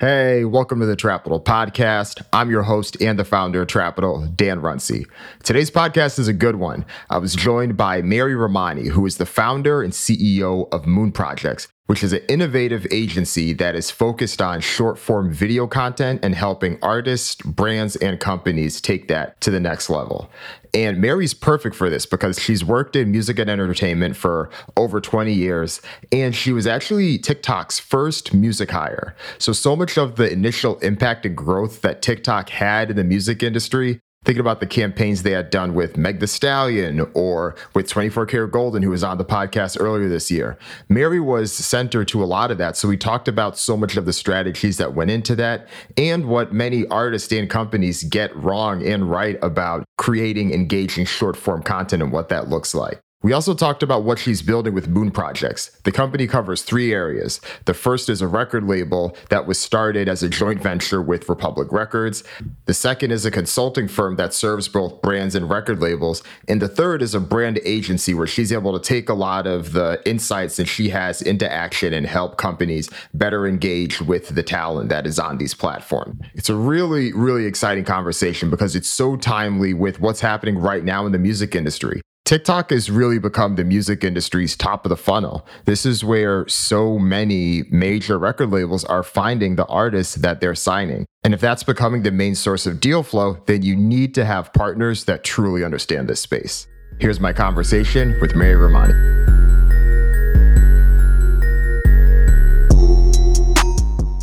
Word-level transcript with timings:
Hey, 0.00 0.44
welcome 0.44 0.78
to 0.78 0.86
the 0.86 0.94
Trapital 0.94 1.42
podcast. 1.42 2.22
I'm 2.32 2.50
your 2.50 2.62
host 2.62 2.96
and 3.02 3.18
the 3.18 3.24
founder 3.24 3.62
of 3.62 3.66
Trapital, 3.66 4.32
Dan 4.36 4.60
Runcie. 4.60 5.06
Today's 5.42 5.72
podcast 5.72 6.20
is 6.20 6.28
a 6.28 6.32
good 6.32 6.54
one. 6.54 6.86
I 7.10 7.18
was 7.18 7.34
joined 7.34 7.76
by 7.76 8.00
Mary 8.02 8.34
Rahmani, 8.34 8.90
who 8.90 9.04
is 9.06 9.16
the 9.16 9.26
founder 9.26 9.82
and 9.82 9.92
CEO 9.92 10.68
of 10.70 10.86
Moon 10.86 11.10
Projects, 11.10 11.66
which 11.88 12.04
is 12.04 12.12
an 12.12 12.20
innovative 12.28 12.86
agency 12.90 13.54
that 13.54 13.74
is 13.74 13.90
focused 13.90 14.42
on 14.42 14.60
short 14.60 14.98
form 14.98 15.32
video 15.32 15.66
content 15.66 16.20
and 16.22 16.34
helping 16.34 16.78
artists, 16.82 17.36
brands, 17.36 17.96
and 17.96 18.20
companies 18.20 18.78
take 18.78 19.08
that 19.08 19.40
to 19.40 19.50
the 19.50 19.58
next 19.58 19.88
level. 19.88 20.30
And 20.74 21.00
Mary's 21.00 21.32
perfect 21.32 21.74
for 21.74 21.88
this 21.88 22.04
because 22.04 22.38
she's 22.38 22.62
worked 22.62 22.94
in 22.94 23.10
music 23.10 23.38
and 23.38 23.48
entertainment 23.48 24.16
for 24.16 24.50
over 24.76 25.00
20 25.00 25.32
years. 25.32 25.80
And 26.12 26.34
she 26.34 26.52
was 26.52 26.66
actually 26.66 27.18
TikTok's 27.18 27.78
first 27.78 28.34
music 28.34 28.70
hire. 28.70 29.16
So, 29.38 29.54
so 29.54 29.74
much 29.74 29.96
of 29.96 30.16
the 30.16 30.30
initial 30.30 30.78
impact 30.80 31.24
and 31.24 31.34
growth 31.34 31.80
that 31.80 32.02
TikTok 32.02 32.50
had 32.50 32.90
in 32.90 32.96
the 32.96 33.04
music 33.04 33.42
industry 33.42 34.02
thinking 34.24 34.40
about 34.40 34.60
the 34.60 34.66
campaigns 34.66 35.22
they 35.22 35.30
had 35.30 35.50
done 35.50 35.74
with 35.74 35.96
Meg 35.96 36.20
Thee 36.20 36.26
Stallion 36.26 37.06
or 37.14 37.54
with 37.74 37.88
24kGoldn, 37.88 38.82
who 38.82 38.90
was 38.90 39.04
on 39.04 39.18
the 39.18 39.24
podcast 39.24 39.78
earlier 39.80 40.08
this 40.08 40.30
year. 40.30 40.58
Mary 40.88 41.20
was 41.20 41.52
center 41.52 42.04
to 42.04 42.22
a 42.22 42.26
lot 42.26 42.50
of 42.50 42.58
that. 42.58 42.76
So 42.76 42.88
we 42.88 42.96
talked 42.96 43.28
about 43.28 43.56
so 43.58 43.76
much 43.76 43.96
of 43.96 44.04
the 44.04 44.12
strategies 44.12 44.76
that 44.76 44.94
went 44.94 45.10
into 45.10 45.34
that 45.36 45.68
and 45.96 46.26
what 46.26 46.52
many 46.52 46.86
artists 46.88 47.32
and 47.32 47.48
companies 47.48 48.04
get 48.04 48.34
wrong 48.36 48.84
and 48.86 49.10
right 49.10 49.38
about 49.42 49.84
creating 49.96 50.52
engaging 50.52 51.06
short 51.06 51.36
form 51.36 51.62
content 51.62 52.02
and 52.02 52.12
what 52.12 52.28
that 52.28 52.48
looks 52.48 52.74
like. 52.74 53.00
We 53.20 53.32
also 53.32 53.52
talked 53.52 53.82
about 53.82 54.04
what 54.04 54.20
she's 54.20 54.42
building 54.42 54.74
with 54.74 54.86
Moon 54.86 55.10
Projects. 55.10 55.76
The 55.82 55.90
company 55.90 56.28
covers 56.28 56.62
three 56.62 56.92
areas. 56.92 57.40
The 57.64 57.74
first 57.74 58.08
is 58.08 58.22
a 58.22 58.28
record 58.28 58.62
label 58.62 59.16
that 59.28 59.44
was 59.44 59.58
started 59.58 60.08
as 60.08 60.22
a 60.22 60.28
joint 60.28 60.62
venture 60.62 61.02
with 61.02 61.28
Republic 61.28 61.72
Records. 61.72 62.22
The 62.66 62.74
second 62.74 63.10
is 63.10 63.26
a 63.26 63.32
consulting 63.32 63.88
firm 63.88 64.14
that 64.16 64.34
serves 64.34 64.68
both 64.68 65.02
brands 65.02 65.34
and 65.34 65.50
record 65.50 65.80
labels. 65.80 66.22
And 66.46 66.62
the 66.62 66.68
third 66.68 67.02
is 67.02 67.12
a 67.12 67.18
brand 67.18 67.58
agency 67.64 68.14
where 68.14 68.28
she's 68.28 68.52
able 68.52 68.78
to 68.78 68.88
take 68.88 69.08
a 69.08 69.14
lot 69.14 69.48
of 69.48 69.72
the 69.72 70.00
insights 70.06 70.56
that 70.58 70.66
she 70.66 70.90
has 70.90 71.20
into 71.20 71.50
action 71.50 71.92
and 71.92 72.06
help 72.06 72.36
companies 72.36 72.88
better 73.14 73.48
engage 73.48 74.00
with 74.00 74.28
the 74.28 74.44
talent 74.44 74.90
that 74.90 75.08
is 75.08 75.18
on 75.18 75.38
these 75.38 75.54
platforms. 75.54 76.20
It's 76.34 76.50
a 76.50 76.54
really, 76.54 77.12
really 77.12 77.46
exciting 77.46 77.82
conversation 77.82 78.48
because 78.48 78.76
it's 78.76 78.88
so 78.88 79.16
timely 79.16 79.74
with 79.74 79.98
what's 79.98 80.20
happening 80.20 80.56
right 80.56 80.84
now 80.84 81.04
in 81.04 81.10
the 81.10 81.18
music 81.18 81.56
industry. 81.56 82.00
TikTok 82.28 82.68
has 82.68 82.90
really 82.90 83.18
become 83.18 83.54
the 83.54 83.64
music 83.64 84.04
industry's 84.04 84.54
top 84.54 84.84
of 84.84 84.90
the 84.90 84.98
funnel. 84.98 85.46
This 85.64 85.86
is 85.86 86.04
where 86.04 86.46
so 86.46 86.98
many 86.98 87.62
major 87.70 88.18
record 88.18 88.50
labels 88.50 88.84
are 88.84 89.02
finding 89.02 89.56
the 89.56 89.64
artists 89.64 90.16
that 90.16 90.38
they're 90.38 90.54
signing. 90.54 91.06
And 91.24 91.32
if 91.32 91.40
that's 91.40 91.62
becoming 91.62 92.02
the 92.02 92.10
main 92.10 92.34
source 92.34 92.66
of 92.66 92.80
deal 92.80 93.02
flow, 93.02 93.38
then 93.46 93.62
you 93.62 93.74
need 93.74 94.14
to 94.16 94.26
have 94.26 94.52
partners 94.52 95.04
that 95.04 95.24
truly 95.24 95.64
understand 95.64 96.06
this 96.06 96.20
space. 96.20 96.66
Here's 97.00 97.18
my 97.18 97.32
conversation 97.32 98.14
with 98.20 98.34
Mary 98.34 98.56
Rahmani. 98.56 99.37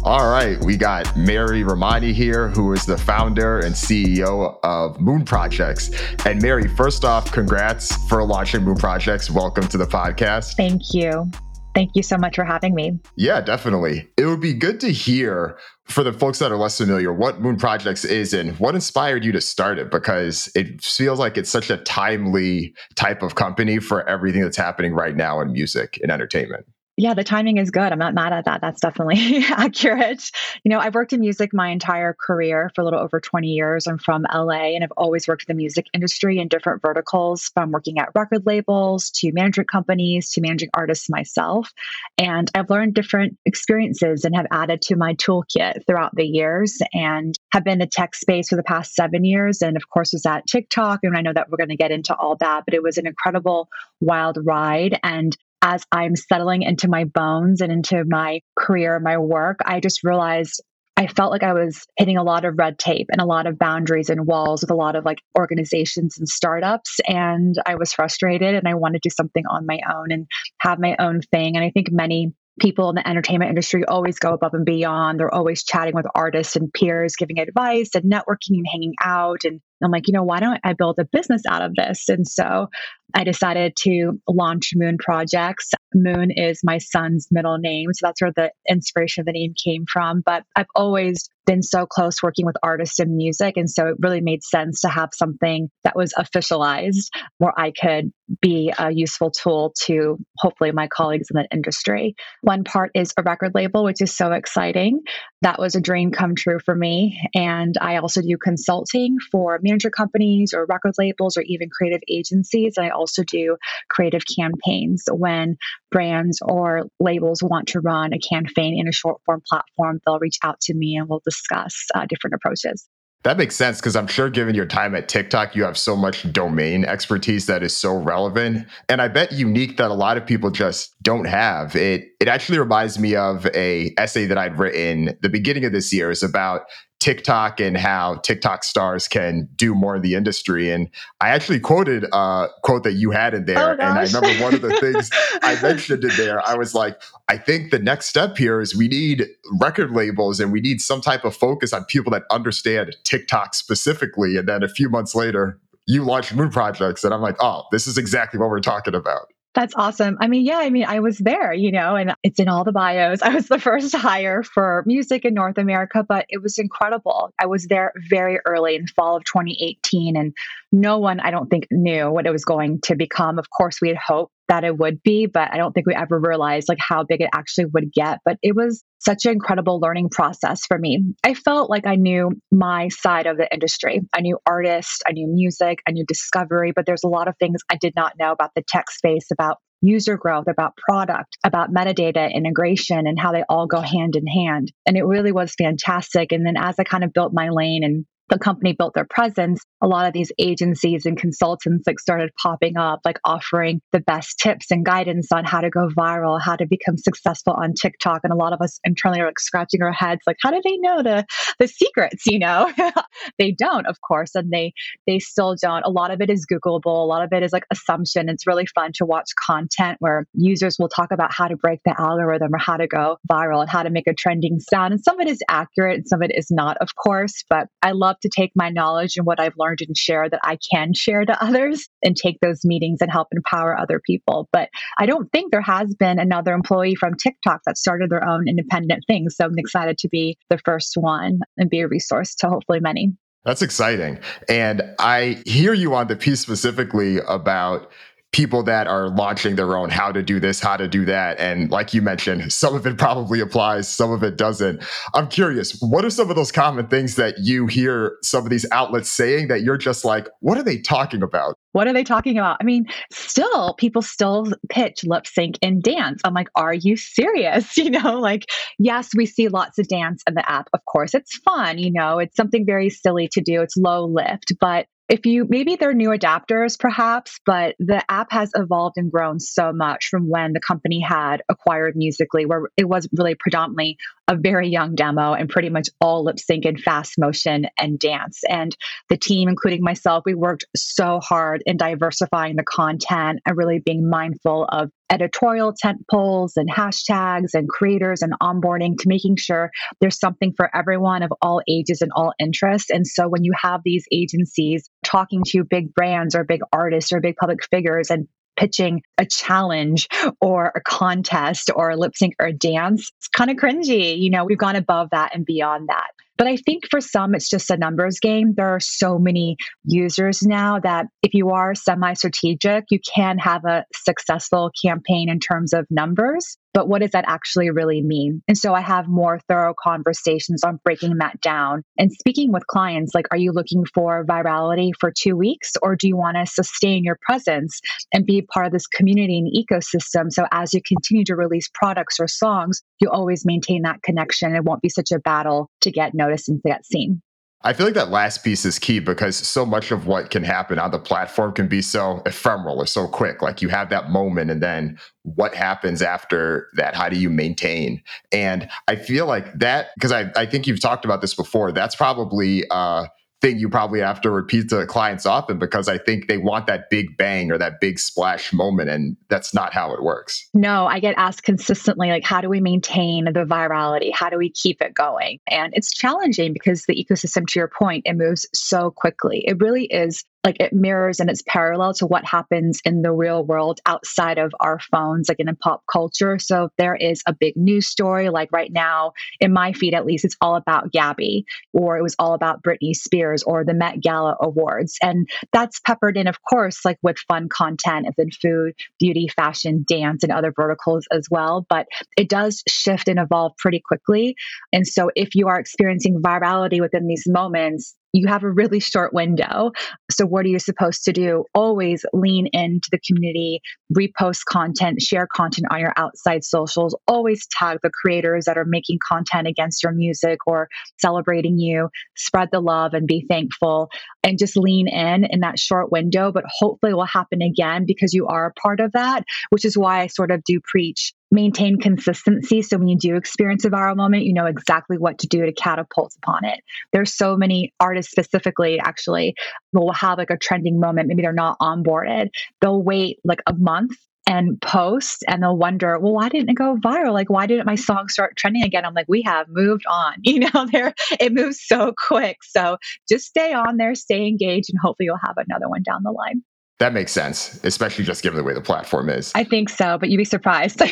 All 0.05 0.29
right, 0.29 0.63
we 0.63 0.77
got 0.77 1.17
Mary 1.17 1.63
Rahmani 1.63 2.13
here, 2.13 2.49
who 2.49 2.73
is 2.73 2.85
the 2.85 2.95
founder 2.95 3.57
and 3.61 3.73
CEO 3.73 4.59
of 4.61 5.01
Moon 5.01 5.25
Projects. 5.25 5.89
And 6.27 6.39
Mary, 6.43 6.67
first 6.67 7.03
off, 7.03 7.31
congrats 7.31 7.95
for 8.05 8.23
launching 8.23 8.63
Moon 8.63 8.75
Projects. 8.75 9.31
Welcome 9.31 9.67
to 9.67 9.79
the 9.79 9.87
podcast. 9.87 10.57
Thank 10.57 10.93
you. 10.93 11.31
Thank 11.73 11.89
you 11.95 12.03
so 12.03 12.17
much 12.17 12.35
for 12.35 12.43
having 12.43 12.75
me. 12.75 12.99
Yeah, 13.15 13.41
definitely. 13.41 14.07
It 14.15 14.27
would 14.27 14.41
be 14.41 14.53
good 14.53 14.79
to 14.81 14.91
hear 14.91 15.57
for 15.85 16.03
the 16.03 16.13
folks 16.13 16.37
that 16.37 16.51
are 16.51 16.57
less 16.57 16.77
familiar 16.77 17.11
what 17.11 17.41
Moon 17.41 17.57
Projects 17.57 18.05
is 18.05 18.31
and 18.31 18.51
what 18.59 18.75
inspired 18.75 19.25
you 19.25 19.31
to 19.31 19.41
start 19.41 19.79
it 19.79 19.89
because 19.89 20.51
it 20.53 20.83
feels 20.83 21.17
like 21.17 21.35
it's 21.35 21.49
such 21.49 21.71
a 21.71 21.77
timely 21.77 22.75
type 22.93 23.23
of 23.23 23.33
company 23.33 23.79
for 23.79 24.07
everything 24.07 24.43
that's 24.43 24.55
happening 24.55 24.93
right 24.93 25.15
now 25.15 25.41
in 25.41 25.51
music 25.51 25.99
and 26.03 26.11
entertainment 26.11 26.67
yeah, 26.97 27.13
the 27.13 27.25
timing 27.25 27.57
is 27.57 27.71
good. 27.71 27.91
I'm 27.91 27.99
not 27.99 28.13
mad 28.13 28.31
at 28.31 28.45
that. 28.45 28.61
That's 28.61 28.79
definitely 28.79 29.43
accurate. 29.49 30.31
You 30.63 30.69
know, 30.69 30.79
I've 30.79 30.95
worked 30.95 31.11
in 31.11 31.19
music 31.19 31.53
my 31.53 31.69
entire 31.69 32.13
career 32.13 32.71
for 32.73 32.81
a 32.81 32.85
little 32.85 33.01
over 33.01 33.19
20 33.19 33.47
years. 33.47 33.85
I'm 33.85 33.97
from 33.97 34.25
LA 34.33 34.75
and 34.75 34.83
I've 34.83 34.93
always 34.95 35.27
worked 35.27 35.43
in 35.47 35.53
the 35.53 35.57
music 35.57 35.87
industry 35.93 36.39
in 36.39 36.47
different 36.47 36.81
verticals 36.81 37.51
from 37.53 37.71
working 37.71 37.99
at 37.99 38.09
record 38.15 38.45
labels 38.45 39.09
to 39.15 39.33
management 39.33 39.69
companies 39.69 40.31
to 40.31 40.41
managing 40.41 40.69
artists 40.73 41.09
myself. 41.09 41.73
And 42.17 42.49
I've 42.55 42.69
learned 42.69 42.93
different 42.93 43.37
experiences 43.45 44.23
and 44.23 44.33
have 44.33 44.47
added 44.51 44.81
to 44.83 44.95
my 44.95 45.15
toolkit 45.15 45.85
throughout 45.85 46.15
the 46.15 46.25
years 46.25 46.77
and 46.93 47.37
have 47.51 47.65
been 47.65 47.73
in 47.73 47.79
the 47.79 47.87
tech 47.87 48.15
space 48.15 48.47
for 48.47 48.55
the 48.55 48.63
past 48.63 48.95
seven 48.95 49.25
years. 49.25 49.61
And 49.61 49.75
of 49.75 49.89
course, 49.89 50.13
was 50.13 50.25
at 50.25 50.47
TikTok. 50.47 50.99
And 51.03 51.17
I 51.17 51.21
know 51.21 51.33
that 51.33 51.49
we're 51.49 51.57
going 51.57 51.69
to 51.69 51.75
get 51.75 51.91
into 51.91 52.15
all 52.15 52.37
that, 52.37 52.63
but 52.65 52.73
it 52.73 52.81
was 52.81 52.97
an 52.97 53.05
incredible, 53.05 53.67
wild 53.99 54.37
ride. 54.41 54.97
And 55.03 55.35
as 55.65 55.83
I'm 55.91 56.15
settling 56.15 56.61
into 56.61 56.87
my 56.87 57.05
bones 57.05 57.59
and 57.59 57.71
into 57.71 58.03
my 58.05 58.41
career, 58.55 58.99
my 58.99 59.17
work, 59.17 59.61
I 59.65 59.79
just 59.79 60.03
realized 60.03 60.61
I 60.95 61.07
felt 61.07 61.31
like 61.31 61.41
I 61.41 61.53
was 61.53 61.87
hitting 61.97 62.17
a 62.17 62.23
lot 62.23 62.45
of 62.45 62.53
red 62.55 62.77
tape 62.77 63.07
and 63.11 63.19
a 63.19 63.25
lot 63.25 63.47
of 63.47 63.57
boundaries 63.57 64.11
and 64.11 64.27
walls 64.27 64.61
with 64.61 64.69
a 64.69 64.75
lot 64.75 64.95
of 64.95 65.05
like 65.05 65.17
organizations 65.35 66.19
and 66.19 66.29
startups. 66.29 66.99
And 67.07 67.55
I 67.65 67.75
was 67.75 67.93
frustrated 67.93 68.53
and 68.53 68.67
I 68.67 68.75
wanted 68.75 69.01
to 69.01 69.09
do 69.09 69.13
something 69.13 69.43
on 69.49 69.65
my 69.65 69.79
own 69.91 70.11
and 70.11 70.27
have 70.59 70.77
my 70.79 70.95
own 70.99 71.21
thing. 71.33 71.55
And 71.55 71.65
I 71.65 71.71
think 71.71 71.91
many 71.91 72.31
people 72.59 72.89
in 72.89 72.95
the 72.95 73.07
entertainment 73.07 73.49
industry 73.49 73.85
always 73.85 74.19
go 74.19 74.33
above 74.33 74.53
and 74.53 74.65
beyond. 74.65 75.19
They're 75.19 75.33
always 75.33 75.63
chatting 75.63 75.95
with 75.95 76.05
artists 76.13 76.55
and 76.55 76.71
peers, 76.71 77.15
giving 77.17 77.39
advice 77.39 77.89
and 77.95 78.05
networking 78.05 78.53
and 78.53 78.67
hanging 78.71 78.93
out. 79.03 79.45
And 79.45 79.61
I'm 79.83 79.91
like, 79.91 80.07
you 80.07 80.13
know, 80.13 80.23
why 80.23 80.39
don't 80.39 80.59
I 80.63 80.73
build 80.73 80.97
a 80.99 81.05
business 81.05 81.41
out 81.49 81.61
of 81.61 81.73
this? 81.75 82.07
And 82.07 82.27
so 82.27 82.69
I 83.13 83.23
decided 83.23 83.75
to 83.77 84.19
launch 84.27 84.71
Moon 84.75 84.97
Projects. 84.97 85.71
Moon 85.93 86.31
is 86.31 86.61
my 86.63 86.77
son's 86.79 87.27
middle 87.31 87.57
name. 87.57 87.93
So 87.93 88.07
that's 88.07 88.21
where 88.21 88.31
the 88.35 88.51
inspiration 88.69 89.21
of 89.21 89.25
the 89.25 89.33
name 89.33 89.53
came 89.61 89.85
from. 89.91 90.21
But 90.25 90.43
I've 90.55 90.65
always 90.75 91.29
been 91.45 91.61
so 91.61 91.85
close 91.85 92.23
working 92.23 92.45
with 92.45 92.55
artists 92.63 92.99
and 92.99 93.15
music. 93.15 93.55
And 93.55 93.69
so 93.69 93.87
it 93.87 93.95
really 93.99 94.21
made 94.21 94.43
sense 94.43 94.81
to 94.81 94.89
have 94.89 95.09
something 95.13 95.69
that 95.83 95.95
was 95.95 96.13
officialized 96.17 97.07
where 97.37 97.53
I 97.57 97.71
could 97.71 98.11
be 98.41 98.73
a 98.77 98.91
useful 98.91 99.29
tool 99.29 99.73
to 99.83 100.17
hopefully 100.39 100.71
my 100.71 100.87
colleagues 100.87 101.27
in 101.29 101.39
the 101.39 101.47
industry. 101.55 102.15
One 102.41 102.63
part 102.63 102.91
is 102.95 103.13
a 103.17 103.21
record 103.21 103.51
label, 103.53 103.83
which 103.83 104.01
is 104.01 104.15
so 104.15 104.31
exciting. 104.31 105.01
That 105.43 105.59
was 105.59 105.75
a 105.75 105.81
dream 105.81 106.11
come 106.11 106.33
true 106.35 106.57
for 106.65 106.75
me. 106.75 107.21
And 107.35 107.75
I 107.79 107.97
also 107.97 108.21
do 108.21 108.37
consulting 108.43 109.17
for 109.31 109.59
manager 109.65 109.89
companies 109.89 110.53
or 110.53 110.65
record 110.65 110.93
labels 110.97 111.35
or 111.35 111.41
even 111.41 111.69
creative 111.69 112.01
agencies. 112.07 112.75
I 112.77 112.89
also 112.89 113.23
do 113.23 113.57
creative 113.89 114.23
campaigns 114.25 115.03
when 115.11 115.57
brands 115.91 116.39
or 116.41 116.83
labels 116.99 117.41
want 117.43 117.67
to 117.69 117.79
run 117.79 118.13
a 118.13 118.19
campaign 118.19 118.77
in 118.79 118.87
a 118.87 118.91
short 118.91 119.21
form 119.25 119.41
platform, 119.47 119.99
they'll 120.05 120.19
reach 120.19 120.37
out 120.43 120.59
to 120.61 120.73
me 120.73 120.95
and 120.95 121.09
we'll 121.09 121.21
discuss 121.25 121.85
uh, 121.95 122.05
different 122.07 122.35
approaches. 122.35 122.87
That 123.25 123.39
makes 123.39 123.55
sense 123.55 123.79
because 123.79 123.95
I'm 123.95 124.05
sure, 124.05 124.29
given 124.29 124.53
your 124.53 124.67
time 124.67 124.93
at 124.93 125.09
TikTok, 125.09 125.55
you 125.55 125.63
have 125.63 125.79
so 125.79 125.95
much 125.95 126.31
domain 126.31 126.85
expertise 126.85 127.47
that 127.47 127.63
is 127.63 127.75
so 127.75 127.95
relevant, 127.97 128.67
and 128.87 129.01
I 129.01 129.07
bet 129.07 129.31
unique 129.31 129.77
that 129.77 129.89
a 129.89 129.95
lot 129.95 130.15
of 130.15 130.27
people 130.27 130.51
just 130.51 130.93
don't 131.01 131.25
have. 131.25 131.75
It 131.75 132.09
it 132.19 132.27
actually 132.27 132.59
reminds 132.59 132.99
me 132.99 133.15
of 133.15 133.47
a 133.55 133.95
essay 133.97 134.27
that 134.27 134.37
I'd 134.37 134.59
written 134.59 135.17
the 135.23 135.29
beginning 135.29 135.65
of 135.65 135.71
this 135.71 135.91
year. 135.91 136.11
is 136.11 136.21
about 136.21 136.65
TikTok 136.99 137.59
and 137.59 137.77
how 137.77 138.15
TikTok 138.15 138.63
stars 138.63 139.07
can 139.07 139.47
do 139.55 139.75
more 139.75 139.97
in 139.97 140.01
the 140.01 140.15
industry. 140.15 140.71
And 140.71 140.89
I 141.21 141.29
actually 141.29 141.59
quoted 141.59 142.05
a 142.11 142.47
quote 142.63 142.83
that 142.83 142.93
you 142.93 143.11
had 143.11 143.33
in 143.33 143.45
there. 143.45 143.69
Oh, 143.69 143.71
and 143.73 143.81
I 143.81 144.03
remember 144.03 144.43
one 144.43 144.53
of 144.55 144.61
the 144.61 144.75
things 144.79 145.09
I 145.43 145.61
mentioned 145.61 146.03
in 146.03 146.11
there, 146.17 146.45
I 146.47 146.55
was 146.55 146.73
like, 146.73 146.99
I 147.27 147.37
think 147.37 147.71
the 147.71 147.79
next 147.79 148.07
step 148.07 148.37
here 148.37 148.61
is 148.61 148.75
we 148.75 148.87
need 148.87 149.27
record 149.59 149.91
labels 149.91 150.39
and 150.39 150.51
we 150.51 150.61
need 150.61 150.81
some 150.81 151.01
type 151.01 151.25
of 151.25 151.35
focus 151.35 151.73
on 151.73 151.85
people 151.85 152.11
that 152.11 152.23
understand 152.31 152.95
TikTok 153.03 153.53
specifically. 153.53 154.37
And 154.37 154.47
then 154.47 154.63
a 154.63 154.69
few 154.69 154.89
months 154.89 155.13
later, 155.13 155.59
you 155.87 156.03
launched 156.03 156.33
Moon 156.33 156.49
Projects. 156.49 157.03
And 157.03 157.13
I'm 157.13 157.21
like, 157.21 157.35
oh, 157.39 157.65
this 157.71 157.87
is 157.87 157.97
exactly 157.97 158.39
what 158.39 158.49
we're 158.49 158.59
talking 158.59 158.95
about. 158.95 159.27
That's 159.55 159.73
awesome. 159.73 160.17
I 160.19 160.27
mean, 160.27 160.45
yeah, 160.45 160.57
I 160.57 160.69
mean, 160.69 160.83
I 160.85 160.99
was 160.99 161.17
there, 161.17 161.53
you 161.53 161.71
know, 161.71 161.95
and 161.95 162.13
it's 162.23 162.41
in 162.41 162.49
all 162.49 162.65
the 162.65 162.73
bios. 162.73 163.21
I 163.23 163.29
was 163.29 163.47
the 163.47 163.57
first 163.57 163.95
hire 163.95 164.43
for 164.43 164.83
music 164.85 165.23
in 165.23 165.33
North 165.33 165.57
America, 165.57 166.05
but 166.07 166.25
it 166.27 166.43
was 166.43 166.59
incredible. 166.59 167.33
I 167.39 167.45
was 167.45 167.65
there 167.67 167.93
very 168.09 168.39
early 168.45 168.75
in 168.75 168.85
fall 168.87 169.15
of 169.15 169.23
2018, 169.23 170.17
and 170.17 170.33
no 170.73 170.99
one, 170.99 171.21
I 171.21 171.31
don't 171.31 171.49
think, 171.49 171.67
knew 171.71 172.11
what 172.11 172.27
it 172.27 172.31
was 172.31 172.43
going 172.43 172.81
to 172.81 172.95
become. 172.95 173.39
Of 173.39 173.49
course, 173.49 173.79
we 173.81 173.87
had 173.87 173.97
hoped 173.97 174.33
that 174.47 174.63
it 174.63 174.77
would 174.77 175.01
be, 175.03 175.25
but 175.25 175.53
I 175.53 175.57
don't 175.57 175.73
think 175.73 175.87
we 175.87 175.95
ever 175.95 176.19
realized 176.19 176.69
like 176.69 176.77
how 176.79 177.03
big 177.03 177.21
it 177.21 177.29
actually 177.33 177.65
would 177.65 177.91
get. 177.91 178.19
But 178.25 178.37
it 178.41 178.55
was 178.55 178.83
such 178.99 179.25
an 179.25 179.31
incredible 179.31 179.79
learning 179.79 180.09
process 180.09 180.65
for 180.65 180.77
me. 180.77 181.13
I 181.23 181.33
felt 181.33 181.69
like 181.69 181.85
I 181.85 181.95
knew 181.95 182.31
my 182.51 182.89
side 182.89 183.27
of 183.27 183.37
the 183.37 183.51
industry. 183.51 184.01
I 184.13 184.21
knew 184.21 184.37
artists, 184.45 185.01
I 185.07 185.11
knew 185.11 185.27
music, 185.27 185.79
I 185.87 185.91
knew 185.91 186.05
discovery, 186.07 186.71
but 186.75 186.85
there's 186.85 187.03
a 187.03 187.09
lot 187.09 187.27
of 187.27 187.35
things 187.37 187.61
I 187.69 187.77
did 187.77 187.93
not 187.95 188.13
know 188.19 188.31
about 188.31 188.51
the 188.55 188.63
tech 188.67 188.89
space, 188.91 189.27
about 189.31 189.57
user 189.81 190.17
growth, 190.17 190.45
about 190.47 190.75
product, 190.77 191.37
about 191.43 191.73
metadata 191.73 192.33
integration 192.33 193.05
and 193.07 193.19
how 193.19 193.31
they 193.31 193.43
all 193.47 193.67
go 193.67 193.81
hand 193.81 194.15
in 194.15 194.25
hand. 194.25 194.71
And 194.85 194.97
it 194.97 195.05
really 195.05 195.31
was 195.31 195.53
fantastic. 195.57 196.31
And 196.31 196.45
then 196.45 196.55
as 196.57 196.75
I 196.79 196.83
kind 196.83 197.03
of 197.03 197.13
built 197.13 197.33
my 197.33 197.49
lane 197.49 197.83
and 197.83 198.05
the 198.29 198.39
company 198.39 198.73
built 198.73 198.93
their 198.93 199.07
presence, 199.09 199.63
a 199.81 199.87
lot 199.87 200.07
of 200.07 200.13
these 200.13 200.31
agencies 200.39 201.05
and 201.05 201.17
consultants 201.17 201.85
like 201.85 201.99
started 201.99 202.31
popping 202.41 202.77
up, 202.77 203.01
like 203.05 203.19
offering 203.23 203.81
the 203.91 203.99
best 203.99 204.39
tips 204.39 204.71
and 204.71 204.85
guidance 204.85 205.31
on 205.31 205.45
how 205.45 205.61
to 205.61 205.69
go 205.69 205.89
viral, 205.89 206.41
how 206.41 206.55
to 206.55 206.65
become 206.65 206.97
successful 206.97 207.53
on 207.53 207.73
TikTok. 207.73 208.21
And 208.23 208.33
a 208.33 208.35
lot 208.35 208.53
of 208.53 208.61
us 208.61 208.79
internally 208.83 209.21
are 209.21 209.27
like 209.27 209.39
scratching 209.39 209.81
our 209.83 209.91
heads, 209.91 210.21
like, 210.25 210.37
how 210.41 210.51
do 210.51 210.61
they 210.63 210.77
know 210.77 211.03
the 211.03 211.25
the 211.59 211.67
secrets? 211.67 212.23
You 212.25 212.39
know, 212.39 212.71
they 213.37 213.51
don't, 213.51 213.85
of 213.85 213.97
course, 214.01 214.33
and 214.35 214.51
they 214.51 214.73
they 215.05 215.19
still 215.19 215.55
don't. 215.61 215.83
A 215.83 215.89
lot 215.89 216.11
of 216.11 216.21
it 216.21 216.29
is 216.29 216.45
Googleable. 216.51 217.03
A 217.03 217.07
lot 217.07 217.23
of 217.23 217.31
it 217.31 217.43
is 217.43 217.53
like 217.53 217.65
assumption. 217.71 218.29
It's 218.29 218.47
really 218.47 218.65
fun 218.73 218.91
to 218.95 219.05
watch 219.05 219.29
content 219.39 219.97
where 219.99 220.25
users 220.33 220.77
will 220.79 220.89
talk 220.89 221.11
about 221.11 221.33
how 221.33 221.47
to 221.47 221.55
break 221.55 221.79
the 221.85 221.95
algorithm 221.99 222.53
or 222.53 222.57
how 222.57 222.77
to 222.77 222.87
go 222.87 223.17
viral 223.31 223.61
and 223.61 223.69
how 223.69 223.83
to 223.83 223.89
make 223.89 224.07
a 224.07 224.13
trending 224.13 224.59
sound. 224.59 224.93
And 224.93 225.03
some 225.03 225.19
of 225.19 225.27
it 225.27 225.31
is 225.31 225.39
accurate 225.49 225.97
and 225.97 226.07
some 226.07 226.21
of 226.21 226.29
it 226.29 226.37
is 226.37 226.47
not, 226.49 226.77
of 226.77 226.95
course. 226.95 227.43
But 227.49 227.67
I 227.81 227.91
love 227.91 228.14
love 228.15 228.19
to 228.21 228.29
take 228.29 228.51
my 228.55 228.69
knowledge 228.69 229.17
and 229.17 229.25
what 229.25 229.39
I've 229.39 229.57
learned 229.57 229.79
and 229.81 229.97
share 229.97 230.29
that 230.29 230.39
I 230.43 230.57
can 230.71 230.93
share 230.93 231.25
to 231.25 231.43
others 231.43 231.87
and 232.03 232.15
take 232.15 232.39
those 232.41 232.63
meetings 232.63 232.99
and 233.01 233.11
help 233.11 233.27
empower 233.31 233.77
other 233.77 234.01
people. 234.05 234.47
But 234.51 234.69
I 234.97 235.05
don't 235.05 235.31
think 235.31 235.51
there 235.51 235.61
has 235.61 235.93
been 235.95 236.19
another 236.19 236.53
employee 236.53 236.95
from 236.95 237.15
TikTok 237.15 237.61
that 237.65 237.77
started 237.77 238.09
their 238.09 238.27
own 238.27 238.47
independent 238.47 239.03
thing. 239.07 239.29
So 239.29 239.45
I'm 239.45 239.57
excited 239.57 239.97
to 239.99 240.09
be 240.09 240.37
the 240.49 240.59
first 240.63 240.93
one 240.95 241.39
and 241.57 241.69
be 241.69 241.81
a 241.81 241.87
resource 241.87 242.35
to 242.35 242.47
hopefully 242.47 242.79
many. 242.79 243.13
That's 243.43 243.61
exciting. 243.61 244.19
And 244.49 244.81
I 244.97 245.41
hear 245.45 245.73
you 245.73 245.93
on 245.93 246.07
the 246.07 246.15
piece 246.15 246.39
specifically 246.39 247.19
about 247.27 247.91
people 248.35 248.61
that 248.63 248.85
are 248.85 249.07
launching 249.07 249.55
their 249.55 249.77
own 249.77 249.89
how 249.89 250.11
to 250.11 250.21
do 250.21 250.41
this, 250.41 250.59
how 250.59 250.75
to 250.75 250.89
do 250.89 251.05
that. 251.05 251.39
And 251.39 251.71
like 251.71 251.93
you 251.93 252.01
mentioned, 252.01 252.51
some 252.51 252.75
of 252.75 252.85
it 252.85 252.97
probably 252.97 253.39
applies, 253.39 253.87
some 253.87 254.11
of 254.11 254.23
it 254.23 254.35
doesn't. 254.35 254.83
I'm 255.13 255.29
curious, 255.29 255.79
what 255.79 256.03
are 256.03 256.09
some 256.09 256.29
of 256.29 256.35
those 256.35 256.51
common 256.51 256.87
things 256.87 257.15
that 257.15 257.35
you 257.39 257.65
hear 257.67 258.17
some 258.23 258.43
of 258.43 258.49
these 258.49 258.65
outlets 258.73 259.09
saying 259.09 259.47
that 259.47 259.61
you're 259.61 259.77
just 259.77 260.03
like, 260.03 260.27
what 260.41 260.57
are 260.57 260.63
they 260.63 260.79
talking 260.79 261.23
about? 261.23 261.55
What 261.71 261.87
are 261.87 261.93
they 261.93 262.03
talking 262.03 262.37
about? 262.37 262.57
I 262.59 262.65
mean, 262.65 262.87
still, 263.09 263.73
people 263.75 264.01
still 264.01 264.47
pitch 264.69 265.05
lip 265.05 265.27
sync 265.27 265.55
and 265.61 265.81
dance. 265.81 266.19
I'm 266.25 266.33
like, 266.33 266.49
are 266.55 266.73
you 266.73 266.97
serious? 266.97 267.77
You 267.85 267.91
know, 267.91 268.19
like, 268.19 268.45
yes, 268.79 269.11
we 269.15 269.27
see 269.27 269.47
lots 269.47 269.77
of 269.77 269.87
dance 269.87 270.23
in 270.27 270.33
the 270.33 270.49
app. 270.49 270.69
Of 270.73 270.79
course, 270.85 271.13
it's 271.13 271.37
fun. 271.45 271.77
You 271.77 271.91
know, 271.91 272.17
it's 272.17 272.35
something 272.35 272.65
very 272.65 272.89
silly 272.89 273.29
to 273.33 273.41
do. 273.41 273.61
It's 273.61 273.77
low 273.77 274.05
lift, 274.05 274.53
but 274.59 274.87
if 275.07 275.25
you 275.25 275.45
maybe 275.47 275.75
they're 275.75 275.93
new 275.93 276.09
adapters 276.09 276.79
perhaps 276.79 277.39
but 277.45 277.75
the 277.79 278.01
app 278.09 278.31
has 278.31 278.51
evolved 278.55 278.97
and 278.97 279.11
grown 279.11 279.39
so 279.39 279.71
much 279.71 280.07
from 280.07 280.29
when 280.29 280.53
the 280.53 280.59
company 280.59 280.99
had 280.99 281.43
acquired 281.47 281.95
Musical.ly 281.95 282.45
where 282.45 282.69
it 282.75 282.87
was 282.87 283.07
really 283.15 283.35
predominantly 283.35 283.97
a 284.27 284.35
very 284.35 284.69
young 284.69 284.95
demo 284.95 285.33
and 285.33 285.49
pretty 285.49 285.69
much 285.69 285.87
all 286.01 286.23
lip 286.23 286.39
sync 286.39 286.65
and 286.65 286.79
fast 286.79 287.19
motion 287.19 287.67
and 287.77 287.99
dance. 287.99 288.41
And 288.49 288.75
the 289.09 289.17
team 289.17 289.47
including 289.47 289.83
myself 289.83 290.23
we 290.25 290.33
worked 290.33 290.65
so 290.75 291.19
hard 291.19 291.61
in 291.65 291.77
diversifying 291.77 292.55
the 292.55 292.63
content 292.63 293.41
and 293.45 293.57
really 293.57 293.79
being 293.79 294.09
mindful 294.09 294.65
of 294.65 294.89
editorial 295.11 295.73
tent 295.77 296.05
poles 296.09 296.53
and 296.57 296.69
hashtags 296.69 297.53
and 297.53 297.69
creators 297.69 298.21
and 298.21 298.33
onboarding 298.41 298.97
to 298.97 299.07
making 299.07 299.35
sure 299.37 299.71
there's 300.01 300.19
something 300.19 300.53
for 300.55 300.75
everyone 300.75 301.23
of 301.23 301.31
all 301.41 301.61
ages 301.67 302.01
and 302.01 302.11
all 302.15 302.33
interests. 302.39 302.89
And 302.89 303.05
so 303.05 303.27
when 303.27 303.43
you 303.43 303.53
have 303.61 303.81
these 303.83 304.05
agencies 304.11 304.89
talking 305.03 305.43
to 305.47 305.63
big 305.63 305.93
brands 305.93 306.35
or 306.35 306.43
big 306.43 306.61
artists 306.71 307.11
or 307.11 307.19
big 307.19 307.35
public 307.35 307.59
figures 307.69 308.09
and 308.09 308.27
pitching 308.57 309.01
a 309.17 309.25
challenge 309.25 310.07
or 310.39 310.71
a 310.75 310.81
contest 310.81 311.69
or 311.75 311.89
a 311.89 311.97
lip 311.97 312.13
sync 312.15 312.35
or 312.39 312.47
a 312.47 312.53
dance, 312.53 313.11
it's 313.17 313.27
kind 313.27 313.51
of 313.51 313.57
cringy. 313.57 314.17
You 314.17 314.29
know, 314.29 314.45
we've 314.45 314.57
gone 314.57 314.75
above 314.75 315.09
that 315.11 315.35
and 315.35 315.45
beyond 315.45 315.89
that. 315.89 316.11
But 316.37 316.47
I 316.47 316.57
think 316.57 316.83
for 316.89 316.99
some, 316.99 317.33
it's 317.33 317.49
just 317.49 317.69
a 317.69 317.77
numbers 317.77 318.19
game. 318.19 318.53
There 318.55 318.75
are 318.75 318.79
so 318.79 319.17
many 319.17 319.57
users 319.85 320.43
now 320.43 320.79
that 320.79 321.07
if 321.23 321.33
you 321.33 321.51
are 321.51 321.75
semi 321.75 322.13
strategic, 322.13 322.85
you 322.89 322.99
can 322.99 323.37
have 323.37 323.63
a 323.65 323.85
successful 323.93 324.71
campaign 324.83 325.29
in 325.29 325.39
terms 325.39 325.73
of 325.73 325.85
numbers 325.89 326.57
but 326.75 326.89
what 326.89 327.01
does 327.01 327.11
that 327.11 327.23
actually 327.25 327.69
really 327.69 328.01
mean? 328.01 328.43
And 328.49 328.57
so 328.57 328.73
I 328.73 328.81
have 328.81 329.07
more 329.07 329.39
thorough 329.47 329.73
conversations 329.81 330.61
on 330.65 330.77
breaking 330.83 331.19
that 331.19 331.39
down 331.39 331.83
and 331.97 332.11
speaking 332.11 332.51
with 332.51 332.67
clients 332.67 333.15
like, 333.15 333.27
are 333.31 333.37
you 333.37 333.53
looking 333.53 333.85
for 333.93 334.25
virality 334.25 334.91
for 334.99 335.09
two 335.17 335.37
weeks 335.37 335.71
or 335.81 335.95
do 335.95 336.09
you 336.09 336.17
want 336.17 336.35
to 336.35 336.45
sustain 336.45 337.05
your 337.05 337.17
presence 337.21 337.79
and 338.13 338.25
be 338.25 338.41
part 338.41 338.65
of 338.65 338.73
this 338.73 338.87
community 338.87 339.37
and 339.37 339.49
ecosystem? 339.55 340.29
So 340.29 340.45
as 340.51 340.73
you 340.73 340.81
continue 340.85 341.23
to 341.23 341.37
release 341.37 341.69
products 341.73 342.19
or 342.19 342.27
songs, 342.27 342.81
you 342.99 343.09
always 343.09 343.45
maintain 343.45 343.83
that 343.83 344.03
connection. 344.03 344.53
It 344.53 344.65
won't 344.65 344.81
be 344.81 344.89
such 344.89 345.13
a 345.13 345.19
battle 345.19 345.69
to 345.79 345.91
get 345.91 346.13
noticed 346.13 346.24
and 346.31 346.61
to 346.61 346.69
get 346.69 346.85
seen. 346.85 347.21
I 347.65 347.73
feel 347.73 347.87
like 347.87 347.95
that 347.95 348.11
last 348.11 348.43
piece 348.43 348.63
is 348.63 348.77
key 348.77 348.99
because 348.99 349.35
so 349.35 349.65
much 349.65 349.89
of 349.89 350.05
what 350.05 350.29
can 350.29 350.43
happen 350.43 350.77
on 350.77 350.91
the 350.91 350.99
platform 350.99 351.51
can 351.51 351.67
be 351.67 351.81
so 351.81 352.21
ephemeral 352.27 352.77
or 352.77 352.85
so 352.85 353.07
quick. 353.07 353.41
Like 353.41 353.59
you 353.59 353.69
have 353.69 353.89
that 353.89 354.11
moment, 354.11 354.51
and 354.51 354.61
then 354.61 354.99
what 355.23 355.55
happens 355.55 356.03
after 356.03 356.69
that? 356.75 356.93
How 356.93 357.09
do 357.09 357.17
you 357.17 357.31
maintain? 357.31 358.03
And 358.31 358.69
I 358.87 358.95
feel 358.95 359.25
like 359.25 359.51
that 359.57 359.87
because 359.95 360.11
I, 360.11 360.31
I 360.35 360.45
think 360.45 360.67
you've 360.67 360.79
talked 360.79 361.05
about 361.05 361.21
this 361.21 361.33
before. 361.33 361.71
That's 361.71 361.95
probably 361.95 362.69
uh, 362.69 363.07
thing 363.41 363.59
you 363.59 363.69
probably 363.69 363.99
have 363.99 364.21
to 364.21 364.31
repeat 364.31 364.69
to 364.69 364.85
clients 364.85 365.25
often 365.25 365.59
because 365.59 365.87
I 365.87 365.97
think 365.97 366.27
they 366.27 366.37
want 366.37 366.67
that 366.67 366.89
big 366.89 367.17
bang 367.17 367.51
or 367.51 367.57
that 367.57 367.79
big 367.79 367.99
splash 367.99 368.53
moment. 368.53 368.89
And 368.89 369.17
that's 369.29 369.53
not 369.53 369.73
how 369.73 369.93
it 369.93 370.01
works. 370.01 370.47
No, 370.53 370.87
I 370.87 370.99
get 370.99 371.15
asked 371.17 371.43
consistently, 371.43 372.09
like, 372.09 372.23
how 372.23 372.41
do 372.41 372.49
we 372.49 372.61
maintain 372.61 373.25
the 373.25 373.45
virality? 373.45 374.11
How 374.13 374.29
do 374.29 374.37
we 374.37 374.49
keep 374.49 374.81
it 374.81 374.93
going? 374.93 375.39
And 375.47 375.73
it's 375.75 375.93
challenging 375.93 376.53
because 376.53 376.85
the 376.85 376.95
ecosystem, 376.95 377.45
to 377.47 377.59
your 377.59 377.67
point, 377.67 378.03
it 378.05 378.15
moves 378.15 378.47
so 378.53 378.91
quickly. 378.91 379.43
It 379.45 379.59
really 379.59 379.85
is 379.85 380.23
like 380.45 380.57
it 380.59 380.71
mirrors 380.71 381.19
and 381.19 381.29
it's 381.29 381.41
parallel 381.47 381.93
to 381.95 382.05
what 382.05 382.23
happens 382.23 382.79
in 382.85 383.01
the 383.01 383.11
real 383.11 383.43
world 383.43 383.79
outside 383.85 384.37
of 384.37 384.53
our 384.59 384.79
phones, 384.79 385.27
like 385.27 385.39
in 385.39 385.53
pop 385.55 385.83
culture. 385.91 386.37
So 386.37 386.69
there 386.77 386.95
is 386.95 387.23
a 387.27 387.33
big 387.33 387.57
news 387.57 387.87
story, 387.87 388.29
like 388.29 388.51
right 388.51 388.71
now 388.71 389.13
in 389.39 389.51
my 389.51 389.73
feed, 389.73 389.95
at 389.95 390.05
least, 390.05 390.23
it's 390.23 390.37
all 390.39 390.55
about 390.55 390.91
Gabby, 390.91 391.45
or 391.73 391.97
it 391.97 392.03
was 392.03 392.15
all 392.19 392.33
about 392.33 392.61
Britney 392.61 392.93
Spears 392.93 393.43
or 393.43 393.65
the 393.65 393.73
Met 393.73 393.99
Gala 394.01 394.37
Awards. 394.39 394.97
And 395.01 395.27
that's 395.51 395.79
peppered 395.79 396.15
in, 396.15 396.27
of 396.27 396.37
course, 396.47 396.85
like 396.85 396.99
with 397.01 397.17
fun 397.27 397.49
content 397.49 398.05
and 398.05 398.13
then 398.15 398.29
food, 398.29 398.73
beauty, 398.99 399.27
fashion, 399.27 399.83
dance, 399.87 400.23
and 400.23 400.31
other 400.31 400.53
verticals 400.55 401.07
as 401.11 401.27
well. 401.31 401.65
But 401.67 401.87
it 402.17 402.29
does 402.29 402.61
shift 402.67 403.07
and 403.07 403.19
evolve 403.19 403.53
pretty 403.57 403.81
quickly. 403.83 404.35
And 404.71 404.85
so 404.85 405.09
if 405.15 405.33
you 405.33 405.47
are 405.47 405.59
experiencing 405.59 406.21
virality 406.21 406.81
within 406.81 407.07
these 407.07 407.23
moments, 407.25 407.95
you 408.15 408.27
have 408.27 408.43
a 408.43 408.49
really 408.49 408.79
short 408.79 409.13
window. 409.13 409.71
So, 410.09 410.25
what 410.25 410.45
are 410.45 410.49
you 410.49 410.59
supposed 410.59 411.03
to 411.05 411.11
do? 411.13 411.45
Always 411.53 412.05
lean 412.13 412.47
into 412.53 412.87
the 412.91 412.99
community, 412.99 413.61
repost 413.95 414.45
content, 414.47 415.01
share 415.01 415.27
content 415.27 415.67
on 415.69 415.79
your 415.79 415.93
outside 415.97 416.43
socials, 416.43 416.95
always 417.07 417.45
tag 417.47 417.79
the 417.83 417.89
creators 417.89 418.45
that 418.45 418.57
are 418.57 418.65
making 418.65 418.99
content 419.05 419.47
against 419.47 419.83
your 419.83 419.91
music 419.91 420.39
or 420.47 420.69
celebrating 420.99 421.59
you, 421.59 421.89
spread 422.15 422.49
the 422.51 422.61
love 422.61 422.93
and 422.93 423.07
be 423.07 423.25
thankful, 423.27 423.89
and 424.23 424.39
just 424.39 424.55
lean 424.55 424.87
in 424.87 425.25
in 425.25 425.41
that 425.41 425.59
short 425.59 425.91
window. 425.91 426.31
But 426.31 426.45
hopefully, 426.47 426.91
it 426.91 426.95
will 426.95 427.05
happen 427.05 427.41
again 427.41 427.85
because 427.85 428.13
you 428.13 428.27
are 428.27 428.47
a 428.47 428.53
part 428.53 428.79
of 428.79 428.93
that, 428.93 429.23
which 429.49 429.65
is 429.65 429.77
why 429.77 430.01
I 430.01 430.07
sort 430.07 430.31
of 430.31 430.43
do 430.43 430.59
preach 430.63 431.13
maintain 431.35 431.77
consistency. 431.77 432.61
So 432.61 432.77
when 432.77 432.87
you 432.87 432.97
do 432.97 433.15
experience 433.15 433.65
a 433.65 433.69
viral 433.69 433.95
moment, 433.95 434.23
you 434.23 434.33
know 434.33 434.45
exactly 434.45 434.97
what 434.97 435.19
to 435.19 435.27
do 435.27 435.45
to 435.45 435.53
catapult 435.53 436.15
upon 436.23 436.45
it. 436.45 436.61
There's 436.93 437.13
so 437.13 437.37
many 437.37 437.73
artists 437.79 438.11
specifically 438.11 438.79
actually 438.79 439.35
will 439.73 439.93
have 439.93 440.17
like 440.17 440.31
a 440.31 440.37
trending 440.37 440.79
moment. 440.79 441.07
Maybe 441.07 441.21
they're 441.21 441.33
not 441.33 441.57
onboarded. 441.59 442.29
They'll 442.61 442.81
wait 442.81 443.19
like 443.23 443.41
a 443.45 443.53
month 443.53 443.97
and 444.27 444.59
post 444.59 445.23
and 445.27 445.43
they'll 445.43 445.57
wonder, 445.57 445.99
well, 445.99 446.13
why 446.13 446.29
didn't 446.29 446.49
it 446.49 446.55
go 446.55 446.77
viral? 446.83 447.13
Like, 447.13 447.29
why 447.29 447.45
didn't 447.45 447.65
my 447.65 447.75
song 447.75 448.07
start 448.07 448.35
trending 448.35 448.63
again? 448.63 448.85
I'm 448.85 448.93
like, 448.93 449.05
we 449.07 449.21
have 449.23 449.47
moved 449.49 449.85
on. 449.89 450.15
You 450.23 450.39
know, 450.39 450.67
there 450.71 450.93
it 451.19 451.33
moves 451.33 451.61
so 451.61 451.93
quick. 452.07 452.37
So 452.43 452.77
just 453.07 453.25
stay 453.25 453.53
on 453.53 453.77
there, 453.77 453.95
stay 453.95 454.27
engaged, 454.27 454.69
and 454.69 454.79
hopefully 454.81 455.05
you'll 455.05 455.19
have 455.23 455.37
another 455.37 455.69
one 455.69 455.83
down 455.83 456.01
the 456.03 456.11
line. 456.11 456.43
That 456.79 456.93
makes 456.93 457.11
sense, 457.11 457.59
especially 457.63 458.03
just 458.03 458.21
given 458.21 458.37
the 458.37 458.43
way 458.43 458.53
the 458.53 458.61
platform 458.61 459.09
is. 459.09 459.31
I 459.33 459.45
think 459.45 459.69
so, 459.69 459.97
but 459.97 460.09
you'd 460.09 460.17
be 460.17 460.25
surprised. 460.25 460.81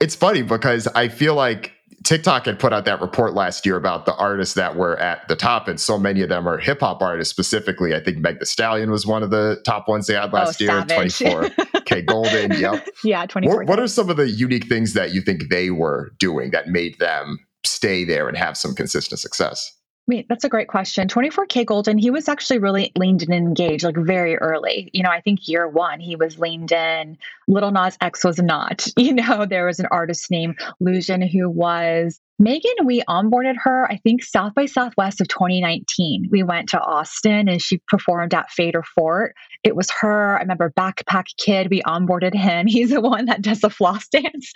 it's 0.00 0.16
funny 0.16 0.42
because 0.42 0.88
I 0.88 1.06
feel 1.06 1.36
like 1.36 1.72
TikTok 2.04 2.46
had 2.46 2.58
put 2.58 2.72
out 2.72 2.84
that 2.86 3.00
report 3.00 3.34
last 3.34 3.64
year 3.64 3.76
about 3.76 4.06
the 4.06 4.14
artists 4.16 4.54
that 4.54 4.74
were 4.76 4.98
at 4.98 5.28
the 5.28 5.36
top, 5.36 5.68
and 5.68 5.78
so 5.78 5.96
many 5.96 6.22
of 6.22 6.28
them 6.28 6.48
are 6.48 6.58
hip 6.58 6.80
hop 6.80 7.00
artists 7.02 7.30
specifically. 7.30 7.94
I 7.94 8.00
think 8.00 8.18
Meg 8.18 8.40
Thee 8.40 8.46
Stallion 8.46 8.90
was 8.90 9.06
one 9.06 9.22
of 9.22 9.30
the 9.30 9.60
top 9.64 9.86
ones 9.88 10.08
they 10.08 10.14
had 10.14 10.30
oh, 10.30 10.36
last 10.36 10.60
oh, 10.60 10.64
year, 10.64 10.84
24. 10.84 11.50
K-Golden, 11.84 12.52
yep. 12.60 12.88
Yeah, 13.04 13.26
24. 13.26 13.58
What, 13.58 13.66
what 13.68 13.80
are 13.80 13.86
some 13.86 14.10
of 14.10 14.16
the 14.16 14.28
unique 14.28 14.66
things 14.66 14.94
that 14.94 15.12
you 15.12 15.20
think 15.20 15.50
they 15.50 15.70
were 15.70 16.12
doing 16.18 16.50
that 16.50 16.68
made 16.68 16.98
them 16.98 17.38
stay 17.64 18.04
there 18.04 18.28
and 18.28 18.36
have 18.36 18.56
some 18.56 18.74
consistent 18.74 19.20
success? 19.20 19.72
Wait, 20.08 20.26
that's 20.28 20.42
a 20.42 20.48
great 20.48 20.66
question. 20.66 21.06
24kGoldn, 21.06 22.00
he 22.00 22.10
was 22.10 22.28
actually 22.28 22.58
really 22.58 22.90
leaned 22.98 23.22
in 23.22 23.32
and 23.32 23.46
engaged 23.46 23.84
like 23.84 23.96
very 23.96 24.36
early. 24.36 24.90
You 24.92 25.04
know, 25.04 25.10
I 25.10 25.20
think 25.20 25.46
year 25.46 25.68
one, 25.68 26.00
he 26.00 26.16
was 26.16 26.40
leaned 26.40 26.72
in. 26.72 27.18
Lil 27.46 27.70
Nas 27.70 27.96
X 28.00 28.24
was 28.24 28.38
not. 28.38 28.86
You 29.02 29.14
know, 29.14 29.46
there 29.46 29.66
was 29.66 29.80
an 29.80 29.86
artist 29.90 30.30
named 30.30 30.58
Lusion 30.80 31.28
who 31.28 31.50
was 31.50 32.20
Megan, 32.38 32.86
we 32.86 33.02
onboarded 33.08 33.54
her, 33.62 33.86
I 33.90 33.98
think, 33.98 34.24
South 34.24 34.54
by 34.54 34.66
Southwest 34.66 35.20
of 35.20 35.28
2019. 35.28 36.28
We 36.30 36.42
went 36.42 36.70
to 36.70 36.80
Austin 36.80 37.48
and 37.48 37.62
she 37.62 37.80
performed 37.86 38.34
at 38.34 38.50
Fader 38.50 38.82
Fort. 38.82 39.34
It 39.62 39.76
was 39.76 39.90
her. 40.00 40.36
I 40.36 40.40
remember 40.40 40.72
Backpack 40.76 41.26
Kid, 41.38 41.68
we 41.70 41.82
onboarded 41.82 42.34
him. 42.34 42.66
He's 42.68 42.90
the 42.90 43.00
one 43.00 43.26
that 43.26 43.42
does 43.42 43.60
the 43.60 43.70
floss 43.70 44.08
dance. 44.12 44.52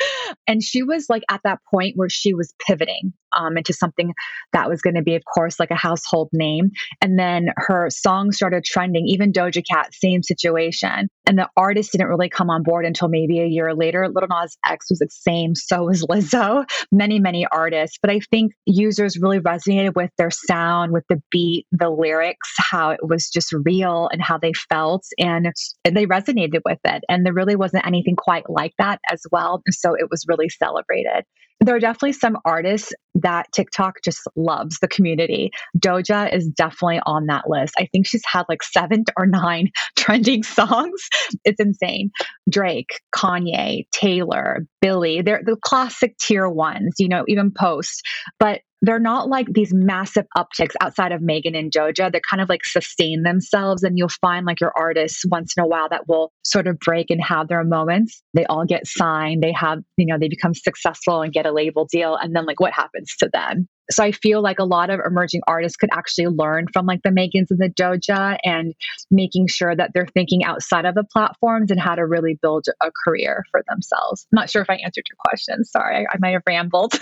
And 0.46 0.62
she 0.62 0.82
was 0.82 1.06
like 1.08 1.22
at 1.30 1.42
that 1.44 1.60
point 1.70 1.96
where 1.96 2.08
she 2.08 2.34
was 2.34 2.52
pivoting 2.66 3.12
um, 3.36 3.56
into 3.56 3.72
something 3.72 4.14
that 4.52 4.68
was 4.68 4.82
going 4.82 4.96
to 4.96 5.02
be, 5.02 5.14
of 5.14 5.22
course, 5.32 5.60
like 5.60 5.70
a 5.70 5.76
household 5.76 6.30
name. 6.32 6.70
And 7.00 7.18
then 7.18 7.48
her 7.56 7.88
song 7.90 8.32
started 8.32 8.64
trending, 8.64 9.06
even 9.06 9.32
Doja 9.32 9.62
Cat, 9.64 9.94
same 9.94 10.22
situation. 10.22 11.08
And 11.26 11.38
the 11.38 11.48
artist 11.56 11.92
didn't 11.92 12.08
really 12.08 12.28
come 12.28 12.50
on 12.50 12.62
board 12.62 12.86
until 12.86 13.08
maybe 13.08 13.40
a 13.40 13.46
year 13.46 13.74
later. 13.74 14.08
Lil 14.08 14.28
Nas 14.30 14.56
X 14.64 14.86
was 14.90 15.00
the 15.00 15.08
same, 15.10 15.54
so 15.54 15.84
was 15.84 16.02
Lizzo. 16.02 16.64
Many, 16.92 17.18
many 17.18 17.46
artists 17.50 17.98
but 18.00 18.10
I 18.10 18.20
think 18.30 18.52
users 18.64 19.18
really 19.18 19.40
resonated 19.40 19.94
with 19.94 20.10
their 20.18 20.30
sound, 20.30 20.92
with 20.92 21.04
the 21.08 21.20
beat, 21.30 21.66
the 21.72 21.90
lyrics, 21.90 22.52
how 22.58 22.90
it 22.90 23.00
was 23.02 23.28
just 23.28 23.52
real 23.64 24.08
and 24.12 24.22
how 24.22 24.38
they 24.38 24.52
felt. 24.68 25.04
And 25.18 25.52
they 25.84 26.06
resonated 26.06 26.60
with 26.64 26.78
it. 26.84 27.04
And 27.08 27.26
there 27.26 27.32
really 27.32 27.56
wasn't 27.56 27.86
anything 27.86 28.16
quite 28.16 28.48
like 28.48 28.72
that 28.78 29.00
as 29.10 29.22
well. 29.32 29.62
So 29.70 29.94
it 29.94 30.08
was 30.10 30.24
really 30.28 30.48
celebrated. 30.48 31.24
There 31.60 31.74
are 31.74 31.80
definitely 31.80 32.12
some 32.12 32.36
artists 32.44 32.92
that 33.14 33.46
TikTok 33.52 33.96
just 34.04 34.20
loves 34.36 34.78
the 34.78 34.88
community. 34.88 35.50
Doja 35.78 36.32
is 36.32 36.48
definitely 36.48 37.00
on 37.06 37.26
that 37.26 37.48
list. 37.48 37.74
I 37.78 37.86
think 37.86 38.06
she's 38.06 38.24
had 38.30 38.44
like 38.48 38.62
seven 38.62 39.04
or 39.16 39.26
nine 39.26 39.70
trending 39.96 40.42
songs. 40.42 41.08
It's 41.44 41.60
insane. 41.60 42.10
Drake, 42.48 43.00
Kanye, 43.14 43.86
Taylor, 43.90 44.66
Billie, 44.80 45.22
they're 45.22 45.42
the 45.44 45.56
classic 45.56 46.16
tier 46.18 46.48
ones, 46.48 46.96
you 46.98 47.08
know, 47.08 47.24
even 47.26 47.50
Post. 47.50 48.02
But 48.38 48.60
they're 48.82 48.98
not 48.98 49.28
like 49.28 49.46
these 49.52 49.72
massive 49.72 50.26
upticks 50.36 50.74
outside 50.80 51.12
of 51.12 51.22
Megan 51.22 51.54
and 51.54 51.72
Doja. 51.72 52.12
They 52.12 52.20
kind 52.28 52.40
of 52.40 52.48
like 52.48 52.64
sustain 52.64 53.22
themselves, 53.22 53.82
and 53.82 53.96
you'll 53.98 54.08
find 54.08 54.46
like 54.46 54.60
your 54.60 54.72
artists 54.76 55.24
once 55.30 55.54
in 55.56 55.64
a 55.64 55.66
while 55.66 55.88
that 55.88 56.08
will 56.08 56.32
sort 56.42 56.66
of 56.66 56.78
break 56.78 57.10
and 57.10 57.22
have 57.22 57.48
their 57.48 57.64
moments. 57.64 58.22
They 58.34 58.44
all 58.46 58.64
get 58.64 58.86
signed, 58.86 59.42
they 59.42 59.52
have, 59.52 59.78
you 59.96 60.06
know, 60.06 60.18
they 60.18 60.28
become 60.28 60.54
successful 60.54 61.22
and 61.22 61.32
get 61.32 61.46
a 61.46 61.52
label 61.52 61.86
deal. 61.90 62.16
And 62.16 62.34
then 62.34 62.46
like 62.46 62.60
what 62.60 62.72
happens 62.72 63.14
to 63.20 63.30
them? 63.32 63.68
So 63.90 64.02
I 64.02 64.12
feel 64.12 64.42
like 64.42 64.58
a 64.58 64.64
lot 64.64 64.90
of 64.90 65.00
emerging 65.04 65.42
artists 65.46 65.76
could 65.76 65.90
actually 65.92 66.26
learn 66.26 66.66
from 66.72 66.86
like 66.86 67.02
the 67.02 67.10
Megans 67.10 67.50
and 67.50 67.58
the 67.58 67.68
Doja 67.68 68.38
and 68.44 68.74
making 69.10 69.46
sure 69.48 69.74
that 69.74 69.92
they're 69.94 70.06
thinking 70.06 70.44
outside 70.44 70.84
of 70.84 70.94
the 70.94 71.04
platforms 71.04 71.70
and 71.70 71.80
how 71.80 71.94
to 71.94 72.04
really 72.04 72.38
build 72.40 72.66
a 72.82 72.90
career 73.04 73.44
for 73.50 73.62
themselves. 73.68 74.26
I'm 74.32 74.36
not 74.36 74.50
sure 74.50 74.62
if 74.62 74.70
I 74.70 74.74
answered 74.84 75.04
your 75.08 75.16
question. 75.24 75.64
Sorry, 75.64 75.98
I, 75.98 76.14
I 76.14 76.16
might 76.18 76.32
have 76.32 76.42
rambled. 76.46 76.94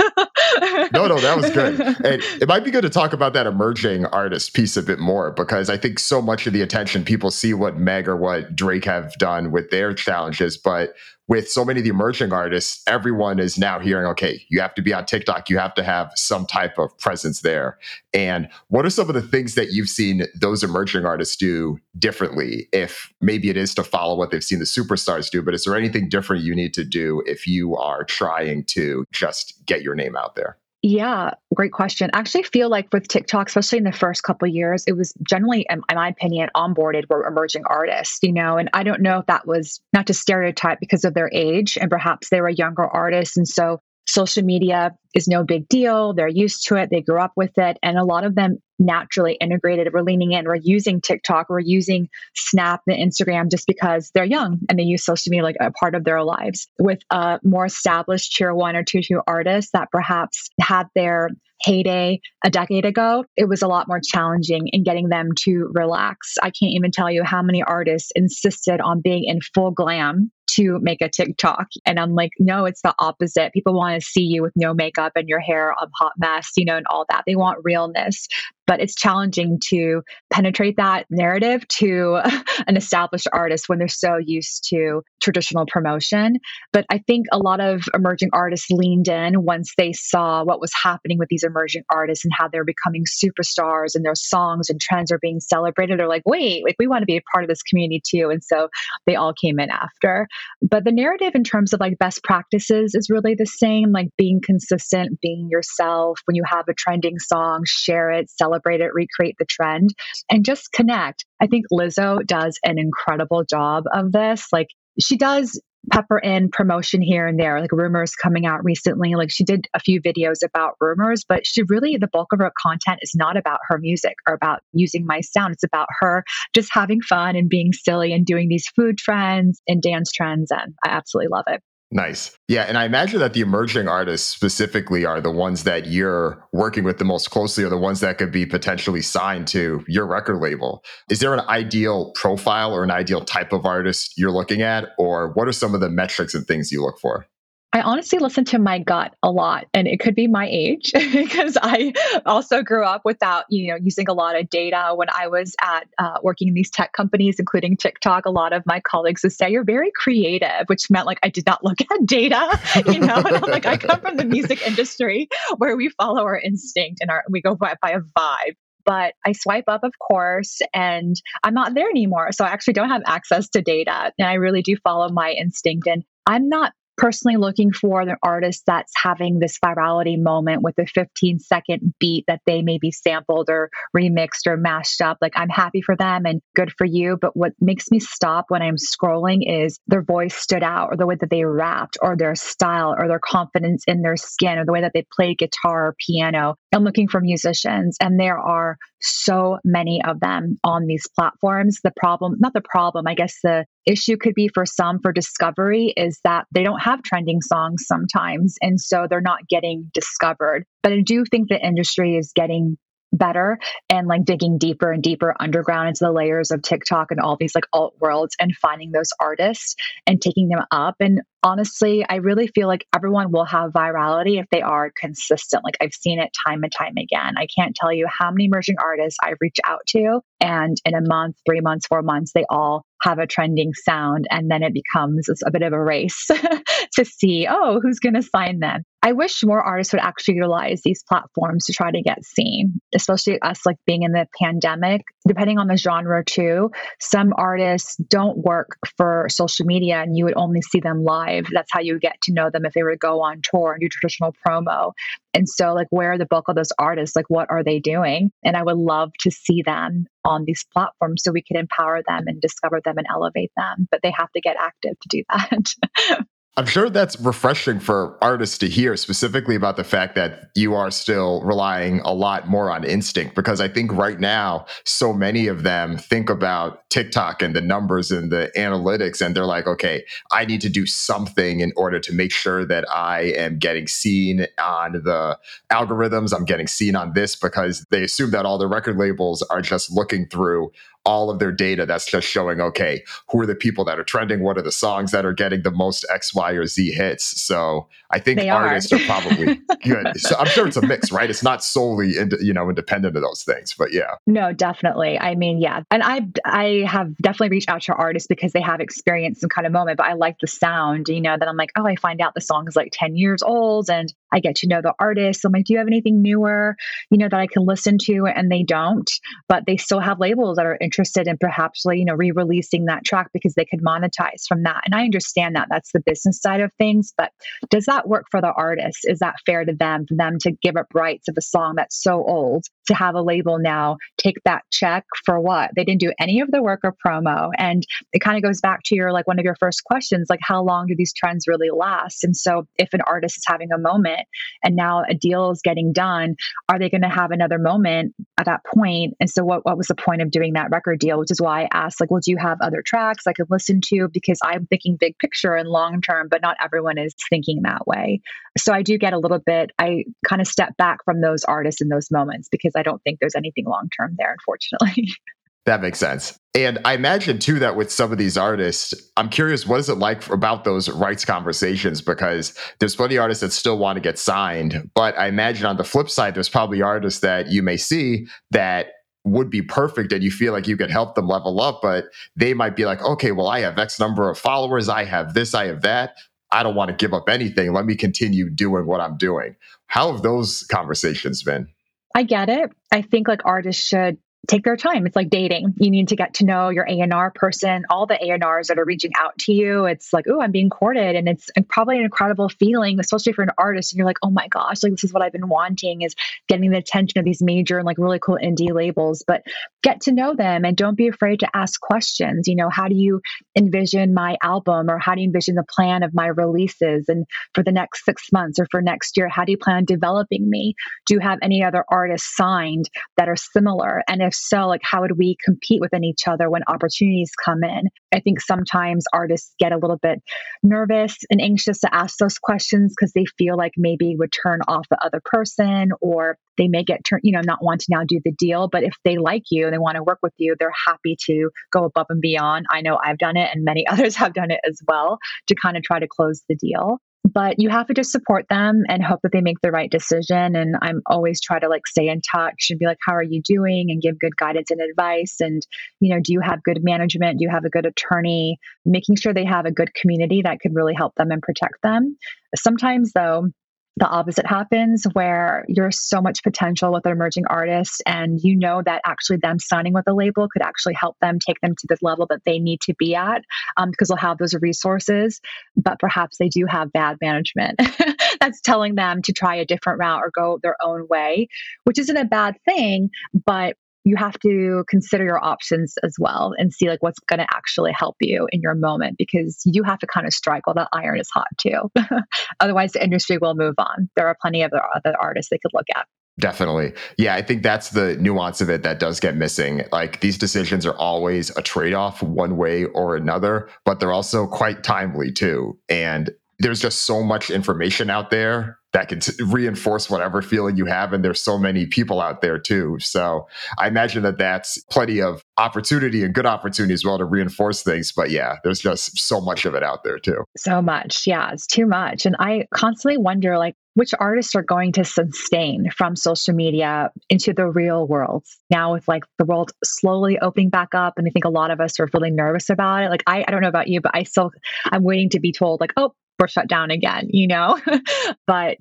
no, 0.92 1.06
no, 1.06 1.18
that 1.18 1.36
was 1.36 1.50
good. 1.50 1.80
And 2.04 2.22
it 2.40 2.48
might 2.48 2.64
be 2.64 2.70
good 2.70 2.82
to 2.82 2.90
talk 2.90 3.12
about 3.12 3.32
that 3.32 3.46
emerging 3.46 4.04
artist 4.06 4.52
piece 4.52 4.76
a 4.76 4.82
bit 4.82 4.98
more 4.98 5.30
because 5.30 5.70
I 5.70 5.76
think 5.76 5.98
so 5.98 6.20
much 6.20 6.46
of 6.46 6.52
the 6.52 6.60
attention 6.60 7.04
people 7.04 7.30
see 7.30 7.54
what 7.54 7.78
Meg 7.78 8.08
or 8.08 8.16
what 8.16 8.54
Drake 8.54 8.84
have 8.84 9.14
done 9.14 9.50
with 9.50 9.70
their 9.70 9.94
challenges, 9.94 10.56
but 10.56 10.94
with 11.26 11.48
so 11.48 11.64
many 11.64 11.80
of 11.80 11.84
the 11.84 11.90
emerging 11.90 12.32
artists, 12.32 12.82
everyone 12.86 13.38
is 13.38 13.56
now 13.56 13.78
hearing, 13.78 14.06
okay, 14.06 14.44
you 14.48 14.60
have 14.60 14.74
to 14.74 14.82
be 14.82 14.92
on 14.92 15.06
TikTok, 15.06 15.48
you 15.48 15.58
have 15.58 15.74
to 15.74 15.82
have 15.82 16.10
some 16.16 16.44
type 16.46 16.78
of 16.78 16.96
presence 16.98 17.40
there. 17.40 17.78
And 18.12 18.48
what 18.68 18.84
are 18.84 18.90
some 18.90 19.08
of 19.08 19.14
the 19.14 19.22
things 19.22 19.54
that 19.54 19.72
you've 19.72 19.88
seen 19.88 20.24
those 20.38 20.62
emerging 20.62 21.06
artists 21.06 21.36
do 21.36 21.78
differently? 21.98 22.68
If 22.72 23.12
maybe 23.20 23.48
it 23.48 23.56
is 23.56 23.74
to 23.74 23.82
follow 23.82 24.16
what 24.16 24.30
they've 24.30 24.44
seen 24.44 24.58
the 24.58 24.64
superstars 24.66 25.30
do, 25.30 25.42
but 25.42 25.54
is 25.54 25.64
there 25.64 25.76
anything 25.76 26.08
different 26.08 26.44
you 26.44 26.54
need 26.54 26.74
to 26.74 26.84
do 26.84 27.22
if 27.26 27.46
you 27.46 27.76
are 27.76 28.04
trying 28.04 28.64
to 28.64 29.06
just 29.12 29.64
get 29.64 29.82
your 29.82 29.94
name 29.94 30.16
out 30.16 30.36
there? 30.36 30.58
Yeah, 30.86 31.30
great 31.54 31.72
question. 31.72 32.10
I 32.12 32.18
actually 32.18 32.42
feel 32.42 32.68
like 32.68 32.92
with 32.92 33.08
TikTok, 33.08 33.48
especially 33.48 33.78
in 33.78 33.84
the 33.84 33.92
first 33.92 34.22
couple 34.22 34.46
years, 34.48 34.84
it 34.86 34.92
was 34.92 35.14
generally, 35.26 35.64
in 35.70 35.80
my 35.94 36.08
opinion, 36.08 36.50
onboarded 36.54 37.04
were 37.08 37.26
emerging 37.26 37.62
artists, 37.64 38.18
you 38.20 38.34
know, 38.34 38.58
and 38.58 38.68
I 38.74 38.82
don't 38.82 39.00
know 39.00 39.20
if 39.20 39.24
that 39.24 39.46
was 39.46 39.80
not 39.94 40.08
to 40.08 40.12
stereotype 40.12 40.80
because 40.80 41.06
of 41.06 41.14
their 41.14 41.30
age 41.32 41.78
and 41.80 41.88
perhaps 41.88 42.28
they 42.28 42.42
were 42.42 42.50
younger 42.50 42.84
artists. 42.84 43.38
And 43.38 43.48
so 43.48 43.80
social 44.06 44.44
media 44.44 44.94
is 45.14 45.28
no 45.28 45.44
big 45.44 45.68
deal. 45.68 46.12
They're 46.12 46.28
used 46.28 46.66
to 46.68 46.76
it. 46.76 46.90
They 46.90 47.00
grew 47.00 47.20
up 47.20 47.32
with 47.36 47.56
it. 47.56 47.78
And 47.82 47.96
a 47.96 48.04
lot 48.04 48.24
of 48.24 48.34
them 48.34 48.58
naturally 48.78 49.34
integrated. 49.34 49.92
We're 49.92 50.02
leaning 50.02 50.32
in. 50.32 50.44
We're 50.44 50.56
using 50.56 51.00
TikTok. 51.00 51.48
We're 51.48 51.60
using 51.60 52.08
Snap 52.34 52.82
and 52.86 53.12
Instagram 53.12 53.50
just 53.50 53.66
because 53.66 54.10
they're 54.14 54.24
young 54.24 54.60
and 54.68 54.78
they 54.78 54.82
use 54.82 55.04
social 55.04 55.30
media 55.30 55.44
like 55.44 55.56
a 55.60 55.70
part 55.70 55.94
of 55.94 56.04
their 56.04 56.22
lives. 56.22 56.68
With 56.78 57.00
a 57.10 57.38
more 57.44 57.66
established 57.66 58.34
tier 58.36 58.54
one 58.54 58.76
or 58.76 58.82
tier 58.82 59.02
two 59.06 59.20
artists 59.26 59.70
that 59.72 59.90
perhaps 59.92 60.50
had 60.60 60.88
their 60.94 61.30
heyday 61.62 62.20
a 62.44 62.50
decade 62.50 62.84
ago, 62.84 63.24
it 63.36 63.48
was 63.48 63.62
a 63.62 63.68
lot 63.68 63.88
more 63.88 64.00
challenging 64.04 64.68
in 64.72 64.82
getting 64.82 65.08
them 65.08 65.30
to 65.44 65.70
relax. 65.72 66.34
I 66.42 66.50
can't 66.50 66.72
even 66.72 66.90
tell 66.90 67.10
you 67.10 67.22
how 67.24 67.42
many 67.42 67.62
artists 67.62 68.10
insisted 68.14 68.80
on 68.80 69.00
being 69.00 69.24
in 69.24 69.40
full 69.54 69.70
glam 69.70 70.30
to 70.52 70.78
make 70.80 71.00
a 71.00 71.08
TikTok. 71.08 71.68
And 71.86 71.98
I'm 71.98 72.14
like, 72.14 72.32
no, 72.38 72.64
it's 72.64 72.82
the 72.82 72.94
opposite. 72.98 73.52
People 73.52 73.74
want 73.74 74.00
to 74.00 74.06
see 74.06 74.22
you 74.22 74.42
with 74.42 74.52
no 74.56 74.74
makeup 74.74 75.12
and 75.16 75.28
your 75.28 75.40
hair 75.40 75.70
a 75.70 75.86
hot 75.98 76.12
mess, 76.18 76.52
you 76.56 76.64
know, 76.64 76.76
and 76.76 76.86
all 76.88 77.04
that. 77.08 77.24
They 77.26 77.36
want 77.36 77.58
realness 77.64 78.28
but 78.66 78.80
it's 78.80 78.94
challenging 78.94 79.58
to 79.68 80.02
penetrate 80.30 80.76
that 80.76 81.06
narrative 81.10 81.66
to 81.68 82.20
an 82.66 82.76
established 82.76 83.28
artist 83.32 83.68
when 83.68 83.78
they're 83.78 83.88
so 83.88 84.16
used 84.16 84.66
to 84.70 85.02
traditional 85.20 85.66
promotion. 85.66 86.36
But 86.72 86.86
I 86.90 86.98
think 86.98 87.26
a 87.32 87.38
lot 87.38 87.60
of 87.60 87.84
emerging 87.94 88.30
artists 88.32 88.70
leaned 88.70 89.08
in 89.08 89.44
once 89.44 89.72
they 89.76 89.92
saw 89.92 90.44
what 90.44 90.60
was 90.60 90.72
happening 90.82 91.18
with 91.18 91.28
these 91.28 91.44
emerging 91.44 91.82
artists 91.90 92.24
and 92.24 92.32
how 92.36 92.48
they're 92.48 92.64
becoming 92.64 93.04
superstars 93.04 93.94
and 93.94 94.04
their 94.04 94.14
songs 94.14 94.70
and 94.70 94.80
trends 94.80 95.12
are 95.12 95.18
being 95.18 95.40
celebrated. 95.40 95.98
They're 95.98 96.08
like, 96.08 96.26
wait, 96.26 96.64
like 96.64 96.76
we 96.78 96.86
want 96.86 97.02
to 97.02 97.06
be 97.06 97.16
a 97.16 97.22
part 97.32 97.44
of 97.44 97.48
this 97.48 97.62
community 97.62 98.02
too. 98.06 98.30
And 98.30 98.42
so 98.42 98.68
they 99.06 99.16
all 99.16 99.32
came 99.34 99.58
in 99.58 99.70
after. 99.70 100.28
But 100.62 100.84
the 100.84 100.92
narrative 100.92 101.32
in 101.34 101.44
terms 101.44 101.72
of 101.72 101.80
like 101.80 101.98
best 101.98 102.22
practices 102.22 102.94
is 102.94 103.10
really 103.10 103.34
the 103.34 103.46
same, 103.46 103.92
like 103.92 104.08
being 104.16 104.40
consistent, 104.44 105.20
being 105.20 105.48
yourself. 105.50 106.20
When 106.26 106.36
you 106.36 106.44
have 106.46 106.66
a 106.68 106.74
trending 106.74 107.18
song, 107.18 107.62
share 107.66 108.10
it, 108.10 108.30
celebrate 108.30 108.80
it, 108.80 108.94
recreate 108.94 109.36
the 109.38 109.46
trend, 109.46 109.90
and 110.30 110.44
just 110.44 110.72
connect. 110.72 111.24
I 111.40 111.46
think 111.46 111.66
Lizzo 111.72 112.24
does 112.24 112.58
an 112.64 112.78
incredible 112.78 113.44
job 113.48 113.84
of 113.92 114.12
this. 114.12 114.46
Like 114.52 114.68
she 115.00 115.16
does 115.16 115.60
pepper 115.90 116.18
in 116.18 116.50
promotion 116.50 117.02
here 117.02 117.26
and 117.26 117.38
there, 117.38 117.60
like 117.60 117.72
rumors 117.72 118.14
coming 118.14 118.46
out 118.46 118.64
recently. 118.64 119.14
Like 119.14 119.30
she 119.30 119.44
did 119.44 119.66
a 119.74 119.80
few 119.80 120.00
videos 120.00 120.44
about 120.44 120.74
rumors, 120.80 121.24
but 121.28 121.46
she 121.46 121.62
really, 121.68 121.96
the 121.96 122.08
bulk 122.08 122.32
of 122.32 122.40
her 122.40 122.52
content 122.60 123.00
is 123.02 123.12
not 123.14 123.36
about 123.36 123.60
her 123.68 123.78
music 123.78 124.14
or 124.26 124.34
about 124.34 124.60
using 124.72 125.06
my 125.06 125.20
sound. 125.20 125.54
It's 125.54 125.64
about 125.64 125.88
her 126.00 126.24
just 126.54 126.70
having 126.72 127.00
fun 127.00 127.36
and 127.36 127.48
being 127.48 127.72
silly 127.72 128.12
and 128.12 128.24
doing 128.24 128.48
these 128.48 128.66
food 128.74 128.98
trends 128.98 129.60
and 129.68 129.82
dance 129.82 130.10
trends. 130.12 130.50
And 130.50 130.74
I 130.84 130.88
absolutely 130.88 131.28
love 131.28 131.44
it. 131.48 131.62
Nice. 131.94 132.36
Yeah. 132.48 132.62
And 132.62 132.76
I 132.76 132.86
imagine 132.86 133.20
that 133.20 133.34
the 133.34 133.40
emerging 133.40 133.86
artists 133.86 134.28
specifically 134.28 135.04
are 135.04 135.20
the 135.20 135.30
ones 135.30 135.62
that 135.62 135.86
you're 135.86 136.44
working 136.52 136.82
with 136.82 136.98
the 136.98 137.04
most 137.04 137.30
closely, 137.30 137.62
or 137.62 137.68
the 137.68 137.78
ones 137.78 138.00
that 138.00 138.18
could 138.18 138.32
be 138.32 138.44
potentially 138.44 139.00
signed 139.00 139.46
to 139.48 139.84
your 139.86 140.04
record 140.04 140.40
label. 140.40 140.82
Is 141.08 141.20
there 141.20 141.32
an 141.32 141.40
ideal 141.48 142.10
profile 142.16 142.74
or 142.74 142.82
an 142.82 142.90
ideal 142.90 143.24
type 143.24 143.52
of 143.52 143.64
artist 143.64 144.14
you're 144.16 144.32
looking 144.32 144.60
at? 144.60 144.88
Or 144.98 145.32
what 145.34 145.46
are 145.46 145.52
some 145.52 145.72
of 145.72 145.80
the 145.80 145.88
metrics 145.88 146.34
and 146.34 146.44
things 146.44 146.72
you 146.72 146.82
look 146.82 146.98
for? 146.98 147.28
I 147.74 147.80
honestly 147.80 148.20
listen 148.20 148.44
to 148.46 148.60
my 148.60 148.78
gut 148.78 149.16
a 149.20 149.32
lot, 149.32 149.66
and 149.74 149.88
it 149.88 149.98
could 149.98 150.14
be 150.14 150.28
my 150.28 150.46
age 150.48 150.92
because 151.12 151.58
I 151.60 151.92
also 152.24 152.62
grew 152.62 152.84
up 152.84 153.02
without, 153.04 153.46
you 153.48 153.72
know, 153.72 153.78
using 153.82 154.08
a 154.08 154.12
lot 154.12 154.38
of 154.38 154.48
data. 154.48 154.92
When 154.94 155.08
I 155.10 155.26
was 155.26 155.56
at 155.60 155.88
uh, 155.98 156.18
working 156.22 156.46
in 156.46 156.54
these 156.54 156.70
tech 156.70 156.92
companies, 156.92 157.40
including 157.40 157.76
TikTok, 157.76 158.26
a 158.26 158.30
lot 158.30 158.52
of 158.52 158.62
my 158.64 158.78
colleagues 158.78 159.24
would 159.24 159.32
say 159.32 159.50
you're 159.50 159.64
very 159.64 159.90
creative, 159.92 160.68
which 160.68 160.88
meant 160.88 161.06
like 161.06 161.18
I 161.24 161.30
did 161.30 161.46
not 161.46 161.64
look 161.64 161.80
at 161.80 162.06
data, 162.06 162.60
you 162.86 163.00
know. 163.00 163.16
and 163.16 163.36
I'm 163.36 163.50
like, 163.50 163.66
I 163.66 163.76
come 163.76 164.00
from 164.00 164.18
the 164.18 164.24
music 164.24 164.64
industry 164.64 165.28
where 165.56 165.76
we 165.76 165.88
follow 165.88 166.22
our 166.22 166.38
instinct 166.38 167.00
and 167.00 167.10
our 167.10 167.24
we 167.28 167.42
go 167.42 167.56
by, 167.56 167.74
by 167.82 167.90
a 167.90 168.00
vibe 168.00 168.54
but 168.86 169.14
I 169.24 169.32
swipe 169.32 169.64
up, 169.66 169.82
of 169.82 169.94
course, 169.98 170.60
and 170.74 171.16
I'm 171.42 171.54
not 171.54 171.72
there 171.72 171.88
anymore. 171.88 172.32
So 172.32 172.44
I 172.44 172.48
actually 172.48 172.74
don't 172.74 172.90
have 172.90 173.00
access 173.06 173.48
to 173.48 173.62
data. 173.62 174.12
And 174.18 174.28
I 174.28 174.34
really 174.34 174.60
do 174.60 174.76
follow 174.84 175.08
my 175.08 175.30
instinct. 175.30 175.86
And 175.86 176.04
I'm 176.26 176.50
not 176.50 176.74
personally 176.96 177.36
looking 177.36 177.72
for 177.72 178.00
an 178.00 178.16
artist 178.22 178.62
that's 178.66 178.92
having 178.96 179.38
this 179.38 179.58
virality 179.58 180.20
moment 180.20 180.62
with 180.62 180.78
a 180.78 180.86
15 180.86 181.38
second 181.38 181.94
beat 181.98 182.24
that 182.26 182.40
they 182.46 182.62
maybe 182.62 182.90
sampled 182.90 183.50
or 183.50 183.70
remixed 183.96 184.46
or 184.46 184.56
mashed 184.56 185.00
up. 185.00 185.18
Like 185.20 185.32
I'm 185.36 185.48
happy 185.48 185.82
for 185.82 185.96
them 185.96 186.26
and 186.26 186.40
good 186.54 186.72
for 186.76 186.84
you. 186.86 187.18
But 187.20 187.36
what 187.36 187.52
makes 187.60 187.90
me 187.90 188.00
stop 188.00 188.46
when 188.48 188.62
I'm 188.62 188.76
scrolling 188.76 189.40
is 189.46 189.78
their 189.86 190.02
voice 190.02 190.34
stood 190.34 190.62
out 190.62 190.88
or 190.92 190.96
the 190.96 191.06
way 191.06 191.16
that 191.20 191.30
they 191.30 191.44
rapped 191.44 191.98
or 192.00 192.16
their 192.16 192.34
style 192.34 192.94
or 192.98 193.08
their 193.08 193.20
confidence 193.20 193.84
in 193.86 194.02
their 194.02 194.16
skin 194.16 194.58
or 194.58 194.64
the 194.64 194.72
way 194.72 194.82
that 194.82 194.92
they 194.94 195.06
played 195.14 195.38
guitar 195.38 195.88
or 195.88 195.96
piano. 196.06 196.56
I'm 196.72 196.84
looking 196.84 197.08
for 197.08 197.20
musicians 197.20 197.96
and 198.00 198.18
there 198.18 198.38
are 198.38 198.78
so 199.04 199.58
many 199.64 200.02
of 200.04 200.20
them 200.20 200.58
on 200.64 200.86
these 200.86 201.06
platforms. 201.14 201.78
The 201.82 201.92
problem, 201.96 202.36
not 202.38 202.52
the 202.52 202.62
problem, 202.62 203.06
I 203.06 203.14
guess 203.14 203.38
the 203.42 203.66
issue 203.86 204.16
could 204.16 204.34
be 204.34 204.48
for 204.48 204.66
some 204.66 204.98
for 205.00 205.12
discovery 205.12 205.92
is 205.96 206.20
that 206.24 206.46
they 206.52 206.62
don't 206.62 206.82
have 206.82 207.02
trending 207.02 207.40
songs 207.42 207.84
sometimes. 207.86 208.56
And 208.62 208.80
so 208.80 209.06
they're 209.08 209.20
not 209.20 209.48
getting 209.48 209.90
discovered. 209.92 210.64
But 210.82 210.92
I 210.92 211.00
do 211.00 211.24
think 211.30 211.48
the 211.48 211.64
industry 211.64 212.16
is 212.16 212.32
getting 212.34 212.76
better 213.14 213.58
and 213.88 214.06
like 214.06 214.24
digging 214.24 214.58
deeper 214.58 214.90
and 214.90 215.02
deeper 215.02 215.34
underground 215.38 215.88
into 215.88 216.04
the 216.04 216.12
layers 216.12 216.50
of 216.50 216.62
TikTok 216.62 217.10
and 217.10 217.20
all 217.20 217.36
these 217.38 217.54
like 217.54 217.66
alt 217.72 217.94
worlds 218.00 218.34
and 218.40 218.54
finding 218.56 218.90
those 218.90 219.10
artists 219.20 219.76
and 220.06 220.20
taking 220.20 220.48
them 220.48 220.64
up. 220.70 220.96
And 221.00 221.20
honestly, 221.44 222.04
I 222.08 222.16
really 222.16 222.48
feel 222.48 222.66
like 222.66 222.86
everyone 222.94 223.30
will 223.30 223.44
have 223.44 223.72
virality 223.72 224.40
if 224.40 224.46
they 224.50 224.62
are 224.62 224.90
consistent. 224.98 225.62
Like 225.62 225.76
I've 225.80 225.92
seen 225.92 226.18
it 226.18 226.30
time 226.46 226.64
and 226.64 226.72
time 226.72 226.94
again. 226.96 227.34
I 227.36 227.46
can't 227.56 227.76
tell 227.76 227.92
you 227.92 228.06
how 228.08 228.30
many 228.30 228.46
emerging 228.46 228.76
artists 228.82 229.18
I've 229.22 229.36
reached 229.40 229.60
out 229.64 229.80
to, 229.88 230.20
and 230.40 230.76
in 230.84 230.94
a 230.94 231.06
month, 231.06 231.36
three 231.46 231.60
months, 231.60 231.86
four 231.86 232.02
months, 232.02 232.32
they 232.34 232.44
all 232.50 232.84
have 233.04 233.18
a 233.18 233.26
trending 233.26 233.72
sound. 233.74 234.26
And 234.30 234.50
then 234.50 234.62
it 234.62 234.72
becomes 234.72 235.28
a 235.44 235.50
bit 235.50 235.62
of 235.62 235.72
a 235.72 235.82
race 235.82 236.26
to 236.94 237.04
see, 237.04 237.46
oh, 237.48 237.80
who's 237.82 237.98
going 237.98 238.14
to 238.14 238.22
sign 238.22 238.60
them. 238.60 238.82
I 239.02 239.12
wish 239.12 239.44
more 239.44 239.62
artists 239.62 239.92
would 239.92 240.00
actually 240.00 240.36
utilize 240.36 240.80
these 240.82 241.04
platforms 241.06 241.66
to 241.66 241.74
try 241.74 241.90
to 241.90 242.00
get 242.00 242.24
seen, 242.24 242.80
especially 242.94 243.38
us 243.42 243.60
like 243.66 243.76
being 243.86 244.02
in 244.02 244.12
the 244.12 244.26
pandemic. 244.40 245.02
Depending 245.28 245.58
on 245.58 245.66
the 245.66 245.76
genre, 245.76 246.24
too, 246.24 246.70
some 247.00 247.34
artists 247.36 247.96
don't 248.08 248.38
work 248.38 248.78
for 248.96 249.26
social 249.28 249.66
media 249.66 250.00
and 250.00 250.16
you 250.16 250.24
would 250.24 250.38
only 250.38 250.62
see 250.62 250.80
them 250.80 251.04
live. 251.04 251.33
That's 251.52 251.70
how 251.72 251.80
you 251.80 251.98
get 251.98 252.20
to 252.22 252.32
know 252.32 252.50
them 252.50 252.64
if 252.64 252.72
they 252.72 252.82
were 252.82 252.92
to 252.92 252.96
go 252.96 253.22
on 253.22 253.40
tour 253.42 253.72
and 253.72 253.80
do 253.80 253.88
traditional 253.88 254.34
promo. 254.46 254.92
And 255.32 255.48
so, 255.48 255.74
like, 255.74 255.88
where 255.90 256.12
are 256.12 256.18
the 256.18 256.26
bulk 256.26 256.48
of 256.48 256.56
those 256.56 256.72
artists? 256.78 257.16
Like, 257.16 257.28
what 257.28 257.50
are 257.50 257.64
they 257.64 257.80
doing? 257.80 258.30
And 258.44 258.56
I 258.56 258.62
would 258.62 258.76
love 258.76 259.10
to 259.20 259.30
see 259.30 259.62
them 259.62 260.06
on 260.24 260.44
these 260.44 260.64
platforms 260.72 261.22
so 261.24 261.32
we 261.32 261.42
could 261.42 261.56
empower 261.56 262.02
them 262.06 262.24
and 262.26 262.40
discover 262.40 262.80
them 262.84 262.98
and 262.98 263.06
elevate 263.10 263.52
them. 263.56 263.88
But 263.90 264.00
they 264.02 264.12
have 264.16 264.30
to 264.32 264.40
get 264.40 264.56
active 264.58 264.94
to 265.00 265.08
do 265.08 265.22
that. 265.30 266.24
I'm 266.56 266.66
sure 266.66 266.88
that's 266.88 267.18
refreshing 267.18 267.80
for 267.80 268.16
artists 268.22 268.58
to 268.58 268.68
hear, 268.68 268.96
specifically 268.96 269.56
about 269.56 269.76
the 269.76 269.82
fact 269.82 270.14
that 270.14 270.50
you 270.54 270.74
are 270.74 270.88
still 270.92 271.42
relying 271.42 271.98
a 272.02 272.14
lot 272.14 272.46
more 272.46 272.70
on 272.70 272.84
instinct. 272.84 273.34
Because 273.34 273.60
I 273.60 273.66
think 273.66 273.92
right 273.92 274.20
now, 274.20 274.66
so 274.84 275.12
many 275.12 275.48
of 275.48 275.64
them 275.64 275.96
think 275.96 276.30
about 276.30 276.88
TikTok 276.90 277.42
and 277.42 277.56
the 277.56 277.60
numbers 277.60 278.12
and 278.12 278.30
the 278.30 278.52
analytics, 278.56 279.20
and 279.20 279.34
they're 279.34 279.46
like, 279.46 279.66
okay, 279.66 280.04
I 280.30 280.44
need 280.44 280.60
to 280.60 280.68
do 280.68 280.86
something 280.86 281.58
in 281.58 281.72
order 281.76 281.98
to 281.98 282.12
make 282.12 282.30
sure 282.30 282.64
that 282.64 282.88
I 282.88 283.32
am 283.36 283.58
getting 283.58 283.88
seen 283.88 284.46
on 284.56 284.92
the 284.92 285.36
algorithms. 285.72 286.32
I'm 286.32 286.44
getting 286.44 286.68
seen 286.68 286.94
on 286.94 287.14
this 287.14 287.34
because 287.34 287.84
they 287.90 288.04
assume 288.04 288.30
that 288.30 288.46
all 288.46 288.58
the 288.58 288.68
record 288.68 288.96
labels 288.96 289.42
are 289.42 289.60
just 289.60 289.90
looking 289.90 290.28
through 290.28 290.70
all 291.04 291.30
of 291.30 291.38
their 291.38 291.52
data 291.52 291.86
that's 291.86 292.06
just 292.06 292.26
showing 292.26 292.60
okay 292.60 293.02
who 293.30 293.40
are 293.40 293.46
the 293.46 293.54
people 293.54 293.84
that 293.84 293.98
are 293.98 294.04
trending? 294.04 294.42
What 294.42 294.58
are 294.58 294.62
the 294.62 294.72
songs 294.72 295.10
that 295.12 295.24
are 295.24 295.32
getting 295.32 295.62
the 295.62 295.70
most 295.70 296.04
x 296.12 296.34
y 296.34 296.52
or 296.52 296.66
z 296.66 296.92
hits? 296.92 297.40
So 297.42 297.88
i 298.10 298.18
think 298.18 298.38
they 298.38 298.48
artists 298.48 298.92
are, 298.92 298.96
are 298.96 299.06
probably 299.06 299.60
good. 299.84 300.20
So 300.20 300.36
i'm 300.38 300.46
sure 300.46 300.66
it's 300.66 300.76
a 300.76 300.86
mix 300.86 301.12
right? 301.12 301.30
It's 301.30 301.42
not 301.42 301.62
solely 301.64 302.14
you 302.40 302.52
know 302.52 302.68
independent 302.68 303.16
of 303.16 303.22
those 303.22 303.42
things 303.42 303.74
but 303.76 303.92
yeah. 303.92 304.14
No 304.26 304.52
definitely. 304.52 305.18
I 305.18 305.34
mean 305.34 305.60
yeah. 305.60 305.82
And 305.90 306.02
i 306.02 306.26
i 306.44 306.84
have 306.88 307.16
definitely 307.18 307.50
reached 307.50 307.68
out 307.68 307.82
to 307.82 307.94
artists 307.94 308.26
because 308.26 308.52
they 308.52 308.60
have 308.60 308.80
experienced 308.80 309.40
some 309.40 309.50
kind 309.50 309.66
of 309.66 309.72
moment 309.72 309.98
but 309.98 310.06
i 310.06 310.14
like 310.14 310.38
the 310.40 310.46
sound 310.46 311.08
you 311.08 311.20
know 311.20 311.36
that 311.38 311.48
i'm 311.48 311.56
like 311.56 311.72
oh 311.76 311.86
i 311.86 311.96
find 311.96 312.20
out 312.20 312.34
the 312.34 312.40
song 312.40 312.66
is 312.68 312.76
like 312.76 312.90
10 312.92 313.16
years 313.16 313.42
old 313.42 313.90
and 313.90 314.12
I 314.34 314.40
get 314.40 314.56
to 314.56 314.66
know 314.66 314.82
the 314.82 314.92
artist. 314.98 315.44
I'm 315.44 315.52
like, 315.52 315.64
do 315.64 315.72
you 315.72 315.78
have 315.78 315.86
anything 315.86 316.20
newer, 316.20 316.76
you 317.10 317.18
know, 317.18 317.28
that 317.30 317.40
I 317.40 317.46
can 317.46 317.64
listen 317.64 317.98
to? 318.02 318.26
And 318.26 318.50
they 318.50 318.64
don't, 318.64 319.10
but 319.48 319.64
they 319.66 319.76
still 319.76 320.00
have 320.00 320.18
labels 320.18 320.56
that 320.56 320.66
are 320.66 320.76
interested 320.80 321.28
in 321.28 321.38
perhaps, 321.38 321.84
you 321.86 322.04
know, 322.04 322.14
re-releasing 322.14 322.86
that 322.86 323.04
track 323.04 323.28
because 323.32 323.54
they 323.54 323.64
could 323.64 323.80
monetize 323.80 324.46
from 324.48 324.64
that. 324.64 324.82
And 324.84 324.94
I 324.94 325.04
understand 325.04 325.56
that 325.56 325.68
that's 325.70 325.92
the 325.92 326.02
business 326.04 326.40
side 326.40 326.60
of 326.60 326.72
things, 326.74 327.14
but 327.16 327.30
does 327.70 327.84
that 327.86 328.08
work 328.08 328.26
for 328.30 328.40
the 328.40 328.52
artist? 328.52 329.00
Is 329.04 329.20
that 329.20 329.36
fair 329.46 329.64
to 329.64 329.72
them, 329.72 330.06
for 330.06 330.16
them 330.16 330.38
to 330.40 330.52
give 330.62 330.76
up 330.76 330.86
rights 330.92 331.28
of 331.28 331.36
a 331.38 331.42
song 331.42 331.74
that's 331.76 332.02
so 332.02 332.14
old 332.14 332.64
to 332.86 332.94
have 332.94 333.14
a 333.14 333.22
label 333.22 333.58
now 333.58 333.96
take 334.18 334.36
that 334.44 334.62
check 334.70 335.04
for 335.24 335.40
what? 335.40 335.70
They 335.76 335.84
didn't 335.84 336.00
do 336.00 336.12
any 336.18 336.40
of 336.40 336.50
the 336.50 336.62
work 336.62 336.80
or 336.84 336.94
promo. 337.04 337.50
And 337.58 337.84
it 338.12 338.20
kind 338.20 338.36
of 338.36 338.42
goes 338.42 338.60
back 338.60 338.80
to 338.86 338.94
your, 338.94 339.12
like 339.12 339.26
one 339.26 339.38
of 339.38 339.44
your 339.44 339.56
first 339.56 339.84
questions, 339.84 340.26
like 340.28 340.40
how 340.42 340.62
long 340.62 340.86
do 340.86 340.94
these 340.96 341.12
trends 341.12 341.46
really 341.46 341.70
last? 341.70 342.24
And 342.24 342.36
so 342.36 342.66
if 342.78 342.92
an 342.92 343.00
artist 343.06 343.38
is 343.38 343.44
having 343.46 343.72
a 343.72 343.78
moment 343.78 344.26
and 344.62 344.76
now 344.76 345.02
a 345.08 345.14
deal 345.14 345.50
is 345.50 345.60
getting 345.62 345.92
done 345.92 346.36
are 346.68 346.78
they 346.78 346.90
going 346.90 347.02
to 347.02 347.08
have 347.08 347.30
another 347.30 347.58
moment 347.58 348.14
at 348.38 348.46
that 348.46 348.60
point 348.64 349.14
and 349.20 349.30
so 349.30 349.44
what, 349.44 349.64
what 349.64 349.76
was 349.76 349.86
the 349.86 349.94
point 349.94 350.22
of 350.22 350.30
doing 350.30 350.54
that 350.54 350.70
record 350.70 350.98
deal 350.98 351.18
which 351.18 351.30
is 351.30 351.40
why 351.40 351.62
i 351.62 351.68
asked 351.72 352.00
like 352.00 352.10
well 352.10 352.20
do 352.24 352.30
you 352.30 352.36
have 352.36 352.58
other 352.60 352.82
tracks 352.84 353.26
i 353.26 353.32
could 353.32 353.46
listen 353.50 353.80
to 353.82 354.08
because 354.12 354.38
i'm 354.44 354.66
thinking 354.66 354.96
big 354.98 355.16
picture 355.18 355.54
and 355.54 355.68
long 355.68 356.00
term 356.00 356.28
but 356.28 356.42
not 356.42 356.56
everyone 356.62 356.98
is 356.98 357.14
thinking 357.30 357.62
that 357.62 357.86
way 357.86 358.20
so 358.58 358.72
i 358.72 358.82
do 358.82 358.98
get 358.98 359.12
a 359.12 359.18
little 359.18 359.38
bit 359.38 359.70
i 359.78 360.04
kind 360.26 360.40
of 360.40 360.46
step 360.46 360.76
back 360.76 360.98
from 361.04 361.20
those 361.20 361.44
artists 361.44 361.80
in 361.80 361.88
those 361.88 362.10
moments 362.10 362.48
because 362.50 362.73
i 362.76 362.82
don't 362.82 363.02
think 363.02 363.18
there's 363.20 363.34
anything 363.36 363.64
long 363.64 363.88
term 363.96 364.14
there 364.18 364.32
unfortunately 364.32 365.08
That 365.66 365.80
makes 365.80 365.98
sense. 365.98 366.38
And 366.54 366.78
I 366.84 366.92
imagine 366.92 367.38
too 367.38 367.58
that 367.60 367.74
with 367.74 367.90
some 367.90 368.12
of 368.12 368.18
these 368.18 368.36
artists, 368.36 368.92
I'm 369.16 369.30
curious 369.30 369.66
what 369.66 369.80
is 369.80 369.88
it 369.88 369.96
like 369.96 370.28
about 370.28 370.64
those 370.64 370.90
rights 370.90 371.24
conversations 371.24 372.02
because 372.02 372.56
there's 372.78 372.94
plenty 372.94 373.16
of 373.16 373.22
artists 373.22 373.40
that 373.40 373.50
still 373.50 373.78
want 373.78 373.96
to 373.96 374.00
get 374.00 374.18
signed, 374.18 374.90
but 374.94 375.18
I 375.18 375.26
imagine 375.26 375.64
on 375.64 375.78
the 375.78 375.84
flip 375.84 376.10
side 376.10 376.34
there's 376.34 376.50
probably 376.50 376.82
artists 376.82 377.20
that 377.20 377.48
you 377.48 377.62
may 377.62 377.78
see 377.78 378.26
that 378.50 378.88
would 379.24 379.48
be 379.48 379.62
perfect 379.62 380.12
and 380.12 380.22
you 380.22 380.30
feel 380.30 380.52
like 380.52 380.68
you 380.68 380.76
could 380.76 380.90
help 380.90 381.14
them 381.14 381.26
level 381.26 381.58
up, 381.62 381.80
but 381.80 382.04
they 382.36 382.52
might 382.52 382.76
be 382.76 382.84
like, 382.84 383.02
okay, 383.02 383.32
well, 383.32 383.48
I 383.48 383.60
have 383.60 383.78
X 383.78 383.98
number 383.98 384.28
of 384.28 384.38
followers, 384.38 384.90
I 384.90 385.04
have 385.04 385.32
this, 385.32 385.54
I 385.54 385.66
have 385.66 385.80
that. 385.80 386.14
I 386.52 386.62
don't 386.62 386.76
want 386.76 386.90
to 386.90 386.94
give 386.94 387.14
up 387.14 387.28
anything. 387.28 387.72
Let 387.72 387.86
me 387.86 387.96
continue 387.96 388.48
doing 388.50 388.86
what 388.86 389.00
I'm 389.00 389.16
doing. 389.16 389.56
How 389.86 390.12
have 390.12 390.22
those 390.22 390.62
conversations 390.70 391.42
been? 391.42 391.68
I 392.14 392.22
get 392.22 392.48
it. 392.48 392.70
I 392.92 393.02
think 393.02 393.28
like 393.28 393.44
artists 393.44 393.84
should 393.84 394.18
take 394.46 394.64
their 394.64 394.76
time. 394.76 395.06
It's 395.06 395.16
like 395.16 395.30
dating. 395.30 395.74
You 395.76 395.90
need 395.90 396.08
to 396.08 396.16
get 396.16 396.34
to 396.34 396.44
know 396.44 396.68
your 396.68 396.86
A&R 396.88 397.30
person, 397.30 397.84
all 397.90 398.06
the 398.06 398.18
A&Rs 398.22 398.68
that 398.68 398.78
are 398.78 398.84
reaching 398.84 399.12
out 399.16 399.38
to 399.40 399.52
you. 399.52 399.86
It's 399.86 400.12
like, 400.12 400.26
oh, 400.28 400.40
I'm 400.40 400.52
being 400.52 400.70
courted. 400.70 401.16
And 401.16 401.28
it's 401.28 401.50
probably 401.68 401.98
an 401.98 402.04
incredible 402.04 402.48
feeling, 402.48 403.00
especially 403.00 403.32
for 403.32 403.42
an 403.42 403.50
artist. 403.56 403.92
And 403.92 403.98
you're 403.98 404.06
like, 404.06 404.18
oh 404.22 404.30
my 404.30 404.48
gosh, 404.48 404.82
like 404.82 404.92
this 404.92 405.04
is 405.04 405.12
what 405.12 405.22
I've 405.22 405.32
been 405.32 405.48
wanting 405.48 406.02
is 406.02 406.14
getting 406.48 406.70
the 406.70 406.78
attention 406.78 407.18
of 407.18 407.24
these 407.24 407.42
major 407.42 407.78
and 407.78 407.86
like 407.86 407.98
really 407.98 408.18
cool 408.18 408.38
indie 408.42 408.72
labels. 408.72 409.24
But 409.26 409.42
get 409.82 410.02
to 410.02 410.12
know 410.12 410.34
them 410.34 410.64
and 410.64 410.76
don't 410.76 410.96
be 410.96 411.08
afraid 411.08 411.40
to 411.40 411.48
ask 411.54 411.80
questions. 411.80 412.48
You 412.48 412.56
know, 412.56 412.70
how 412.70 412.88
do 412.88 412.94
you 412.94 413.20
envision 413.56 414.14
my 414.14 414.36
album 414.42 414.90
or 414.90 414.98
how 414.98 415.14
do 415.14 415.20
you 415.20 415.26
envision 415.26 415.54
the 415.54 415.64
plan 415.64 416.02
of 416.02 416.14
my 416.14 416.26
releases? 416.26 417.08
And 417.08 417.26
for 417.54 417.62
the 417.62 417.72
next 417.72 418.04
six 418.04 418.32
months 418.32 418.58
or 418.58 418.66
for 418.70 418.82
next 418.82 419.16
year, 419.16 419.28
how 419.28 419.44
do 419.44 419.52
you 419.52 419.58
plan 419.58 419.76
on 419.76 419.84
developing 419.84 420.48
me? 420.48 420.74
Do 421.06 421.14
you 421.14 421.20
have 421.20 421.38
any 421.42 421.62
other 421.64 421.84
artists 421.88 422.34
signed 422.36 422.88
that 423.16 423.28
are 423.28 423.36
similar? 423.36 424.02
And 424.08 424.22
if 424.22 424.33
so, 424.34 424.66
like 424.66 424.80
how 424.82 425.02
would 425.02 425.18
we 425.18 425.36
compete 425.44 425.80
within 425.80 426.04
each 426.04 426.26
other 426.26 426.50
when 426.50 426.62
opportunities 426.68 427.30
come 427.44 427.62
in? 427.64 427.84
I 428.12 428.20
think 428.20 428.40
sometimes 428.40 429.04
artists 429.12 429.54
get 429.58 429.72
a 429.72 429.78
little 429.78 429.98
bit 429.98 430.20
nervous 430.62 431.16
and 431.30 431.40
anxious 431.40 431.80
to 431.80 431.94
ask 431.94 432.18
those 432.18 432.38
questions 432.38 432.94
because 432.96 433.12
they 433.12 433.24
feel 433.38 433.56
like 433.56 433.72
maybe 433.76 434.14
would 434.18 434.32
turn 434.32 434.60
off 434.68 434.86
the 434.90 434.98
other 435.04 435.20
person 435.24 435.90
or 436.00 436.38
they 436.56 436.68
may 436.68 436.84
get 436.84 437.04
turned, 437.04 437.22
you 437.24 437.32
know, 437.32 437.42
not 437.44 437.62
want 437.62 437.80
to 437.80 437.86
now 437.90 438.02
do 438.06 438.20
the 438.24 438.32
deal. 438.32 438.68
But 438.70 438.84
if 438.84 438.94
they 439.04 439.18
like 439.18 439.44
you 439.50 439.64
and 439.64 439.74
they 439.74 439.78
want 439.78 439.96
to 439.96 440.02
work 440.02 440.18
with 440.22 440.34
you, 440.36 440.54
they're 440.58 440.72
happy 440.86 441.16
to 441.26 441.50
go 441.72 441.84
above 441.84 442.06
and 442.10 442.20
beyond. 442.20 442.66
I 442.70 442.80
know 442.80 442.98
I've 443.02 443.18
done 443.18 443.36
it 443.36 443.50
and 443.52 443.64
many 443.64 443.86
others 443.88 444.16
have 444.16 444.34
done 444.34 444.50
it 444.50 444.60
as 444.66 444.78
well 444.86 445.18
to 445.48 445.54
kind 445.54 445.76
of 445.76 445.82
try 445.82 445.98
to 445.98 446.08
close 446.08 446.42
the 446.48 446.56
deal 446.56 447.00
but 447.24 447.58
you 447.58 447.70
have 447.70 447.86
to 447.86 447.94
just 447.94 448.12
support 448.12 448.46
them 448.50 448.84
and 448.88 449.02
hope 449.02 449.20
that 449.22 449.32
they 449.32 449.40
make 449.40 449.60
the 449.62 449.70
right 449.70 449.90
decision. 449.90 450.54
And 450.56 450.76
i'm 450.82 451.02
always 451.06 451.40
try 451.40 451.58
to 451.58 451.68
like 451.68 451.86
stay 451.86 452.08
in 452.08 452.20
touch 452.20 452.66
and 452.70 452.78
be 452.78 452.86
like 452.86 452.98
how 453.06 453.14
are 453.14 453.22
you 453.22 453.40
doing? 453.42 453.90
and 453.90 454.00
give 454.00 454.18
good 454.18 454.36
guidance 454.36 454.70
and 454.70 454.80
advice. 454.80 455.36
And 455.40 455.66
you 456.00 456.14
know 456.14 456.20
do 456.22 456.32
you 456.32 456.40
have 456.40 456.62
good 456.62 456.82
management? 456.82 457.38
Do 457.38 457.44
you 457.44 457.50
have 457.50 457.64
a 457.64 457.70
good 457.70 457.86
attorney? 457.86 458.58
Making 458.84 459.16
sure 459.16 459.32
they 459.32 459.44
have 459.44 459.66
a 459.66 459.72
good 459.72 459.94
community 459.94 460.42
that 460.42 460.60
could 460.60 460.74
really 460.74 460.94
help 460.94 461.14
them 461.16 461.30
and 461.30 461.42
protect 461.42 461.82
them. 461.82 462.16
Sometimes 462.56 463.12
though 463.12 463.48
the 463.96 464.08
opposite 464.08 464.46
happens 464.46 465.06
where 465.12 465.64
you're 465.68 465.92
so 465.92 466.20
much 466.20 466.42
potential 466.42 466.92
with 466.92 467.06
an 467.06 467.12
emerging 467.12 467.46
artist 467.46 468.02
and 468.06 468.40
you 468.42 468.56
know 468.56 468.82
that 468.84 469.00
actually 469.04 469.36
them 469.36 469.58
signing 469.58 469.92
with 469.92 470.06
a 470.08 470.12
label 470.12 470.48
could 470.48 470.62
actually 470.62 470.94
help 470.94 471.16
them 471.20 471.38
take 471.38 471.60
them 471.60 471.74
to 471.76 471.86
the 471.88 471.96
level 472.02 472.26
that 472.28 472.40
they 472.44 472.58
need 472.58 472.80
to 472.80 472.94
be 472.98 473.14
at 473.14 473.42
um, 473.76 473.90
because 473.90 474.08
they'll 474.08 474.16
have 474.16 474.38
those 474.38 474.54
resources 474.54 475.40
but 475.76 475.98
perhaps 475.98 476.38
they 476.38 476.48
do 476.48 476.66
have 476.68 476.92
bad 476.92 477.16
management. 477.20 477.80
That's 478.40 478.60
telling 478.60 478.96
them 478.96 479.22
to 479.22 479.32
try 479.32 479.54
a 479.56 479.64
different 479.64 480.00
route 480.00 480.20
or 480.22 480.30
go 480.34 480.58
their 480.62 480.76
own 480.82 481.06
way 481.08 481.48
which 481.84 481.98
isn't 481.98 482.16
a 482.16 482.24
bad 482.24 482.56
thing 482.66 483.10
but 483.46 483.76
you 484.04 484.16
have 484.16 484.38
to 484.40 484.84
consider 484.88 485.24
your 485.24 485.42
options 485.42 485.94
as 486.02 486.14
well 486.18 486.52
and 486.56 486.72
see 486.72 486.88
like 486.88 487.02
what's 487.02 487.18
going 487.20 487.38
to 487.38 487.46
actually 487.54 487.92
help 487.96 488.16
you 488.20 488.46
in 488.52 488.60
your 488.60 488.74
moment 488.74 489.16
because 489.18 489.60
you 489.64 489.82
have 489.82 489.98
to 489.98 490.06
kind 490.06 490.26
of 490.26 490.32
strike 490.32 490.66
while 490.66 490.74
the 490.74 490.88
iron 490.92 491.18
is 491.18 491.28
hot 491.32 491.48
too 491.58 491.90
otherwise 492.60 492.92
the 492.92 493.02
industry 493.02 493.38
will 493.38 493.54
move 493.54 493.74
on 493.78 494.08
there 494.16 494.26
are 494.26 494.36
plenty 494.40 494.62
of 494.62 494.72
uh, 494.72 494.78
other 494.94 495.14
artists 495.20 495.50
they 495.50 495.58
could 495.58 495.72
look 495.74 495.86
at 495.96 496.06
Definitely. 496.40 496.92
Yeah, 497.16 497.36
I 497.36 497.42
think 497.42 497.62
that's 497.62 497.90
the 497.90 498.16
nuance 498.16 498.60
of 498.60 498.68
it 498.68 498.82
that 498.82 498.98
does 498.98 499.20
get 499.20 499.36
missing. 499.36 499.84
Like 499.92 500.18
these 500.18 500.36
decisions 500.36 500.84
are 500.84 500.96
always 500.96 501.56
a 501.56 501.62
trade 501.62 501.94
off 501.94 502.24
one 502.24 502.56
way 502.56 502.86
or 502.86 503.14
another, 503.14 503.68
but 503.84 504.00
they're 504.00 504.12
also 504.12 504.48
quite 504.48 504.82
timely 504.82 505.30
too. 505.30 505.78
And 505.88 506.30
there's 506.58 506.80
just 506.80 507.02
so 507.02 507.22
much 507.22 507.50
information 507.50 508.10
out 508.10 508.30
there 508.30 508.78
that 508.94 509.08
can 509.08 509.20
reinforce 509.48 510.08
whatever 510.08 510.40
feeling 510.40 510.76
you 510.76 510.86
have. 510.86 511.12
And 511.12 511.24
there's 511.24 511.42
so 511.42 511.58
many 511.58 511.84
people 511.84 512.20
out 512.20 512.40
there 512.40 512.58
too. 512.58 512.96
So 513.00 513.48
I 513.76 513.88
imagine 513.88 514.22
that 514.22 514.38
that's 514.38 514.80
plenty 514.84 515.20
of 515.20 515.42
opportunity 515.58 516.22
and 516.22 516.32
good 516.32 516.46
opportunity 516.46 516.94
as 516.94 517.04
well 517.04 517.18
to 517.18 517.24
reinforce 517.24 517.82
things. 517.82 518.12
But 518.12 518.30
yeah, 518.30 518.56
there's 518.62 518.78
just 518.78 519.18
so 519.18 519.40
much 519.40 519.64
of 519.64 519.74
it 519.74 519.82
out 519.82 520.04
there 520.04 520.18
too. 520.18 520.44
So 520.56 520.80
much. 520.80 521.26
Yeah, 521.26 521.50
it's 521.52 521.66
too 521.66 521.86
much. 521.86 522.24
And 522.24 522.36
I 522.38 522.66
constantly 522.72 523.18
wonder 523.18 523.58
like, 523.58 523.74
which 523.94 524.12
artists 524.18 524.56
are 524.56 524.62
going 524.62 524.92
to 524.92 525.04
sustain 525.04 525.88
from 525.96 526.16
social 526.16 526.52
media 526.52 527.10
into 527.30 527.52
the 527.52 527.66
real 527.66 528.06
world 528.06 528.44
now 528.68 528.92
with 528.92 529.06
like 529.06 529.22
the 529.38 529.44
world 529.44 529.70
slowly 529.84 530.38
opening 530.40 530.68
back 530.68 530.96
up 530.96 531.14
and 531.16 531.28
i 531.28 531.30
think 531.30 531.44
a 531.44 531.48
lot 531.48 531.70
of 531.70 531.80
us 531.80 532.00
are 532.00 532.08
really 532.12 532.32
nervous 532.32 532.70
about 532.70 533.04
it 533.04 533.08
like 533.08 533.22
I, 533.24 533.44
I 533.46 533.50
don't 533.52 533.62
know 533.62 533.68
about 533.68 533.86
you 533.86 534.00
but 534.00 534.10
i 534.12 534.24
still 534.24 534.50
i'm 534.90 535.04
waiting 535.04 535.30
to 535.30 535.38
be 535.38 535.52
told 535.52 535.80
like 535.80 535.92
oh 535.96 536.12
we're 536.38 536.48
shut 536.48 536.68
down 536.68 536.90
again, 536.90 537.28
you 537.30 537.46
know? 537.46 537.78
but 538.46 538.78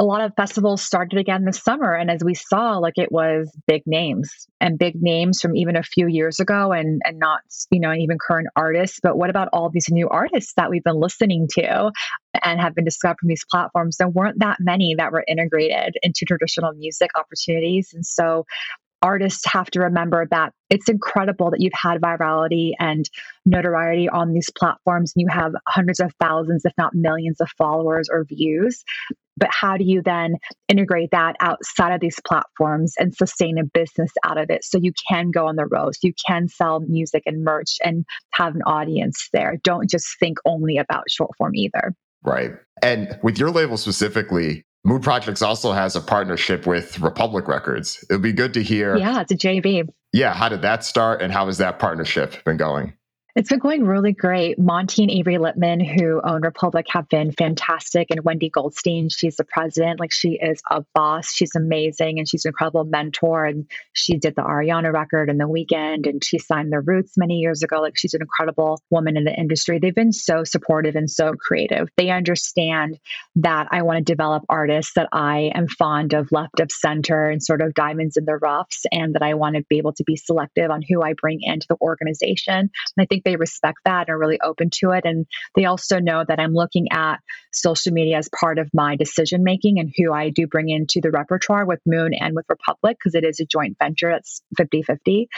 a 0.00 0.04
lot 0.04 0.20
of 0.20 0.32
festivals 0.36 0.80
started 0.80 1.18
again 1.18 1.44
this 1.44 1.60
summer. 1.60 1.92
And 1.92 2.08
as 2.08 2.22
we 2.22 2.34
saw, 2.34 2.78
like 2.78 2.98
it 2.98 3.10
was 3.10 3.50
big 3.66 3.82
names 3.84 4.30
and 4.60 4.78
big 4.78 4.94
names 4.94 5.40
from 5.40 5.56
even 5.56 5.74
a 5.74 5.82
few 5.82 6.06
years 6.06 6.38
ago 6.38 6.70
and, 6.70 7.02
and 7.04 7.18
not, 7.18 7.40
you 7.72 7.80
know, 7.80 7.92
even 7.92 8.16
current 8.24 8.46
artists. 8.54 9.00
But 9.02 9.18
what 9.18 9.28
about 9.28 9.48
all 9.52 9.70
these 9.70 9.88
new 9.90 10.08
artists 10.08 10.52
that 10.56 10.70
we've 10.70 10.84
been 10.84 11.00
listening 11.00 11.48
to 11.54 11.90
and 12.44 12.60
have 12.60 12.76
been 12.76 12.84
discovered 12.84 13.16
from 13.18 13.28
these 13.28 13.44
platforms? 13.50 13.96
There 13.96 14.08
weren't 14.08 14.38
that 14.38 14.58
many 14.60 14.94
that 14.96 15.10
were 15.10 15.24
integrated 15.26 15.96
into 16.02 16.24
traditional 16.24 16.72
music 16.74 17.10
opportunities. 17.18 17.90
And 17.92 18.06
so 18.06 18.46
artists 19.02 19.44
have 19.46 19.70
to 19.70 19.80
remember 19.80 20.26
that 20.30 20.52
it's 20.70 20.88
incredible 20.88 21.50
that 21.50 21.60
you've 21.60 21.72
had 21.74 22.00
virality 22.00 22.72
and 22.78 23.08
notoriety 23.46 24.08
on 24.08 24.32
these 24.32 24.50
platforms 24.50 25.12
and 25.14 25.22
you 25.22 25.28
have 25.28 25.52
hundreds 25.66 26.00
of 26.00 26.12
thousands 26.20 26.64
if 26.64 26.72
not 26.76 26.94
millions 26.94 27.40
of 27.40 27.48
followers 27.56 28.08
or 28.10 28.24
views. 28.24 28.84
But 29.36 29.50
how 29.52 29.76
do 29.76 29.84
you 29.84 30.02
then 30.02 30.34
integrate 30.68 31.12
that 31.12 31.36
outside 31.38 31.94
of 31.94 32.00
these 32.00 32.18
platforms 32.26 32.94
and 32.98 33.14
sustain 33.14 33.56
a 33.58 33.64
business 33.64 34.10
out 34.24 34.36
of 34.36 34.50
it 34.50 34.64
so 34.64 34.78
you 34.78 34.92
can 35.08 35.30
go 35.30 35.46
on 35.46 35.54
the 35.54 35.66
road 35.66 35.94
so 35.94 36.00
you 36.02 36.14
can 36.26 36.48
sell 36.48 36.80
music 36.80 37.22
and 37.24 37.44
merch 37.44 37.76
and 37.84 38.04
have 38.30 38.56
an 38.56 38.62
audience 38.62 39.28
there? 39.32 39.58
Don't 39.62 39.88
just 39.88 40.18
think 40.18 40.38
only 40.44 40.76
about 40.76 41.08
short 41.08 41.30
form 41.38 41.54
either. 41.54 41.94
Right. 42.24 42.50
And 42.82 43.16
with 43.22 43.38
your 43.38 43.50
label 43.50 43.76
specifically 43.76 44.64
Moon 44.84 45.00
Projects 45.00 45.42
also 45.42 45.72
has 45.72 45.96
a 45.96 46.00
partnership 46.00 46.66
with 46.66 47.00
Republic 47.00 47.48
Records. 47.48 48.04
It 48.08 48.14
would 48.14 48.22
be 48.22 48.32
good 48.32 48.54
to 48.54 48.62
hear. 48.62 48.96
Yeah, 48.96 49.20
it's 49.20 49.32
a 49.32 49.36
JV. 49.36 49.88
Yeah, 50.12 50.32
how 50.32 50.48
did 50.48 50.62
that 50.62 50.84
start 50.84 51.20
and 51.20 51.32
how 51.32 51.46
has 51.46 51.58
that 51.58 51.78
partnership 51.78 52.42
been 52.44 52.56
going? 52.56 52.94
It's 53.38 53.50
been 53.50 53.60
going 53.60 53.84
really 53.84 54.12
great. 54.12 54.58
Monte 54.58 55.00
and 55.00 55.12
Avery 55.12 55.36
Lipman, 55.36 55.80
who 55.80 56.20
own 56.24 56.42
Republic, 56.42 56.86
have 56.88 57.08
been 57.08 57.30
fantastic. 57.30 58.08
And 58.10 58.24
Wendy 58.24 58.50
Goldstein, 58.50 59.10
she's 59.10 59.36
the 59.36 59.44
president. 59.44 60.00
Like 60.00 60.10
she 60.10 60.40
is 60.42 60.60
a 60.68 60.84
boss. 60.92 61.32
She's 61.32 61.54
amazing 61.54 62.18
and 62.18 62.28
she's 62.28 62.44
an 62.44 62.48
incredible 62.48 62.82
mentor. 62.82 63.44
And 63.44 63.70
she 63.92 64.16
did 64.16 64.34
the 64.34 64.42
Ariana 64.42 64.92
record 64.92 65.30
in 65.30 65.38
The 65.38 65.44
Weeknd 65.44 66.08
and 66.08 66.24
she 66.24 66.40
signed 66.40 66.72
the 66.72 66.80
Roots 66.80 67.12
many 67.16 67.36
years 67.36 67.62
ago. 67.62 67.80
Like 67.80 67.96
she's 67.96 68.12
an 68.12 68.22
incredible 68.22 68.82
woman 68.90 69.16
in 69.16 69.22
the 69.22 69.32
industry. 69.32 69.78
They've 69.78 69.94
been 69.94 70.12
so 70.12 70.42
supportive 70.42 70.96
and 70.96 71.08
so 71.08 71.34
creative. 71.34 71.86
They 71.96 72.10
understand 72.10 72.98
that 73.36 73.68
I 73.70 73.82
want 73.82 73.98
to 73.98 74.12
develop 74.12 74.46
artists 74.48 74.94
that 74.96 75.10
I 75.12 75.52
am 75.54 75.68
fond 75.68 76.12
of 76.12 76.32
left 76.32 76.58
of 76.58 76.72
center 76.72 77.30
and 77.30 77.40
sort 77.40 77.62
of 77.62 77.72
diamonds 77.74 78.16
in 78.16 78.24
the 78.24 78.36
roughs, 78.36 78.84
and 78.90 79.14
that 79.14 79.22
I 79.22 79.34
want 79.34 79.54
to 79.54 79.64
be 79.68 79.78
able 79.78 79.92
to 79.92 80.02
be 80.02 80.16
selective 80.16 80.72
on 80.72 80.82
who 80.82 81.04
I 81.04 81.12
bring 81.12 81.38
into 81.42 81.68
the 81.68 81.76
organization. 81.80 82.56
And 82.56 82.70
I 82.98 83.06
think 83.06 83.27
they 83.28 83.36
respect 83.36 83.78
that 83.84 84.08
and 84.08 84.10
are 84.10 84.18
really 84.18 84.40
open 84.40 84.70
to 84.80 84.90
it. 84.90 85.04
And 85.04 85.26
they 85.54 85.66
also 85.66 85.98
know 85.98 86.24
that 86.26 86.40
I'm 86.40 86.54
looking 86.54 86.88
at 86.90 87.20
social 87.52 87.92
media 87.92 88.16
as 88.16 88.30
part 88.40 88.58
of 88.58 88.70
my 88.72 88.96
decision 88.96 89.44
making 89.44 89.78
and 89.78 89.92
who 89.96 90.12
I 90.12 90.30
do 90.30 90.46
bring 90.46 90.70
into 90.70 91.00
the 91.02 91.10
repertoire 91.10 91.66
with 91.66 91.80
Moon 91.84 92.14
and 92.14 92.34
with 92.34 92.46
Republic 92.48 92.96
because 92.98 93.14
it 93.14 93.24
is 93.24 93.40
a 93.40 93.44
joint 93.44 93.76
venture. 93.78 94.10
It's 94.10 94.40
50 94.56 94.82
50 94.82 95.28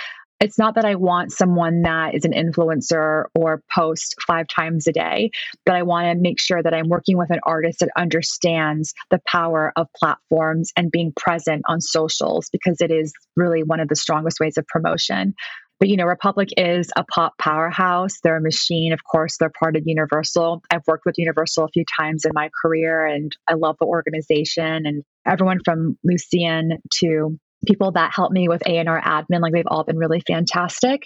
it's 0.40 0.58
not 0.58 0.76
that 0.76 0.86
I 0.86 0.94
want 0.94 1.32
someone 1.32 1.82
that 1.82 2.14
is 2.14 2.24
an 2.24 2.32
influencer 2.32 3.24
or 3.34 3.62
post 3.72 4.16
five 4.26 4.48
times 4.48 4.86
a 4.86 4.92
day, 4.92 5.30
but 5.66 5.74
I 5.74 5.82
want 5.82 6.06
to 6.06 6.20
make 6.20 6.40
sure 6.40 6.62
that 6.62 6.72
I'm 6.72 6.88
working 6.88 7.18
with 7.18 7.30
an 7.30 7.40
artist 7.44 7.80
that 7.80 7.90
understands 7.94 8.94
the 9.10 9.20
power 9.26 9.70
of 9.76 9.86
platforms 9.94 10.72
and 10.76 10.90
being 10.90 11.12
present 11.14 11.62
on 11.68 11.82
socials 11.82 12.48
because 12.50 12.80
it 12.80 12.90
is 12.90 13.12
really 13.36 13.62
one 13.62 13.80
of 13.80 13.88
the 13.88 13.96
strongest 13.96 14.40
ways 14.40 14.56
of 14.56 14.66
promotion. 14.66 15.34
But 15.80 15.88
you 15.88 15.96
know, 15.96 16.04
Republic 16.04 16.50
is 16.58 16.90
a 16.94 17.04
pop 17.04 17.32
powerhouse. 17.38 18.20
They're 18.22 18.36
a 18.36 18.42
machine. 18.42 18.92
Of 18.92 19.00
course, 19.02 19.38
they're 19.38 19.50
part 19.58 19.76
of 19.76 19.82
Universal. 19.86 20.62
I've 20.70 20.86
worked 20.86 21.06
with 21.06 21.16
Universal 21.16 21.64
a 21.64 21.68
few 21.68 21.84
times 21.98 22.26
in 22.26 22.32
my 22.34 22.50
career 22.62 23.06
and 23.06 23.34
I 23.48 23.54
love 23.54 23.76
the 23.80 23.86
organization 23.86 24.84
and 24.84 25.02
everyone 25.26 25.60
from 25.64 25.98
Lucian 26.04 26.78
to 27.00 27.38
people 27.66 27.92
that 27.92 28.12
help 28.14 28.30
me 28.30 28.48
with 28.48 28.62
A&R 28.66 29.02
admin, 29.02 29.40
like 29.40 29.52
they've 29.52 29.64
all 29.66 29.84
been 29.84 29.98
really 29.98 30.20
fantastic. 30.26 31.02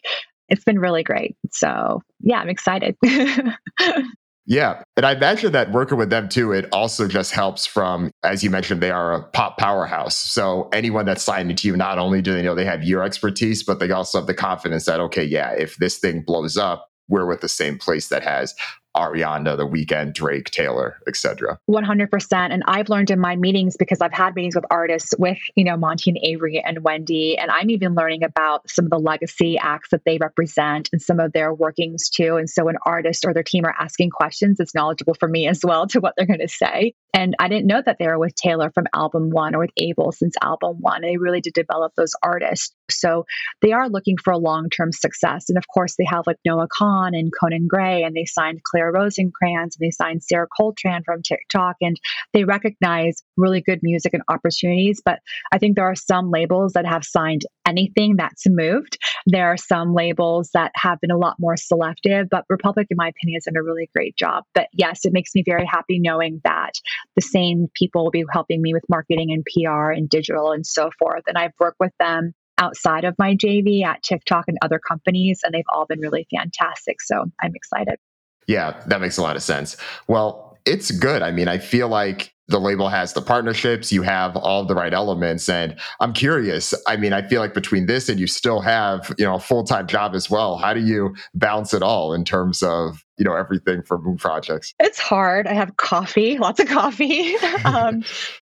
It's 0.49 0.65
been 0.65 0.79
really 0.79 1.05
great. 1.05 1.37
So 1.53 2.03
yeah, 2.21 2.39
I'm 2.39 2.51
excited. 2.51 2.97
Yeah. 4.47 4.83
And 4.97 5.07
I 5.07 5.13
imagine 5.13 5.53
that 5.53 5.73
working 5.73 5.97
with 5.97 6.11
them 6.11 6.29
too, 6.29 6.53
it 6.53 6.69
also 6.71 7.09
just 7.09 7.33
helps 7.33 7.65
from, 7.65 8.11
as 8.23 8.45
you 8.45 8.51
mentioned, 8.51 8.83
they 8.83 8.91
are 8.91 9.15
a 9.15 9.23
pop 9.23 9.57
powerhouse. 9.57 10.17
So 10.17 10.69
anyone 10.73 11.07
that's 11.07 11.23
signed 11.23 11.51
into 11.51 11.67
you, 11.67 11.77
not 11.77 11.99
only 11.99 12.21
do 12.21 12.35
they 12.35 12.43
know 12.43 12.55
they 12.55 12.67
have 12.67 12.85
your 12.85 13.03
expertise, 13.03 13.63
but 13.63 13.81
they 13.81 13.91
also 13.91 14.19
have 14.19 14.27
the 14.27 14.35
confidence 14.35 14.85
that, 14.85 15.01
okay, 15.01 15.25
yeah, 15.25 15.53
if 15.53 15.77
this 15.77 15.99
thing 15.99 16.23
blows 16.27 16.59
up, 16.59 16.89
we're 17.09 17.27
with 17.27 17.41
the 17.41 17.49
same 17.49 17.79
place 17.79 18.09
that 18.09 18.23
has 18.23 18.55
Ariana, 18.97 19.57
The 19.57 19.67
Weeknd, 19.67 20.15
Drake, 20.15 20.51
Taylor, 20.51 20.99
etc. 21.07 21.59
100%. 21.71 22.33
And 22.33 22.63
I've 22.67 22.89
learned 22.89 23.11
in 23.11 23.21
my 23.21 23.37
meetings 23.37 23.77
because 23.77 24.01
I've 24.01 24.13
had 24.13 24.35
meetings 24.35 24.55
with 24.55 24.65
artists 24.71 25.15
with, 25.19 25.39
you 25.57 25.65
know, 25.65 25.77
Monte 25.77 26.11
and 26.11 26.19
Avery 26.23 26.63
and 26.65 26.83
Wendy. 26.83 27.37
And 27.39 27.51
I'm 27.51 27.71
even 27.71 27.95
learning 27.95 28.25
about 28.25 28.69
some 28.71 28.87
of 28.87 28.91
the 28.91 28.99
legacy 28.99 29.59
acts 29.59 29.91
that 29.91 30.03
they 30.05 30.19
represent 30.19 30.89
and 30.93 31.01
some 31.01 31.21
of 31.21 31.33
their 31.33 31.53
workings 31.53 32.09
too. 32.11 32.37
And 32.37 32.49
so 32.49 32.69
an 32.69 32.77
artist 32.87 33.25
or 33.25 33.35
their 33.35 33.43
team 33.43 33.65
are 33.65 33.75
asking 33.79 34.11
questions, 34.11 34.61
it's 34.61 34.75
knowledgeable 34.75 35.15
for 35.15 35.29
me 35.29 35.49
as 35.49 35.61
well 35.65 35.87
to 35.89 36.01
what 36.01 36.15
they're 36.17 36.27
going 36.27 36.41
to 36.41 36.49
say. 36.49 36.95
And 37.13 37.37
I 37.39 37.49
didn't 37.49 37.67
know 37.67 37.81
that 37.85 37.99
they 37.99 38.09
were 38.09 38.19
with 38.19 38.35
Taylor 38.35 38.73
from 38.73 38.87
album 38.93 39.31
one 39.31 39.55
or 39.55 39.61
with 39.61 39.71
Abel 39.77 40.11
since 40.11 40.35
album 40.43 40.79
one. 40.81 41.03
They 41.03 41.17
really 41.17 41.41
did 41.41 41.55
develop 41.55 41.93
those 41.97 42.13
artists. 42.23 42.75
So 42.91 43.25
they 43.63 43.73
are 43.73 43.89
looking 43.89 44.17
for 44.17 44.33
a 44.33 44.39
long 44.39 44.69
term 44.69 44.91
success. 44.93 45.49
And 45.49 45.57
of 45.57 45.65
course, 45.73 45.95
they 45.97 46.05
have 46.05 46.27
like 46.27 46.39
Noah 46.45 46.69
Kahan 46.69 47.15
and 47.15 47.33
Conan 47.33 47.69
Gray, 47.69 48.03
and 48.03 48.17
they 48.17 48.25
signed 48.25 48.63
Claire 48.65 48.84
Rosinkranz, 48.93 49.77
and 49.77 49.81
they 49.81 49.91
signed 49.91 50.23
Sarah 50.23 50.47
Coltrane 50.57 51.03
from 51.05 51.23
TikTok. 51.23 51.77
And 51.81 51.97
they 52.33 52.45
recognize 52.45 53.23
really 53.37 53.61
good 53.61 53.81
music 53.83 54.15
and 54.15 54.23
opportunities. 54.29 55.03
But 55.05 55.21
I 55.53 55.59
think 55.59 55.77
there 55.77 55.91
are 55.91 55.95
some 55.95 56.31
labels 56.31 56.73
that 56.75 56.87
have 56.87 57.05
signed 57.05 57.43
anything 57.67 58.17
that's 58.17 58.45
moved. 58.47 58.99
There 59.27 59.47
are 59.47 59.57
some 59.57 59.95
labels 59.95 60.51
that 60.55 60.73
have 60.75 61.01
been 61.01 61.11
a 61.11 61.19
lot 61.19 61.37
more 61.39 61.57
selective, 61.57 62.29
but 62.31 62.45
Republic, 62.49 62.87
in 62.91 62.97
my 62.97 63.09
opinion, 63.09 63.37
has 63.37 63.45
done 63.45 63.57
a 63.57 63.63
really 63.63 63.89
great 63.95 64.17
job. 64.17 64.45
But 64.55 64.69
yes, 64.73 65.05
it 65.05 65.13
makes 65.13 65.35
me 65.35 65.43
very 65.47 65.67
happy 65.67 65.99
knowing 65.99 66.41
that 66.45 66.73
the 67.17 67.23
same 67.23 67.69
people 67.75 68.05
will 68.05 68.11
be 68.11 68.25
helping 68.31 68.61
me 68.61 68.75
with 68.75 68.85
marketing 68.89 69.33
and 69.33 69.45
PR 69.45 69.91
and 69.91 70.09
digital 70.09 70.53
and 70.53 70.67
so 70.67 70.91
forth. 70.99 71.23
And 71.27 71.39
I've 71.39 71.53
worked 71.59 71.81
with 71.81 71.93
them 71.99 72.35
outside 72.59 73.05
of 73.05 73.15
my 73.19 73.35
JV 73.35 73.85
at 73.85 74.03
TikTok 74.03 74.45
and 74.49 74.59
other 74.63 74.79
companies, 74.79 75.41
and 75.43 75.53
they've 75.53 75.65
all 75.73 75.87
been 75.87 76.01
really 76.01 76.27
fantastic. 76.35 77.01
So 77.01 77.25
I'm 77.41 77.53
excited. 77.55 77.97
Yeah, 78.47 78.81
that 78.87 79.01
makes 79.01 79.17
a 79.17 79.23
lot 79.23 79.37
of 79.37 79.43
sense. 79.43 79.77
Well, 80.09 80.59
it's 80.65 80.91
good. 80.91 81.23
I 81.23 81.31
mean, 81.31 81.49
I 81.49 81.59
feel 81.59 81.89
like 81.89 82.35
the 82.49 82.61
label 82.61 82.89
has 82.89 83.15
the 83.15 83.23
partnerships, 83.23 83.91
you 83.91 84.03
have 84.03 84.37
all 84.37 84.65
the 84.67 84.75
right 84.75 84.93
elements. 84.93 85.49
And 85.49 85.77
I'm 86.01 86.13
curious. 86.13 86.75
I 86.87 86.97
mean, 86.97 87.13
I 87.13 87.27
feel 87.27 87.41
like 87.41 87.55
between 87.55 87.87
this 87.87 88.09
and 88.09 88.21
you 88.21 88.27
still 88.27 88.61
have, 88.61 89.15
you 89.19 89.25
know, 89.25 89.37
a 89.37 89.41
full-time 89.41 89.87
job 89.87 90.15
as 90.15 90.29
well. 90.29 90.59
How 90.59 90.75
do 90.75 90.81
you 90.81 91.15
balance 91.35 91.73
it 91.73 91.83
all 91.83 92.13
in 92.13 92.25
terms 92.25 92.63
of, 92.63 93.03
you 93.17 93.25
know, 93.25 93.35
everything 93.35 93.83
for 93.83 93.99
Moon 93.99 94.19
Projects? 94.19 94.75
It's 94.79 94.99
hard. 94.99 95.47
I 95.47 95.55
have 95.55 95.77
coffee, 95.79 96.39
lots 96.39 96.61
of 96.61 96.69
coffee. 96.69 97.35
um, 97.65 98.05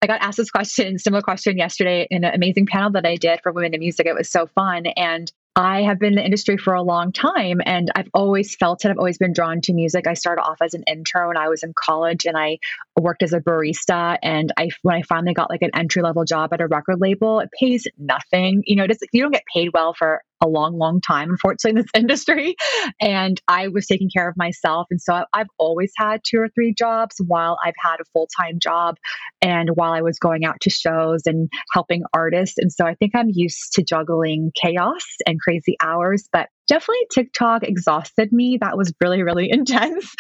I 0.02 0.08
got 0.08 0.22
asked 0.22 0.38
this 0.38 0.52
question, 0.52 1.00
similar 1.00 1.22
question 1.22 1.58
yesterday 1.58 2.08
in 2.12 2.24
an 2.24 2.34
amazing 2.34 2.68
panel 2.68 2.92
that 2.92 3.06
I 3.06 3.16
did 3.16 3.42
for 3.42 3.52
Women 3.52 3.74
in 3.74 3.80
Music. 3.80 4.06
It 4.06 4.16
was 4.16 4.30
so 4.30 4.46
fun. 4.46 4.86
And 4.88 5.32
I 5.56 5.82
have 5.82 6.00
been 6.00 6.14
in 6.14 6.16
the 6.16 6.24
industry 6.24 6.58
for 6.58 6.74
a 6.74 6.82
long 6.82 7.12
time 7.12 7.60
and 7.66 7.92
I've 7.96 8.10
always 8.14 8.56
felt 8.56 8.86
it. 8.86 8.90
I've 8.90 8.98
always 8.98 9.18
been 9.18 9.34
drawn 9.34 9.62
to 9.62 9.74
music. 9.74 10.08
I 10.08 10.14
started 10.14 10.42
off 10.42 10.62
as 10.62 10.74
an 10.74 10.84
intern 10.88 11.28
when 11.28 11.38
I 11.38 11.50
was 11.50 11.64
in 11.64 11.74
college 11.74 12.26
and 12.26 12.38
I 12.38 12.60
worked 12.98 13.24
as 13.24 13.34
a 13.34 13.42
barista. 13.42 14.18
And 14.22 14.54
I, 14.58 14.70
when 14.84 14.96
I 14.96 15.02
finally 15.02 15.34
got 15.34 15.50
like 15.50 15.62
an 15.62 15.72
entry 15.74 16.02
level 16.02 16.24
job 16.24 16.54
at 16.54 16.62
a 16.62 16.68
record 16.68 17.02
label, 17.02 17.40
it 17.40 17.50
pays 17.60 17.88
nothing. 17.98 18.64
You 18.66 18.78
know, 18.78 18.88
just, 18.88 19.04
you 19.12 19.22
don't 19.22 19.32
get 19.32 19.44
paid 19.54 19.72
well 19.74 19.94
for 19.94 20.22
a 20.42 20.48
long, 20.48 20.78
long 20.78 21.02
time, 21.02 21.30
unfortunately, 21.30 21.72
in 21.72 21.76
this 21.84 21.92
industry. 21.94 22.56
And 23.02 23.40
I 23.48 23.68
was 23.68 23.88
taking 23.88 24.10
care 24.10 24.30
of 24.30 24.36
myself. 24.38 24.88
And 24.90 25.02
so 25.02 25.26
I've 25.34 25.48
always 25.58 25.92
had 25.98 26.22
two 26.24 26.40
or 26.40 26.50
three 26.50 26.74
jobs 26.78 27.16
while 27.26 27.58
I've 27.64 27.74
had 27.82 27.98
a 28.00 28.06
full 28.14 28.28
time 28.40 28.60
job 28.60 28.96
and 29.42 29.70
while 29.74 29.94
I 29.94 30.02
was 30.02 30.20
going 30.20 30.46
out 30.46 30.62
to 30.62 30.70
shows 30.70 31.22
and 31.26 31.50
helping 31.74 32.04
artists. 32.14 32.58
And 32.58 32.72
so 32.72 32.86
I 32.86 32.96
think 32.96 33.14
I'm 33.16 33.30
used 33.32 33.74
to 33.74 33.84
juggling 33.84 34.52
chaos 34.62 35.06
and 35.26 35.40
crazy 35.40 35.76
hours. 35.82 36.28
But 36.32 36.50
definitely 36.68 37.08
TikTok 37.12 37.64
exhausted 37.64 38.32
me. 38.32 38.58
That 38.62 38.78
was 38.78 38.94
really, 39.02 39.24
really 39.24 39.50
intense. 39.52 40.14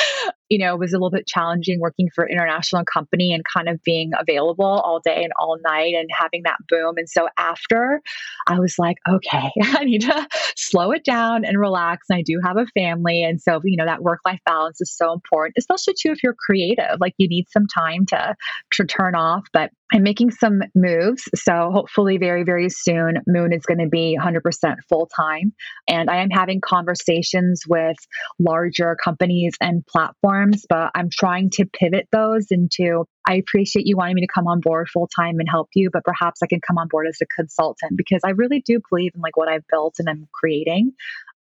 You 0.49 0.57
know, 0.57 0.73
it 0.73 0.79
was 0.79 0.93
a 0.93 0.95
little 0.95 1.11
bit 1.11 1.27
challenging 1.27 1.79
working 1.79 2.09
for 2.13 2.23
an 2.23 2.31
international 2.31 2.83
company 2.85 3.33
and 3.33 3.43
kind 3.45 3.69
of 3.69 3.81
being 3.83 4.11
available 4.19 4.65
all 4.65 4.99
day 4.99 5.23
and 5.23 5.31
all 5.39 5.57
night 5.63 5.93
and 5.93 6.09
having 6.11 6.43
that 6.43 6.57
boom. 6.67 6.95
And 6.97 7.09
so 7.09 7.27
after, 7.37 8.01
I 8.47 8.59
was 8.59 8.77
like, 8.77 8.97
okay, 9.07 9.51
I 9.61 9.83
need 9.83 10.01
to 10.01 10.27
slow 10.55 10.91
it 10.91 11.03
down 11.03 11.45
and 11.45 11.57
relax. 11.57 12.07
And 12.09 12.17
I 12.17 12.23
do 12.23 12.39
have 12.43 12.57
a 12.57 12.65
family. 12.77 13.23
And 13.23 13.41
so, 13.41 13.61
you 13.63 13.77
know, 13.77 13.85
that 13.85 14.01
work 14.01 14.19
life 14.25 14.39
balance 14.45 14.81
is 14.81 14.95
so 14.95 15.13
important, 15.13 15.55
especially 15.57 15.93
too 15.99 16.11
if 16.11 16.23
you're 16.23 16.35
creative. 16.37 16.99
Like 16.99 17.13
you 17.17 17.27
need 17.27 17.45
some 17.49 17.67
time 17.67 18.05
to, 18.07 18.35
to 18.73 18.85
turn 18.85 19.15
off. 19.15 19.45
But 19.53 19.71
I'm 19.91 20.03
making 20.03 20.31
some 20.31 20.61
moves. 20.75 21.23
So 21.35 21.71
hopefully, 21.73 22.17
very, 22.17 22.43
very 22.43 22.69
soon, 22.69 23.15
Moon 23.25 23.51
is 23.51 23.65
going 23.65 23.79
to 23.79 23.87
be 23.87 24.17
100% 24.19 24.75
full 24.87 25.07
time. 25.07 25.53
And 25.87 26.09
I 26.09 26.17
am 26.17 26.29
having 26.29 26.61
conversations 26.61 27.63
with 27.67 27.97
larger 28.37 28.95
companies 29.03 29.55
and 29.59 29.85
platforms, 29.87 30.29
but 30.67 30.91
I'm 30.95 31.09
trying 31.11 31.49
to 31.51 31.65
pivot 31.65 32.07
those 32.11 32.47
into 32.51 33.05
I 33.27 33.35
appreciate 33.35 33.85
you 33.85 33.97
wanting 33.97 34.15
me 34.15 34.21
to 34.21 34.27
come 34.33 34.47
on 34.47 34.59
board 34.59 34.89
full 34.89 35.07
time 35.07 35.39
and 35.39 35.47
help 35.49 35.69
you, 35.75 35.89
but 35.91 36.03
perhaps 36.03 36.41
I 36.41 36.47
can 36.47 36.61
come 36.65 36.77
on 36.77 36.87
board 36.87 37.07
as 37.07 37.19
a 37.21 37.25
consultant 37.25 37.93
because 37.95 38.21
I 38.25 38.31
really 38.31 38.61
do 38.65 38.79
believe 38.89 39.11
in 39.13 39.21
like 39.21 39.37
what 39.37 39.47
I've 39.47 39.67
built 39.69 39.95
and 39.99 40.09
I'm 40.09 40.27
creating. 40.33 40.93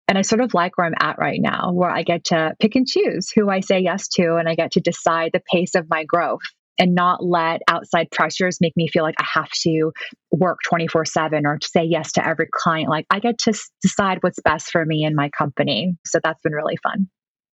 And 0.07 0.17
I 0.17 0.23
sort 0.23 0.41
of 0.41 0.55
like 0.55 0.77
where 0.77 0.87
I'm 0.87 0.95
at 0.99 1.19
right 1.19 1.41
now, 1.41 1.73
where 1.73 1.91
I 1.91 2.03
get 2.03 2.25
to 2.27 2.55
pick 2.59 2.75
and 2.77 2.87
choose 2.87 3.31
who 3.31 3.51
I 3.51 3.61
say 3.61 3.81
yes 3.81 4.09
to, 4.15 4.37
and 4.37 4.49
I 4.49 4.55
get 4.55 4.73
to 4.73 4.81
decide 4.81 5.33
the 5.35 5.43
pace 5.53 5.75
of 5.75 5.89
my 5.91 6.05
growth 6.05 6.41
and 6.79 6.95
not 6.95 7.25
let 7.25 7.61
outside 7.69 8.11
pressures 8.11 8.59
make 8.61 8.77
me 8.77 8.89
feel 8.89 9.03
like 9.03 9.17
I 9.19 9.27
have 9.35 9.51
to 9.63 9.93
work 10.31 10.59
24 10.67 11.05
7 11.05 11.47
or 11.47 11.59
say 11.63 11.85
yes 11.85 12.13
to 12.13 12.27
every 12.27 12.49
client. 12.53 12.89
Like 12.89 13.07
I 13.11 13.19
get 13.19 13.39
to 13.41 13.53
decide 13.83 14.19
what's 14.23 14.41
best 14.41 14.71
for 14.71 14.85
me 14.85 15.05
and 15.05 15.17
my 15.17 15.29
company. 15.31 15.97
So 16.07 16.21
that's 16.23 16.41
been 16.43 16.53
really 16.53 16.79
fun. 16.83 17.09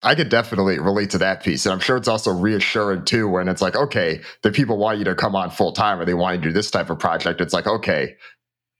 I 0.03 0.15
could 0.15 0.29
definitely 0.29 0.79
relate 0.79 1.11
to 1.11 1.19
that 1.19 1.43
piece. 1.43 1.65
And 1.65 1.73
I'm 1.73 1.79
sure 1.79 1.97
it's 1.97 2.07
also 2.07 2.31
reassuring 2.31 3.05
too 3.05 3.27
when 3.27 3.47
it's 3.47 3.61
like, 3.61 3.75
okay, 3.75 4.21
the 4.41 4.51
people 4.51 4.77
want 4.77 4.97
you 4.97 5.05
to 5.05 5.15
come 5.15 5.35
on 5.35 5.51
full 5.51 5.73
time 5.73 5.99
or 5.99 6.05
they 6.05 6.13
want 6.13 6.37
you 6.37 6.41
to 6.41 6.47
do 6.49 6.53
this 6.53 6.71
type 6.71 6.89
of 6.89 6.99
project. 6.99 7.39
It's 7.39 7.53
like, 7.53 7.67
okay, 7.67 8.15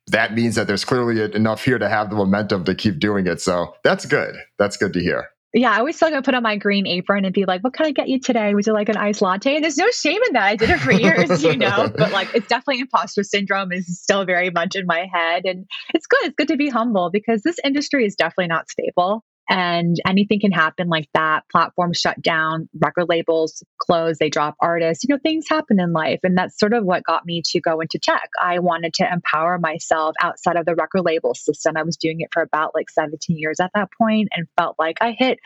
that 0.08 0.34
means 0.34 0.56
that 0.56 0.68
there's 0.68 0.84
clearly 0.84 1.22
enough 1.36 1.64
here 1.64 1.78
to 1.78 1.88
have 1.88 2.10
the 2.10 2.16
momentum 2.16 2.64
to 2.66 2.74
keep 2.74 3.00
doing 3.00 3.28
it. 3.28 3.40
So 3.40 3.76
that's 3.84 4.06
good. 4.06 4.36
That's 4.58 4.78
good 4.78 4.94
to 4.94 5.00
hear 5.00 5.30
yeah, 5.54 5.72
I 5.72 5.80
always 5.80 6.00
feel 6.00 6.10
like 6.10 6.18
I 6.18 6.22
put 6.22 6.34
on 6.34 6.44
my 6.44 6.56
green 6.56 6.88
apron 6.88 7.26
and 7.26 7.34
be 7.34 7.44
like, 7.44 7.62
what 7.62 7.74
can 7.74 7.86
I 7.86 7.92
get 7.92 8.08
you 8.08 8.22
today? 8.22 8.54
Would 8.54 8.66
you 8.66 8.74
like 8.74 8.88
an 8.88 8.96
iced 8.96 9.22
latte? 9.22 9.56
And 9.56 9.64
there's 9.64 9.78
no 9.78 9.90
shame 9.92 10.22
in 10.28 10.34
that. 10.34 10.44
I 10.44 10.56
did 10.56 10.70
it 10.70 10.80
for 10.80 10.94
years, 10.94 11.44
you 11.44 11.58
know, 11.58 11.92
but 11.98 12.12
like 12.14 12.34
it's 12.34 12.48
definitely 12.48 12.80
imposter 12.80 13.24
syndrome 13.24 13.74
is 13.74 14.02
still 14.02 14.24
very 14.24 14.50
much 14.50 14.76
in 14.76 14.86
my 14.86 15.08
head. 15.14 15.44
And 15.44 15.66
it's 15.94 16.08
good. 16.08 16.24
It's 16.24 16.36
good 16.36 16.48
to 16.48 16.56
be 16.56 16.70
humble 16.70 17.10
because 17.12 17.42
this 17.44 17.58
industry 17.66 18.06
is 18.06 18.16
definitely 18.16 18.48
not 18.48 18.70
stable 18.70 19.26
and 19.52 19.98
anything 20.08 20.40
can 20.40 20.54
happen 20.54 20.88
like 20.88 21.10
that. 21.14 21.44
Platforms 21.52 21.98
shut 21.98 22.22
down, 22.22 22.70
record 22.80 23.08
labels 23.10 23.62
close, 23.80 24.18
they 24.18 24.30
drop 24.30 24.56
artists. 24.62 25.04
You 25.04 25.14
know, 25.14 25.20
things 25.22 25.46
happen 25.50 25.78
in 25.78 25.92
life. 25.92 26.22
And 26.24 26.38
that's 26.38 26.58
sort 26.58 26.72
of 26.72 26.86
what 26.86 27.04
got 27.04 27.26
me 27.26 27.42
to 27.48 27.60
go 27.60 27.82
into 27.82 28.00
tech. 28.00 28.30
I 28.42 28.60
wanted 28.60 28.94
to 28.96 29.12
empower 29.12 29.60
myself 29.60 30.16
outside 30.22 30.56
of 30.56 30.66
the 30.66 30.76
record 30.76 31.02
label 31.04 31.36
system. 31.36 31.76
I 31.76 31.84
was 31.84 31.98
doing 31.98 32.22
it 32.22 32.30
for 32.32 32.42
about 32.42 32.74
like 32.74 32.90
17 32.90 33.38
years 33.38 33.60
at 33.60 33.72
that 33.76 33.90
point 33.98 34.30
and 34.32 34.48
felt 34.58 34.78
like 34.80 35.00
I 35.02 35.18
hit 35.20 35.38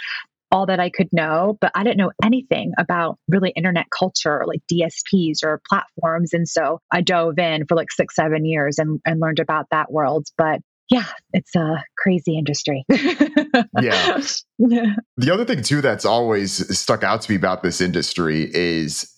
all 0.51 0.67
that 0.67 0.79
I 0.79 0.91
could 0.91 1.09
know, 1.11 1.57
but 1.59 1.71
I 1.73 1.83
didn't 1.83 1.97
know 1.97 2.11
anything 2.23 2.73
about 2.77 3.17
really 3.27 3.49
internet 3.49 3.87
culture, 3.89 4.43
like 4.45 4.61
DSPs 4.71 5.43
or 5.43 5.63
platforms. 5.67 6.33
And 6.33 6.47
so 6.47 6.79
I 6.91 7.01
dove 7.01 7.39
in 7.39 7.65
for 7.65 7.75
like 7.75 7.91
six, 7.91 8.15
seven 8.15 8.45
years 8.45 8.77
and, 8.77 9.01
and 9.03 9.19
learned 9.19 9.39
about 9.39 9.65
that 9.71 9.91
world. 9.91 10.27
But 10.37 10.61
yeah, 10.89 11.05
it's 11.33 11.55
a 11.55 11.83
crazy 11.97 12.37
industry. 12.37 12.85
yeah. 12.89 14.19
The 14.57 15.31
other 15.31 15.45
thing, 15.45 15.63
too, 15.63 15.81
that's 15.81 16.05
always 16.05 16.77
stuck 16.77 17.03
out 17.03 17.21
to 17.21 17.31
me 17.31 17.35
about 17.35 17.63
this 17.63 17.81
industry 17.81 18.49
is 18.53 19.14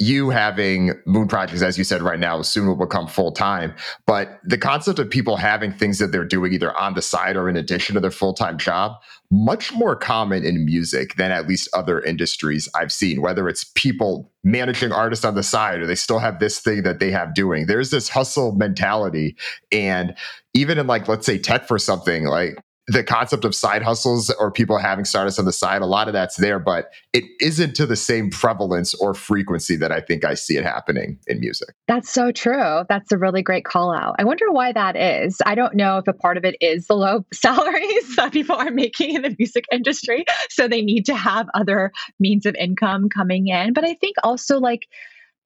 you 0.00 0.30
having 0.30 0.92
moon 1.04 1.28
projects, 1.28 1.60
as 1.60 1.76
you 1.76 1.84
said 1.84 2.00
right 2.00 2.18
now, 2.18 2.40
soon 2.40 2.66
will 2.66 2.74
become 2.74 3.06
full 3.06 3.32
time. 3.32 3.74
But 4.06 4.40
the 4.42 4.56
concept 4.56 4.98
of 4.98 5.10
people 5.10 5.36
having 5.36 5.72
things 5.72 5.98
that 5.98 6.10
they're 6.10 6.24
doing 6.24 6.54
either 6.54 6.76
on 6.76 6.94
the 6.94 7.02
side 7.02 7.36
or 7.36 7.50
in 7.50 7.56
addition 7.56 7.94
to 7.94 8.00
their 8.00 8.10
full 8.10 8.32
time 8.32 8.56
job, 8.56 8.96
much 9.30 9.72
more 9.74 9.94
common 9.94 10.42
in 10.44 10.64
music 10.64 11.16
than 11.16 11.30
at 11.30 11.46
least 11.46 11.68
other 11.74 12.00
industries 12.00 12.66
I've 12.74 12.90
seen, 12.90 13.20
whether 13.20 13.46
it's 13.46 13.64
people 13.74 14.32
managing 14.42 14.90
artists 14.90 15.24
on 15.24 15.34
the 15.34 15.42
side 15.42 15.80
or 15.80 15.86
they 15.86 15.94
still 15.94 16.18
have 16.18 16.40
this 16.40 16.60
thing 16.60 16.82
that 16.84 16.98
they 16.98 17.10
have 17.10 17.34
doing. 17.34 17.66
There's 17.66 17.90
this 17.90 18.08
hustle 18.08 18.52
mentality. 18.52 19.36
And 19.70 20.16
even 20.54 20.78
in 20.78 20.86
like, 20.86 21.08
let's 21.08 21.26
say 21.26 21.38
tech 21.38 21.68
for 21.68 21.78
something, 21.78 22.24
like 22.24 22.56
the 22.90 23.04
concept 23.04 23.44
of 23.44 23.54
side 23.54 23.82
hustles 23.82 24.30
or 24.30 24.50
people 24.50 24.76
having 24.76 25.04
startups 25.04 25.38
on 25.38 25.44
the 25.44 25.52
side, 25.52 25.80
a 25.80 25.86
lot 25.86 26.08
of 26.08 26.12
that's 26.12 26.36
there, 26.36 26.58
but 26.58 26.90
it 27.12 27.22
isn't 27.40 27.76
to 27.76 27.86
the 27.86 27.94
same 27.94 28.30
prevalence 28.30 28.94
or 28.94 29.14
frequency 29.14 29.76
that 29.76 29.92
I 29.92 30.00
think 30.00 30.24
I 30.24 30.34
see 30.34 30.56
it 30.56 30.64
happening 30.64 31.16
in 31.28 31.38
music. 31.38 31.68
That's 31.86 32.10
so 32.10 32.32
true. 32.32 32.82
That's 32.88 33.12
a 33.12 33.18
really 33.18 33.42
great 33.42 33.64
call 33.64 33.94
out. 33.94 34.16
I 34.18 34.24
wonder 34.24 34.50
why 34.50 34.72
that 34.72 34.96
is. 34.96 35.40
I 35.46 35.54
don't 35.54 35.76
know 35.76 35.98
if 35.98 36.08
a 36.08 36.12
part 36.12 36.36
of 36.36 36.44
it 36.44 36.56
is 36.60 36.88
the 36.88 36.96
low 36.96 37.24
salaries 37.32 38.16
that 38.16 38.32
people 38.32 38.56
are 38.56 38.72
making 38.72 39.14
in 39.14 39.22
the 39.22 39.36
music 39.38 39.66
industry. 39.70 40.24
So 40.48 40.66
they 40.66 40.82
need 40.82 41.06
to 41.06 41.14
have 41.14 41.48
other 41.54 41.92
means 42.18 42.44
of 42.44 42.56
income 42.56 43.08
coming 43.08 43.46
in. 43.46 43.72
But 43.72 43.84
I 43.84 43.94
think 43.94 44.16
also 44.24 44.58
like, 44.58 44.88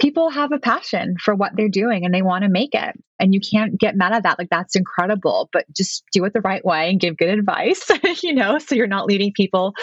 people 0.00 0.30
have 0.30 0.52
a 0.52 0.58
passion 0.58 1.16
for 1.22 1.34
what 1.34 1.52
they're 1.54 1.68
doing 1.68 2.04
and 2.04 2.12
they 2.12 2.22
want 2.22 2.42
to 2.42 2.50
make 2.50 2.74
it. 2.74 2.94
And 3.20 3.32
you 3.32 3.40
can't 3.40 3.78
get 3.78 3.94
mad 3.94 4.12
at 4.12 4.24
that. 4.24 4.38
Like, 4.40 4.50
that's 4.50 4.74
incredible, 4.74 5.48
but 5.52 5.64
just 5.72 6.02
do 6.12 6.24
it 6.24 6.32
the 6.32 6.40
right 6.40 6.64
way 6.64 6.90
and 6.90 6.98
give 6.98 7.16
good 7.16 7.28
advice, 7.28 7.88
you 8.22 8.34
know, 8.34 8.58
so 8.58 8.74
you're 8.74 8.88
not 8.88 9.06
leading 9.06 9.32
people 9.32 9.74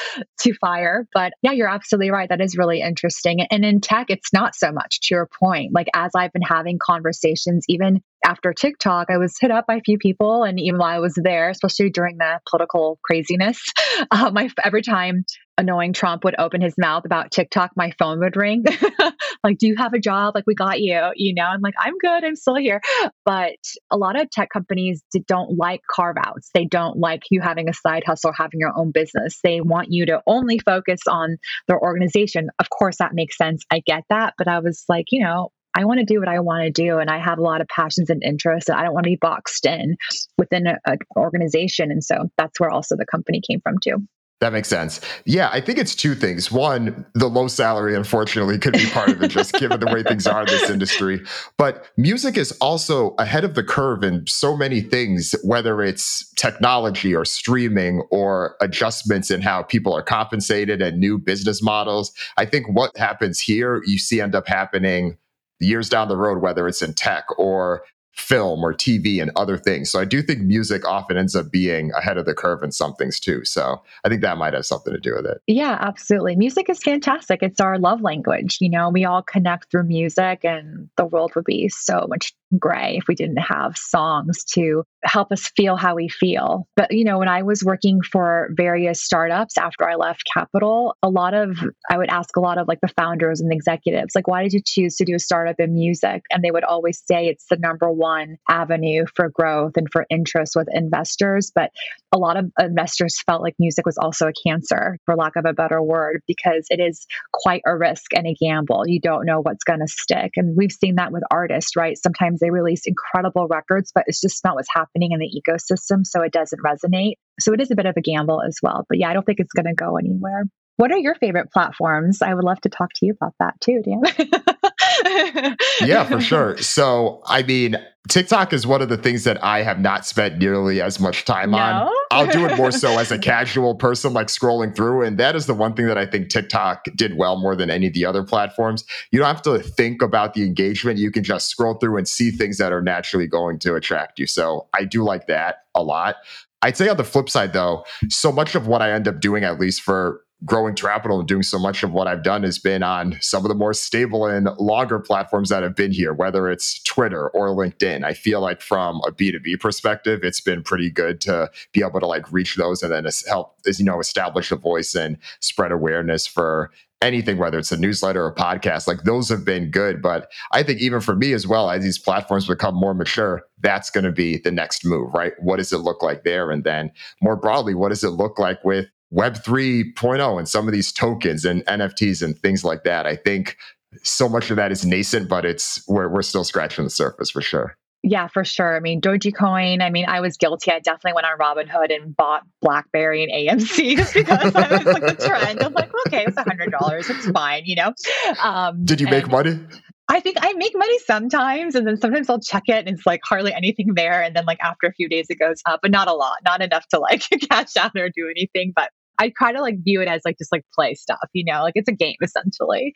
to 0.42 0.54
fire. 0.56 1.08
But 1.14 1.32
yeah, 1.42 1.54
you're 1.54 1.70
absolutely 1.70 2.12
right. 2.12 2.28
That 2.28 2.42
is 2.42 2.58
really 2.58 2.82
interesting. 2.82 3.42
And 3.44 3.64
in 3.64 3.80
tech, 3.80 4.08
it's 4.10 4.34
not 4.34 4.54
so 4.54 4.72
much 4.72 5.00
to 5.02 5.16
your 5.16 5.28
point. 5.28 5.74
Like, 5.74 5.88
as 5.96 6.12
I've 6.14 6.34
been 6.34 6.42
having 6.42 6.78
conversations, 6.78 7.64
even 7.70 8.02
after 8.32 8.54
TikTok, 8.54 9.08
I 9.10 9.18
was 9.18 9.36
hit 9.40 9.52
up 9.52 9.68
by 9.68 9.76
a 9.76 9.82
few 9.82 9.98
people. 9.98 10.44
And 10.44 10.58
even 10.58 10.80
while 10.80 10.96
I 10.96 11.00
was 11.00 11.14
there, 11.22 11.50
especially 11.50 11.90
during 11.90 12.18
the 12.18 12.40
political 12.50 12.98
craziness, 13.04 13.62
uh, 14.12 14.32
every 14.64 14.82
time 14.82 15.26
annoying 15.58 15.92
Trump 15.92 16.24
would 16.24 16.36
open 16.40 16.62
his 16.62 16.76
mouth 16.78 17.04
about 17.04 17.30
TikTok, 17.30 17.72
my 17.76 17.92
phone 18.00 18.20
would 18.20 18.38
ring. 18.38 18.64
like, 19.44 19.58
do 19.58 19.68
you 19.68 19.76
have 19.78 19.94
a 19.94 20.00
job? 20.00 20.34
Like, 20.34 20.46
we 20.48 20.56
got 20.56 20.80
you, 20.80 20.98
you 21.16 21.34
know? 21.36 21.44
I'm 21.44 21.60
like, 21.60 21.74
I'm 21.78 21.98
good. 22.00 22.24
I'm 22.24 22.38
still 22.38 22.56
here. 22.56 22.80
But 23.26 23.58
a 23.92 23.98
lot 23.98 24.20
of 24.20 24.30
tech 24.30 24.48
companies 24.50 25.04
don't 25.28 25.58
like 25.58 25.82
carve 25.94 26.16
outs. 26.18 26.50
They 26.54 26.66
don't 26.66 26.98
like 26.98 27.24
you 27.32 27.42
having 27.42 27.68
a 27.68 27.74
side 27.74 28.04
hustle, 28.06 28.32
having 28.34 28.62
your 28.62 28.72
own 28.74 28.92
business. 28.92 29.40
They 29.44 29.60
want 29.60 29.88
you 29.92 30.06
to 30.06 30.22
only 30.26 30.58
focus 30.60 31.02
on 31.06 31.36
their 31.68 31.80
organization. 31.80 32.48
Of 32.60 32.70
course, 32.70 33.00
that 33.00 33.14
makes 33.14 33.38
sense. 33.38 33.66
I 33.70 33.82
get 33.86 34.04
that. 34.10 34.36
But 34.38 34.48
I 34.48 34.60
was 34.60 34.86
like, 34.88 35.08
you 35.12 35.22
know, 35.22 35.50
I 35.76 35.86
want 35.86 36.00
to 36.00 36.06
do 36.06 36.20
what 36.20 36.28
I 36.28 36.40
want 36.40 36.64
to 36.64 36.72
do, 36.72 37.00
and 37.00 37.10
I 37.10 37.20
have 37.20 37.40
a 37.40 37.44
lot 37.44 37.62
of 37.62 37.68
passions 37.68 38.10
and 38.10 38.24
interests, 38.24 38.70
and 38.70 38.78
I 38.78 38.84
don't 38.84 38.94
want 38.94 39.06
to 39.06 39.12
be 39.12 39.20
boxed 39.20 39.66
in 39.66 39.96
within 40.38 40.68
an 40.68 40.98
organization. 41.16 41.92
And 41.92 42.04
so 42.04 42.30
that's 42.38 42.60
where 42.60 42.70
also 42.70 42.96
the 42.96 43.06
company 43.06 43.42
came 43.46 43.62
from 43.62 43.76
too. 43.84 44.06
That 44.42 44.54
makes 44.54 44.70
sense. 44.70 45.00
Yeah, 45.26 45.52
I 45.54 45.62
think 45.62 45.78
it's 45.78 45.94
two 45.94 46.16
things. 46.16 46.52
One, 46.52 47.06
the 47.14 47.30
low 47.30 47.48
salary, 47.48 47.96
unfortunately, 47.96 48.58
could 48.58 48.74
be 48.74 48.88
part 48.88 49.10
of 49.10 49.22
it, 49.22 49.28
just 49.28 49.54
given 49.54 49.80
the 49.80 49.86
way 49.86 50.02
things 50.02 50.26
are 50.26 50.42
in 50.42 50.48
this 50.48 50.68
industry. 50.68 51.22
But 51.60 51.86
music 51.96 52.38
is 52.38 52.52
also 52.54 53.14
ahead 53.20 53.44
of 53.44 53.54
the 53.54 53.64
curve 53.64 54.04
in 54.04 54.26
so 54.26 54.58
many 54.58 54.82
things, 54.82 55.36
whether 55.44 55.84
it's 55.84 56.28
technology 56.34 57.14
or 57.14 57.24
streaming 57.24 58.02
or 58.10 58.56
adjustments 58.62 59.30
in 59.30 59.42
how 59.42 59.62
people 59.62 59.94
are 59.94 60.02
compensated 60.02 60.82
and 60.82 61.00
new 61.00 61.20
business 61.20 61.62
models. 61.62 62.12
I 62.36 62.46
think 62.46 62.68
what 62.68 62.98
happens 62.98 63.40
here, 63.40 63.84
you 63.86 64.00
see 64.00 64.22
end 64.22 64.34
up 64.34 64.48
happening 64.48 65.18
years 65.62 65.90
down 65.90 66.08
the 66.08 66.18
road, 66.18 66.42
whether 66.42 66.68
it's 66.68 66.82
in 66.82 66.94
tech 66.94 67.26
or 67.38 67.84
film 68.14 68.64
or 68.64 68.74
TV 68.74 69.22
and 69.22 69.32
other 69.36 69.58
things. 69.58 69.90
So 69.90 70.00
I 70.00 70.06
do 70.06 70.22
think 70.22 70.42
music 70.42 70.86
often 70.86 71.18
ends 71.18 71.36
up 71.36 71.50
being 71.52 71.92
ahead 71.98 72.18
of 72.18 72.26
the 72.26 72.34
curve 72.34 72.62
in 72.62 72.72
some 72.72 72.94
things 72.96 73.20
too. 73.20 73.46
So 73.46 73.82
I 74.04 74.10
think 74.10 74.22
that 74.22 74.38
might 74.38 74.54
have 74.54 74.66
something 74.66 74.94
to 74.94 75.00
do 75.00 75.16
with 75.16 75.26
it. 75.26 75.42
Yeah, 75.48 75.78
absolutely. 75.80 76.36
Music 76.36 76.70
is 76.70 76.84
fantastic. 76.84 77.42
It's 77.42 77.62
our 77.62 77.80
love 77.80 78.02
language. 78.02 78.58
You 78.60 78.70
know, 78.70 78.90
we 78.90 79.06
all 79.06 79.22
connect 79.22 79.72
through 79.72 79.84
music 79.84 80.44
and 80.44 80.90
the 80.98 81.06
world 81.06 81.32
would 81.36 81.46
be 81.46 81.70
so 81.70 82.06
much 82.10 82.34
gray 82.58 82.98
if 82.98 83.08
we 83.08 83.16
didn't 83.16 83.38
have 83.38 83.78
songs 83.78 84.44
to 84.54 84.84
help 85.04 85.32
us 85.32 85.52
feel 85.56 85.76
how 85.76 85.96
we 85.96 86.08
feel. 86.08 86.68
But, 86.76 86.92
you 86.92 87.06
know, 87.06 87.20
when 87.20 87.28
I 87.28 87.44
was 87.44 87.64
working 87.64 88.02
for 88.02 88.50
various 88.52 89.02
startups 89.02 89.58
after 89.58 89.90
I 89.90 89.96
left 89.96 90.24
Capital, 90.32 90.96
a 91.02 91.10
lot 91.10 91.34
of, 91.34 91.58
I 91.90 91.98
would 91.98 92.10
ask 92.10 92.36
a 92.36 92.40
lot 92.40 92.58
of 92.58 92.68
like 92.68 92.82
the 92.82 92.94
founders 92.96 93.42
and 93.42 93.50
the 93.50 93.56
executives, 93.56 94.14
like, 94.16 94.28
why 94.28 94.44
did 94.44 94.54
you 94.54 94.62
choose 94.64 94.98
to 94.98 95.06
do 95.06 95.16
a 95.16 95.20
startup 95.20 95.60
in 95.60 95.74
music? 95.74 96.24
And 96.30 96.44
they 96.44 96.52
would 96.52 96.64
always 96.64 97.02
say 97.06 97.28
it's 97.28 97.46
the 97.50 97.58
number 97.58 97.92
one 97.92 98.38
avenue 98.50 99.06
for 99.16 99.30
growth 99.30 99.74
and 99.78 99.88
for 99.92 100.06
interest 100.10 100.54
with 100.56 100.68
investors. 100.72 101.52
But 101.54 101.72
a 102.14 102.18
lot 102.18 102.38
of 102.38 102.52
investors 102.60 103.16
felt 103.26 103.42
like 103.42 103.56
music 103.58 103.86
was 103.86 103.98
also 103.98 104.28
a 104.28 104.34
cancer, 104.46 104.98
for 105.06 105.16
lack 105.16 105.36
of 105.36 105.46
a 105.46 105.54
better 105.54 105.82
word, 105.82 106.22
because 106.28 106.68
it 106.70 106.80
is 106.80 107.08
quite 107.34 107.62
a 107.66 107.76
risk 107.76 108.14
and 108.14 108.28
a 108.28 108.36
gamble. 108.40 108.84
You 108.86 109.00
don't 109.00 109.26
know 109.26 109.40
what's 109.42 109.64
going 109.64 109.80
to 109.80 109.88
stick. 109.88 110.32
And 110.36 110.56
we've 110.56 110.72
seen 110.72 110.96
that 110.96 111.12
with 111.12 111.24
artists, 111.32 111.76
right? 111.76 111.98
Sometimes 111.98 112.41
they 112.42 112.50
release 112.50 112.82
incredible 112.86 113.48
records, 113.48 113.92
but 113.94 114.04
it's 114.08 114.20
just 114.20 114.44
not 114.44 114.56
what's 114.56 114.68
happening 114.74 115.12
in 115.14 115.20
the 115.20 115.30
ecosystem. 115.30 116.06
So 116.06 116.22
it 116.22 116.34
doesn't 116.34 116.62
resonate. 116.62 117.14
So 117.40 117.54
it 117.54 117.62
is 117.62 117.72
a 117.72 117.76
bit 117.76 117.86
of 117.86 117.96
a 117.98 118.02
gamble 118.02 118.42
as 118.42 118.58
well. 118.62 118.86
But 118.90 119.00
yeah, 119.00 119.10
I 119.10 119.14
don't 119.14 119.26
think 119.26 119.40
it's 119.40 119.54
going 119.54 119.68
to 119.68 119.74
go 119.74 119.96
anywhere. 119.98 120.46
What 120.82 120.92
are 120.92 120.98
your 120.98 121.14
favorite 121.14 121.52
platforms? 121.52 122.24
I 122.24 122.34
would 122.34 122.44
love 122.44 122.60
to 122.62 122.70
talk 122.70 122.92
to 122.94 123.06
you 123.06 123.12
about 123.12 123.36
that 123.38 123.54
too, 123.62 123.84
Dan. 123.84 125.56
yeah, 125.88 126.04
for 126.06 126.20
sure. 126.20 126.58
So, 126.58 127.22
I 127.28 127.44
mean, 127.44 127.76
TikTok 128.10 128.52
is 128.52 128.66
one 128.66 128.82
of 128.82 128.90
the 128.90 128.98
things 128.98 129.24
that 129.26 129.44
I 129.44 129.62
have 129.62 129.80
not 129.80 130.08
spent 130.08 130.40
nearly 130.40 130.82
as 130.82 131.00
much 131.00 131.24
time 131.24 131.52
no? 131.52 131.60
on. 131.60 131.90
I'll 132.10 132.32
do 132.32 132.48
it 132.48 132.58
more 132.58 132.72
so 132.72 132.90
as 132.98 133.12
a 133.12 133.20
casual 133.20 133.76
person, 133.76 134.14
like 134.14 134.26
scrolling 134.26 134.76
through. 134.76 135.04
And 135.04 135.20
that 135.20 135.36
is 135.36 135.46
the 135.46 135.54
one 135.54 135.76
thing 135.76 135.86
that 135.86 136.00
I 136.00 136.08
think 136.08 136.30
TikTok 136.30 136.86
did 136.96 137.16
well 137.16 137.38
more 137.38 137.56
than 137.56 137.70
any 137.70 137.86
of 137.86 137.94
the 137.94 138.08
other 138.08 138.24
platforms. 138.24 138.84
You 139.12 139.20
don't 139.20 139.28
have 139.28 139.44
to 139.44 139.60
think 139.60 140.02
about 140.02 140.34
the 140.34 140.44
engagement. 140.44 140.98
You 140.98 141.12
can 141.12 141.24
just 141.24 141.48
scroll 141.48 141.76
through 141.76 141.98
and 141.98 142.08
see 142.08 142.32
things 142.32 142.58
that 142.58 142.72
are 142.72 142.82
naturally 142.82 143.28
going 143.28 143.60
to 143.60 143.76
attract 143.76 144.18
you. 144.18 144.26
So 144.26 144.68
I 144.74 144.86
do 144.86 145.04
like 145.04 145.28
that 145.28 145.58
a 145.76 145.84
lot. 145.84 146.16
I'd 146.64 146.76
say 146.76 146.90
on 146.90 146.98
the 146.98 147.04
flip 147.04 147.30
side, 147.30 147.54
though, 147.54 147.86
so 148.10 148.32
much 148.32 148.56
of 148.56 148.66
what 148.66 148.82
I 148.82 148.92
end 148.92 149.08
up 149.08 149.20
doing, 149.20 149.44
at 149.44 149.60
least 149.60 149.82
for 149.82 150.22
growing 150.46 150.74
Trapital 150.74 151.20
and 151.20 151.28
doing 151.28 151.44
so 151.44 151.60
much 151.60 151.84
of 151.84 151.92
what 151.92 152.08
I've 152.08 152.24
done 152.24 152.44
has 152.44 152.58
been 152.58 152.82
on 152.82 153.18
some 153.22 153.46
of 153.46 153.50
the 153.50 153.56
more 153.56 153.74
stable 153.74 154.26
and 154.26 154.50
longer 154.58 155.00
platforms 155.00 155.50
that 155.50 155.64
have 155.64 155.76
been 155.76 155.92
here, 155.92 156.14
whether 156.14 156.50
it's 156.50 156.82
Twitter 156.84 157.30
or 157.30 157.50
LinkedIn. 157.50 158.04
I 158.04 158.14
feel 158.14 158.42
like 158.42 158.62
from 158.62 159.02
a 159.08 159.12
B2B 159.12 159.60
perspective, 159.60 160.24
it's 160.24 160.42
been 160.42 160.64
pretty 160.64 160.90
good 160.90 161.22
to 161.22 161.52
be 161.74 161.82
able 161.82 162.00
to 162.00 162.08
like 162.08 162.32
reach 162.32 162.56
those 162.56 162.82
and 162.82 162.92
then 162.92 163.06
help, 163.28 163.56
you 163.66 163.86
know, 163.86 164.00
establish 164.00 164.52
a 164.52 164.56
voice 164.56 164.96
and 164.96 165.18
spread 165.40 165.72
awareness 165.72 166.26
for 166.26 166.72
anything, 167.02 167.38
whether 167.38 167.58
it's 167.58 167.72
a 167.72 167.78
newsletter 167.78 168.24
or 168.24 168.30
a 168.30 168.36
podcast, 168.36 168.88
like 168.88 169.04
those 169.04 169.28
have 169.30 169.44
been 169.44 169.72
good. 169.72 170.02
But 170.02 170.32
I 170.52 170.64
think 170.64 170.82
even 170.82 171.02
for 171.02 171.16
me 171.16 171.34
as 171.34 171.48
well, 171.48 171.70
as 171.70 171.84
these 171.84 171.98
platforms 171.98 172.48
become 172.48 172.76
more 172.76 172.94
mature, 172.94 173.42
that's 173.60 173.90
going 173.90 174.04
to 174.04 174.12
be 174.12 174.38
the 174.38 174.52
next 174.52 174.86
move, 174.86 175.14
right? 175.14 175.34
What 175.40 175.58
does 175.58 175.74
it 175.74 175.80
look 175.80 176.04
like 176.04 176.24
there? 176.24 176.52
And 176.52 176.64
then 176.64 176.92
more 177.22 177.36
broadly, 177.36 177.74
what 177.74 177.90
does 177.90 178.04
it 178.04 178.10
look 178.10 178.38
like 178.38 178.64
with 178.64 178.88
Web 179.12 179.36
3.0 179.36 180.38
and 180.38 180.48
some 180.48 180.68
of 180.68 180.74
these 180.74 180.92
tokens 180.92 181.46
and 181.46 181.66
NFTs 181.66 182.22
and 182.22 182.38
things 182.40 182.64
like 182.64 182.84
that. 182.84 183.06
I 183.06 183.16
think 183.16 183.58
so 184.04 184.30
much 184.30 184.50
of 184.50 184.56
that 184.56 184.72
is 184.72 184.86
nascent, 184.86 185.28
but 185.28 185.46
it's 185.46 185.84
we're, 185.88 186.08
we're 186.08 186.22
still 186.22 186.46
scratching 186.46 186.86
the 186.86 186.90
surface 186.90 187.30
for 187.30 187.42
sure. 187.42 187.76
Yeah, 188.04 188.28
for 188.28 188.44
sure. 188.44 188.76
I 188.76 188.80
mean, 188.80 189.00
Dogecoin. 189.00 189.84
I 189.84 189.92
mean, 189.92 190.06
I 190.08 190.22
was 190.22 190.36
guilty. 190.38 190.72
I 190.72 190.80
definitely 190.80 191.14
went 191.14 191.28
on 191.28 191.38
Robinhood 191.38 191.94
and 191.94 192.16
bought 192.16 192.42
BlackBerry 192.62 193.24
and 193.24 193.32
AMC 193.32 193.96
just 193.98 194.14
because 194.16 194.56
I 194.56 194.78
was 194.78 194.86
like 194.86 195.06
the 195.06 195.24
trend. 195.24 195.62
I'm 195.62 195.74
like, 195.74 195.92
okay, 196.08 196.26
it's 196.26 196.38
a 196.38 196.44
hundred 196.44 196.72
dollars. 196.72 197.10
It's 197.10 197.30
fine, 197.30 197.64
you 197.66 197.76
know. 197.76 197.94
Um, 198.42 198.86
Did 198.86 199.02
you 199.02 199.08
make 199.08 199.30
money? 199.30 199.60
I 200.08 200.20
think 200.20 200.38
I 200.42 200.54
make 200.54 200.74
money 200.76 200.98
sometimes, 201.00 201.76
and 201.76 201.86
then 201.86 201.96
sometimes 201.96 202.28
I'll 202.30 202.40
check 202.40 202.64
it, 202.68 202.88
and 202.88 202.90
it's 202.90 203.06
like 203.06 203.22
hardly 203.24 203.54
anything 203.54 203.94
there. 203.96 204.24
And 204.24 204.36
then 204.36 204.46
like 204.46 204.60
after 204.62 204.88
a 204.88 204.94
few 204.94 205.08
days, 205.08 205.28
it 205.30 205.38
goes 205.38 205.62
up, 205.68 205.82
but 205.84 205.92
not 205.92 206.08
a 206.08 206.14
lot, 206.14 206.38
not 206.44 206.62
enough 206.62 206.88
to 206.90 207.00
like 207.00 207.24
cash 207.52 207.78
out 207.78 207.92
or 207.96 208.10
do 208.10 208.28
anything. 208.30 208.74
But 208.76 208.90
I 209.20 209.32
try 209.38 209.54
to 209.54 209.62
like 209.62 209.76
view 209.84 210.02
it 210.02 210.08
as 210.08 210.22
like 210.26 210.38
just 210.38 210.52
like 210.52 210.64
play 210.74 210.96
stuff, 210.96 211.30
you 211.34 211.44
know, 211.46 211.62
like 211.62 211.74
it's 211.76 211.90
a 211.90 211.94
game 211.94 212.16
essentially. 212.22 212.94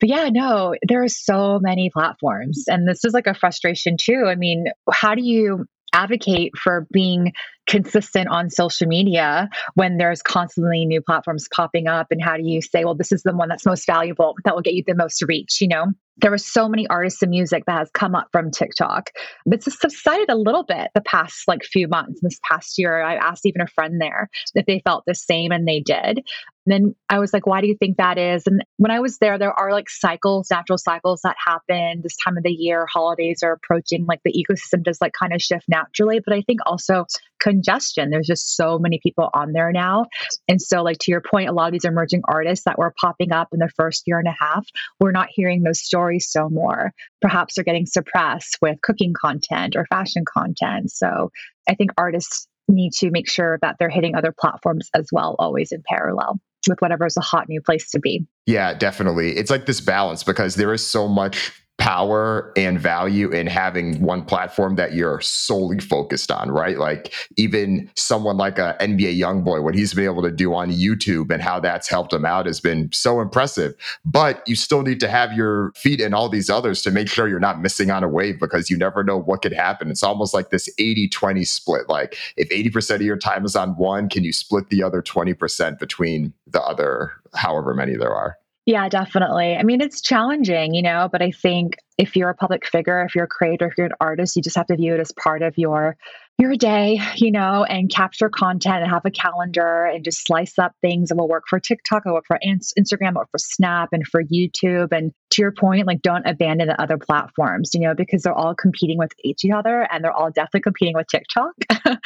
But 0.00 0.10
yeah, 0.10 0.28
no, 0.30 0.74
there 0.86 1.02
are 1.02 1.08
so 1.08 1.58
many 1.60 1.90
platforms. 1.90 2.64
And 2.66 2.86
this 2.86 3.04
is 3.04 3.14
like 3.14 3.26
a 3.26 3.34
frustration 3.34 3.96
too. 3.98 4.24
I 4.26 4.34
mean, 4.34 4.66
how 4.92 5.14
do 5.14 5.22
you 5.22 5.64
advocate 5.96 6.52
for 6.56 6.86
being 6.92 7.32
consistent 7.66 8.28
on 8.28 8.50
social 8.50 8.86
media 8.86 9.48
when 9.74 9.96
there's 9.96 10.22
constantly 10.22 10.84
new 10.84 11.00
platforms 11.00 11.48
popping 11.52 11.88
up 11.88 12.08
and 12.10 12.22
how 12.22 12.36
do 12.36 12.42
you 12.44 12.60
say 12.60 12.84
well 12.84 12.94
this 12.94 13.10
is 13.10 13.22
the 13.22 13.34
one 13.34 13.48
that's 13.48 13.66
most 13.66 13.86
valuable 13.86 14.34
that 14.44 14.54
will 14.54 14.62
get 14.62 14.74
you 14.74 14.84
the 14.86 14.94
most 14.94 15.22
reach 15.22 15.60
you 15.60 15.66
know 15.66 15.86
there 16.18 16.30
were 16.30 16.38
so 16.38 16.68
many 16.68 16.86
artists 16.88 17.22
and 17.22 17.30
music 17.30 17.64
that 17.66 17.78
has 17.78 17.90
come 17.92 18.14
up 18.14 18.28
from 18.32 18.50
TikTok. 18.50 19.10
It's 19.46 19.80
subsided 19.80 20.30
a 20.30 20.36
little 20.36 20.64
bit 20.64 20.90
the 20.94 21.02
past 21.02 21.46
like 21.46 21.62
few 21.62 21.88
months. 21.88 22.20
This 22.22 22.40
past 22.42 22.78
year, 22.78 23.02
I 23.02 23.16
asked 23.16 23.44
even 23.44 23.60
a 23.60 23.66
friend 23.66 24.00
there 24.00 24.30
if 24.54 24.64
they 24.66 24.80
felt 24.80 25.04
the 25.06 25.14
same, 25.14 25.52
and 25.52 25.68
they 25.68 25.80
did. 25.80 26.26
Then 26.66 26.94
I 27.08 27.20
was 27.20 27.32
like, 27.32 27.46
why 27.46 27.60
do 27.60 27.68
you 27.68 27.76
think 27.76 27.96
that 27.96 28.18
is? 28.18 28.46
And 28.46 28.64
when 28.76 28.90
I 28.90 29.00
was 29.00 29.18
there, 29.18 29.38
there 29.38 29.52
are 29.52 29.72
like 29.72 29.88
cycles, 29.88 30.48
natural 30.50 30.78
cycles 30.78 31.20
that 31.22 31.36
happen 31.44 32.00
this 32.02 32.16
time 32.16 32.36
of 32.36 32.42
the 32.42 32.50
year. 32.50 32.86
Holidays 32.92 33.42
are 33.42 33.52
approaching, 33.52 34.04
like 34.06 34.20
the 34.24 34.32
ecosystem 34.32 34.82
does 34.82 35.00
like 35.00 35.12
kind 35.12 35.32
of 35.32 35.40
shift 35.40 35.64
naturally. 35.68 36.20
But 36.24 36.34
I 36.34 36.42
think 36.42 36.60
also 36.66 37.06
congestion. 37.40 38.10
There's 38.10 38.26
just 38.26 38.56
so 38.56 38.78
many 38.78 38.98
people 39.00 39.30
on 39.32 39.52
there 39.52 39.70
now. 39.70 40.06
And 40.48 40.60
so, 40.60 40.82
like 40.82 40.98
to 41.00 41.10
your 41.10 41.20
point, 41.20 41.48
a 41.48 41.52
lot 41.52 41.66
of 41.66 41.72
these 41.72 41.84
emerging 41.84 42.22
artists 42.26 42.64
that 42.64 42.78
were 42.78 42.94
popping 43.00 43.32
up 43.32 43.48
in 43.52 43.60
the 43.60 43.70
first 43.76 44.02
year 44.06 44.18
and 44.18 44.28
a 44.28 44.36
half, 44.38 44.66
we're 44.98 45.12
not 45.12 45.28
hearing 45.30 45.62
those 45.62 45.80
stories 45.80 46.28
so 46.30 46.48
more. 46.48 46.92
Perhaps 47.20 47.54
they're 47.54 47.64
getting 47.64 47.86
suppressed 47.86 48.58
with 48.60 48.80
cooking 48.82 49.14
content 49.14 49.76
or 49.76 49.86
fashion 49.86 50.24
content. 50.24 50.90
So 50.90 51.30
I 51.68 51.74
think 51.74 51.92
artists 51.96 52.48
need 52.68 52.92
to 52.94 53.10
make 53.10 53.30
sure 53.30 53.58
that 53.62 53.76
they're 53.78 53.88
hitting 53.88 54.16
other 54.16 54.34
platforms 54.36 54.90
as 54.94 55.08
well, 55.12 55.36
always 55.38 55.70
in 55.70 55.82
parallel 55.86 56.40
with 56.68 56.80
whatever 56.80 57.06
is 57.06 57.16
a 57.16 57.20
hot 57.20 57.48
new 57.48 57.60
place 57.60 57.90
to 57.90 57.98
be. 57.98 58.26
Yeah, 58.46 58.74
definitely. 58.74 59.36
It's 59.36 59.50
like 59.50 59.66
this 59.66 59.80
balance 59.80 60.22
because 60.22 60.56
there 60.56 60.72
is 60.72 60.84
so 60.84 61.08
much 61.08 61.52
power 61.86 62.52
and 62.56 62.80
value 62.80 63.30
in 63.30 63.46
having 63.46 64.02
one 64.02 64.24
platform 64.24 64.74
that 64.74 64.92
you're 64.92 65.20
solely 65.20 65.78
focused 65.78 66.32
on, 66.32 66.50
right? 66.50 66.78
Like 66.78 67.14
even 67.36 67.88
someone 67.94 68.36
like 68.36 68.58
a 68.58 68.76
NBA 68.80 69.16
YoungBoy, 69.20 69.62
what 69.62 69.76
he's 69.76 69.94
been 69.94 70.06
able 70.06 70.24
to 70.24 70.32
do 70.32 70.52
on 70.52 70.72
YouTube 70.72 71.30
and 71.30 71.40
how 71.40 71.60
that's 71.60 71.88
helped 71.88 72.12
him 72.12 72.24
out 72.24 72.46
has 72.46 72.58
been 72.58 72.90
so 72.92 73.20
impressive. 73.20 73.72
But 74.04 74.42
you 74.48 74.56
still 74.56 74.82
need 74.82 74.98
to 74.98 75.06
have 75.06 75.34
your 75.34 75.70
feet 75.76 76.00
in 76.00 76.12
all 76.12 76.28
these 76.28 76.50
others 76.50 76.82
to 76.82 76.90
make 76.90 77.08
sure 77.08 77.28
you're 77.28 77.38
not 77.38 77.60
missing 77.60 77.92
on 77.92 78.02
a 78.02 78.08
wave 78.08 78.40
because 78.40 78.68
you 78.68 78.76
never 78.76 79.04
know 79.04 79.20
what 79.20 79.42
could 79.42 79.52
happen. 79.52 79.88
It's 79.88 80.02
almost 80.02 80.34
like 80.34 80.50
this 80.50 80.68
80-20 80.80 81.46
split. 81.46 81.88
Like 81.88 82.16
if 82.36 82.48
80% 82.48 82.96
of 82.96 83.02
your 83.02 83.16
time 83.16 83.44
is 83.44 83.54
on 83.54 83.76
one, 83.76 84.08
can 84.08 84.24
you 84.24 84.32
split 84.32 84.70
the 84.70 84.82
other 84.82 85.02
20% 85.02 85.78
between 85.78 86.32
the 86.48 86.62
other 86.62 87.12
however 87.32 87.74
many 87.74 87.94
there 87.94 88.12
are? 88.12 88.38
Yeah, 88.66 88.88
definitely. 88.88 89.54
I 89.54 89.62
mean, 89.62 89.80
it's 89.80 90.00
challenging, 90.00 90.74
you 90.74 90.82
know, 90.82 91.08
but 91.10 91.22
I 91.22 91.30
think 91.30 91.76
if 91.98 92.16
you're 92.16 92.30
a 92.30 92.34
public 92.34 92.66
figure, 92.66 93.00
if 93.04 93.14
you're 93.14 93.24
a 93.24 93.28
creator, 93.28 93.68
if 93.68 93.74
you're 93.78 93.86
an 93.86 93.92
artist, 94.00 94.34
you 94.34 94.42
just 94.42 94.56
have 94.56 94.66
to 94.66 94.76
view 94.76 94.92
it 94.94 95.00
as 95.00 95.12
part 95.12 95.42
of 95.42 95.56
your 95.56 95.96
your 96.38 96.54
day, 96.56 97.00
you 97.14 97.30
know, 97.30 97.64
and 97.64 97.90
capture 97.90 98.28
content 98.28 98.82
and 98.82 98.90
have 98.90 99.06
a 99.06 99.10
calendar 99.10 99.86
and 99.86 100.04
just 100.04 100.26
slice 100.26 100.58
up 100.58 100.72
things 100.82 101.08
that 101.08 101.16
will 101.16 101.28
work 101.28 101.44
for 101.48 101.58
TikTok, 101.60 102.04
will 102.04 102.12
work 102.12 102.26
for 102.26 102.38
Instagram, 102.44 103.14
will 103.14 103.20
work 103.20 103.30
for 103.30 103.38
Snap 103.38 103.90
and 103.92 104.06
for 104.06 104.22
YouTube. 104.22 104.88
And 104.90 105.12
to 105.30 105.42
your 105.42 105.52
point, 105.52 105.86
like 105.86 106.02
don't 106.02 106.26
abandon 106.26 106.66
the 106.66 106.82
other 106.82 106.98
platforms, 106.98 107.70
you 107.72 107.80
know, 107.80 107.94
because 107.94 108.24
they're 108.24 108.34
all 108.34 108.54
competing 108.54 108.98
with 108.98 109.12
each 109.24 109.42
other 109.50 109.88
and 109.90 110.04
they're 110.04 110.12
all 110.12 110.30
definitely 110.30 110.62
competing 110.62 110.94
with 110.94 111.06
TikTok. 111.06 111.54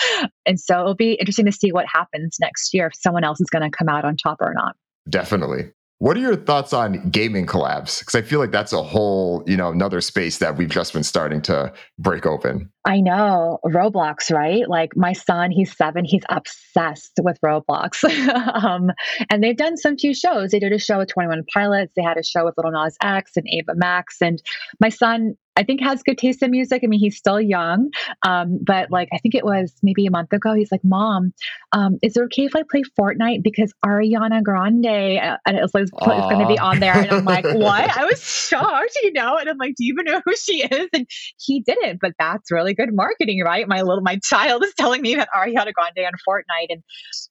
and 0.47 0.61
so 0.61 0.79
it'll 0.79 0.95
be 0.95 1.15
interesting 1.15 1.47
to 1.47 1.53
see 1.53 1.73
what 1.73 1.87
happens 1.93 2.37
next 2.39 2.75
year 2.75 2.87
if 2.87 2.93
someone 2.95 3.25
else 3.25 3.41
is 3.41 3.49
going 3.51 3.69
to 3.69 3.77
come 3.77 3.89
out 3.89 4.05
on 4.05 4.17
top 4.17 4.37
or 4.41 4.53
not. 4.55 4.77
Definitely. 5.09 5.73
What 6.01 6.17
are 6.17 6.21
your 6.21 6.37
thoughts 6.37 6.73
on 6.73 7.11
gaming 7.11 7.45
collabs? 7.45 7.99
Because 7.99 8.15
I 8.15 8.23
feel 8.23 8.39
like 8.41 8.53
that's 8.53 8.73
a 8.73 8.83
whole, 8.83 9.45
you 9.47 9.55
know, 9.55 9.71
another 9.71 10.01
space 10.01 10.39
that 10.39 10.57
we've 10.57 10.71
just 10.71 10.95
been 10.95 11.03
starting 11.03 11.43
to 11.43 11.75
break 11.99 12.25
open. 12.25 12.73
I 12.87 13.03
know 13.03 13.59
Roblox, 13.67 14.35
right? 14.35 14.67
Like 14.67 14.97
my 14.97 15.13
son, 15.13 15.51
he's 15.51 15.77
seven, 15.77 16.07
he's 16.07 16.23
obsessed 16.31 17.21
with 17.23 17.39
Roblox. 17.45 18.03
um, 18.65 18.91
and 19.29 19.45
they've 19.45 19.55
done 19.55 19.77
some 19.77 19.99
few 19.99 20.15
shows. 20.15 20.53
They 20.53 20.59
did 20.59 20.73
a 20.73 20.79
show 20.79 21.01
with 21.01 21.09
21 21.09 21.45
Pilots, 21.53 21.93
they 21.95 22.03
had 22.03 22.17
a 22.17 22.25
show 22.25 22.47
with 22.47 22.55
Lil 22.57 22.73
Nas 22.73 22.97
X 23.03 23.33
and 23.37 23.47
Ava 23.53 23.75
Max. 23.75 24.17
And 24.23 24.41
my 24.81 24.89
son 24.89 25.35
I 25.57 25.65
think 25.65 25.83
has 25.83 26.03
good 26.03 26.17
taste 26.17 26.43
in 26.43 26.51
music. 26.51 26.83
I 26.85 26.87
mean, 26.87 27.01
he's 27.01 27.17
still 27.17 27.41
young, 27.41 27.91
um, 28.25 28.61
but 28.63 28.91
like 28.91 29.09
I 29.13 29.19
think 29.19 29.35
it 29.35 29.45
was 29.45 29.75
maybe 29.83 30.07
a 30.07 30.11
month 30.11 30.33
ago. 30.33 30.55
He's 30.55 30.71
like, 30.71 30.85
"Mom, 30.85 31.33
um, 31.73 31.99
is 32.03 32.17
it 32.17 32.23
okay 32.25 32.45
if 32.45 32.55
I 32.55 32.63
play 32.71 32.83
Fortnite 32.99 33.43
because 33.43 33.73
Ariana 33.85 34.43
Grande 34.43 35.19
uh, 35.19 35.37
and 35.47 35.57
like, 35.75 35.83
it's 35.83 35.91
going 35.93 36.39
to 36.39 36.47
be 36.47 36.59
on 36.59 36.81
there?" 36.81 36.97
And 36.97 37.11
I'm 37.11 37.25
like, 37.25 37.45
"What?" 37.55 37.97
I 37.97 38.05
was 38.05 38.23
shocked, 38.23 38.97
you 39.03 39.13
know. 39.13 39.37
And 39.37 39.49
I'm 39.49 39.59
like, 39.59 39.75
"Do 39.77 39.85
you 39.85 39.95
even 39.95 40.05
know 40.05 40.23
who 40.25 40.35
she 40.37 40.63
is?" 40.63 40.89
And 40.93 41.07
he 41.39 41.61
didn't, 41.61 42.01
but 42.01 42.13
that's 42.19 42.51
really 42.51 42.75
good 42.75 42.95
marketing, 42.95 43.43
right? 43.45 43.67
My 43.67 43.83
little 43.83 44.03
my 44.03 44.19
child 44.23 44.65
is 44.65 44.73
telling 44.75 45.03
me 45.03 45.17
that 45.17 45.29
Ariana 45.35 45.73
Grande 45.73 46.07
on 46.07 46.13
Fortnite, 46.29 46.71
and 46.71 46.83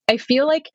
I 0.10 0.18
feel 0.18 0.46
like 0.46 0.70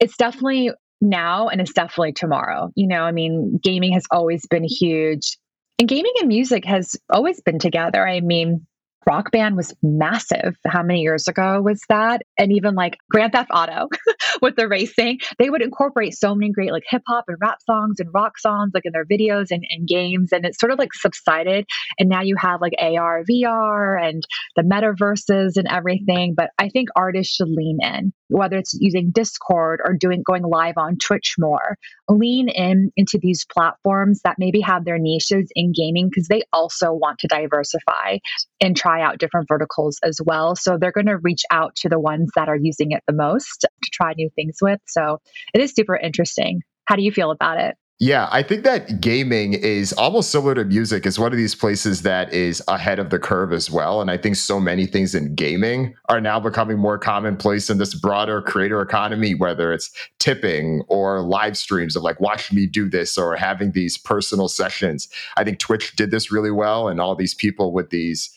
it's 0.00 0.16
definitely 0.16 0.70
now 1.00 1.48
and 1.48 1.60
it's 1.60 1.72
definitely 1.72 2.12
tomorrow. 2.12 2.70
You 2.74 2.88
know, 2.88 3.02
I 3.02 3.12
mean, 3.12 3.58
gaming 3.62 3.92
has 3.92 4.04
always 4.10 4.46
been 4.46 4.64
huge 4.64 5.36
and 5.78 5.88
gaming 5.88 6.12
and 6.20 6.28
music 6.28 6.64
has 6.64 6.96
always 7.10 7.40
been 7.40 7.58
together. 7.58 8.06
I 8.06 8.20
mean, 8.20 8.66
Rock 9.06 9.30
Band 9.30 9.56
was 9.56 9.74
massive. 9.82 10.56
How 10.66 10.82
many 10.82 11.02
years 11.02 11.28
ago 11.28 11.60
was 11.60 11.82
that? 11.88 12.22
And 12.38 12.52
even 12.52 12.74
like 12.74 12.98
Grand 13.10 13.32
Theft 13.32 13.50
Auto 13.52 13.88
with 14.42 14.56
the 14.56 14.68
racing, 14.68 15.20
they 15.38 15.50
would 15.50 15.62
incorporate 15.62 16.14
so 16.14 16.34
many 16.34 16.52
great 16.52 16.72
like 16.72 16.84
hip 16.88 17.02
hop 17.06 17.24
and 17.28 17.36
rap 17.40 17.58
songs 17.68 18.00
and 18.00 18.12
rock 18.12 18.38
songs 18.38 18.72
like 18.74 18.84
in 18.84 18.92
their 18.92 19.04
videos 19.04 19.50
and, 19.50 19.64
and 19.70 19.86
games. 19.86 20.32
And 20.32 20.44
it's 20.44 20.58
sort 20.58 20.72
of 20.72 20.78
like 20.78 20.92
subsided. 20.94 21.66
And 21.98 22.08
now 22.08 22.22
you 22.22 22.36
have 22.36 22.60
like 22.60 22.74
AR, 22.78 23.22
VR 23.30 24.02
and 24.02 24.22
the 24.56 24.62
metaverses 24.62 25.56
and 25.56 25.68
everything. 25.68 26.34
But 26.36 26.50
I 26.58 26.68
think 26.68 26.88
artists 26.96 27.34
should 27.34 27.48
lean 27.48 27.78
in, 27.82 28.12
whether 28.28 28.56
it's 28.56 28.74
using 28.74 29.10
Discord 29.10 29.80
or 29.84 29.94
doing 29.94 30.22
going 30.26 30.42
live 30.42 30.74
on 30.76 30.96
Twitch 30.96 31.34
more. 31.38 31.76
Lean 32.08 32.48
in 32.48 32.90
into 32.96 33.18
these 33.18 33.46
platforms 33.52 34.20
that 34.24 34.36
maybe 34.38 34.60
have 34.60 34.84
their 34.84 34.98
niches 34.98 35.50
in 35.54 35.72
gaming 35.72 36.08
because 36.08 36.28
they 36.28 36.42
also 36.52 36.92
want 36.92 37.18
to 37.20 37.28
diversify 37.28 38.18
and 38.60 38.76
try 38.76 39.02
out 39.02 39.18
different 39.18 39.48
verticals 39.48 39.98
as 40.02 40.20
well. 40.24 40.56
So 40.56 40.78
they're 40.78 40.92
going 40.92 41.06
to 41.06 41.18
reach 41.18 41.42
out 41.50 41.74
to 41.76 41.88
the 41.88 41.98
ones 41.98 42.23
that 42.34 42.48
are 42.48 42.56
using 42.56 42.92
it 42.92 43.02
the 43.06 43.14
most 43.14 43.60
to 43.62 43.90
try 43.92 44.12
new 44.16 44.30
things 44.34 44.58
with. 44.60 44.80
So 44.86 45.20
it 45.52 45.60
is 45.60 45.72
super 45.72 45.96
interesting. 45.96 46.60
How 46.86 46.96
do 46.96 47.02
you 47.02 47.12
feel 47.12 47.30
about 47.30 47.58
it? 47.58 47.76
Yeah, 48.00 48.28
I 48.32 48.42
think 48.42 48.64
that 48.64 49.00
gaming 49.00 49.54
is 49.54 49.92
almost 49.92 50.32
similar 50.32 50.56
to 50.56 50.64
music. 50.64 51.06
Is 51.06 51.16
one 51.16 51.30
of 51.30 51.38
these 51.38 51.54
places 51.54 52.02
that 52.02 52.32
is 52.34 52.60
ahead 52.66 52.98
of 52.98 53.10
the 53.10 53.20
curve 53.20 53.52
as 53.52 53.70
well. 53.70 54.00
And 54.00 54.10
I 54.10 54.16
think 54.16 54.34
so 54.34 54.58
many 54.58 54.84
things 54.84 55.14
in 55.14 55.36
gaming 55.36 55.94
are 56.08 56.20
now 56.20 56.40
becoming 56.40 56.76
more 56.76 56.98
commonplace 56.98 57.70
in 57.70 57.78
this 57.78 57.94
broader 57.94 58.42
creator 58.42 58.82
economy, 58.82 59.36
whether 59.36 59.72
it's 59.72 59.92
tipping 60.18 60.82
or 60.88 61.22
live 61.22 61.56
streams 61.56 61.94
of 61.94 62.02
like 62.02 62.20
watching 62.20 62.56
me 62.56 62.66
do 62.66 62.88
this 62.90 63.16
or 63.16 63.36
having 63.36 63.70
these 63.70 63.96
personal 63.96 64.48
sessions. 64.48 65.08
I 65.36 65.44
think 65.44 65.60
Twitch 65.60 65.94
did 65.94 66.10
this 66.10 66.32
really 66.32 66.50
well, 66.50 66.88
and 66.88 67.00
all 67.00 67.14
these 67.14 67.34
people 67.34 67.72
with 67.72 67.90
these 67.90 68.28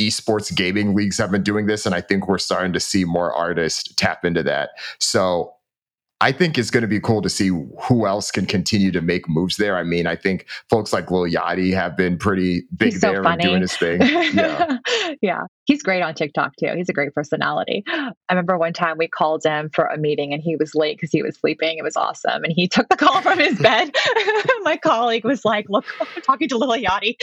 esports 0.00 0.54
gaming 0.54 0.94
leagues 0.94 1.18
have 1.18 1.30
been 1.30 1.42
doing 1.42 1.66
this 1.66 1.86
and 1.86 1.94
i 1.94 2.00
think 2.00 2.26
we're 2.26 2.38
starting 2.38 2.72
to 2.72 2.80
see 2.80 3.04
more 3.04 3.32
artists 3.32 3.92
tap 3.94 4.24
into 4.24 4.42
that. 4.42 4.70
So 4.98 5.54
I 6.22 6.32
think 6.32 6.58
it's 6.58 6.70
going 6.70 6.82
to 6.82 6.88
be 6.88 7.00
cool 7.00 7.22
to 7.22 7.30
see 7.30 7.48
who 7.48 8.06
else 8.06 8.30
can 8.30 8.44
continue 8.44 8.92
to 8.92 9.00
make 9.00 9.26
moves 9.26 9.56
there. 9.56 9.78
I 9.78 9.84
mean, 9.84 10.06
I 10.06 10.16
think 10.16 10.46
folks 10.68 10.92
like 10.92 11.10
Lil 11.10 11.24
Yachty 11.24 11.72
have 11.72 11.96
been 11.96 12.18
pretty 12.18 12.64
big 12.76 12.92
so 12.92 13.10
there 13.10 13.22
funny. 13.22 13.32
and 13.32 13.42
doing 13.42 13.60
his 13.62 13.74
thing. 13.74 14.02
Yeah. 14.02 14.76
yeah. 15.22 15.40
He's 15.64 15.82
great 15.82 16.02
on 16.02 16.14
TikTok 16.14 16.52
too. 16.60 16.72
He's 16.76 16.90
a 16.90 16.92
great 16.92 17.14
personality. 17.14 17.84
I 17.88 18.12
remember 18.28 18.58
one 18.58 18.74
time 18.74 18.98
we 18.98 19.08
called 19.08 19.42
him 19.44 19.70
for 19.72 19.86
a 19.86 19.96
meeting 19.96 20.34
and 20.34 20.42
he 20.42 20.56
was 20.56 20.74
late 20.74 20.98
because 20.98 21.10
he 21.10 21.22
was 21.22 21.38
sleeping. 21.38 21.78
It 21.78 21.84
was 21.84 21.96
awesome. 21.96 22.44
And 22.44 22.52
he 22.54 22.68
took 22.68 22.90
the 22.90 22.96
call 22.96 23.22
from 23.22 23.38
his 23.38 23.58
bed. 23.62 23.90
My 24.62 24.78
colleague 24.82 25.24
was 25.24 25.44
like, 25.46 25.66
Look, 25.70 25.86
I'm 26.00 26.22
talking 26.22 26.48
to 26.50 26.58
Lil 26.58 26.82
Yachty 26.82 27.14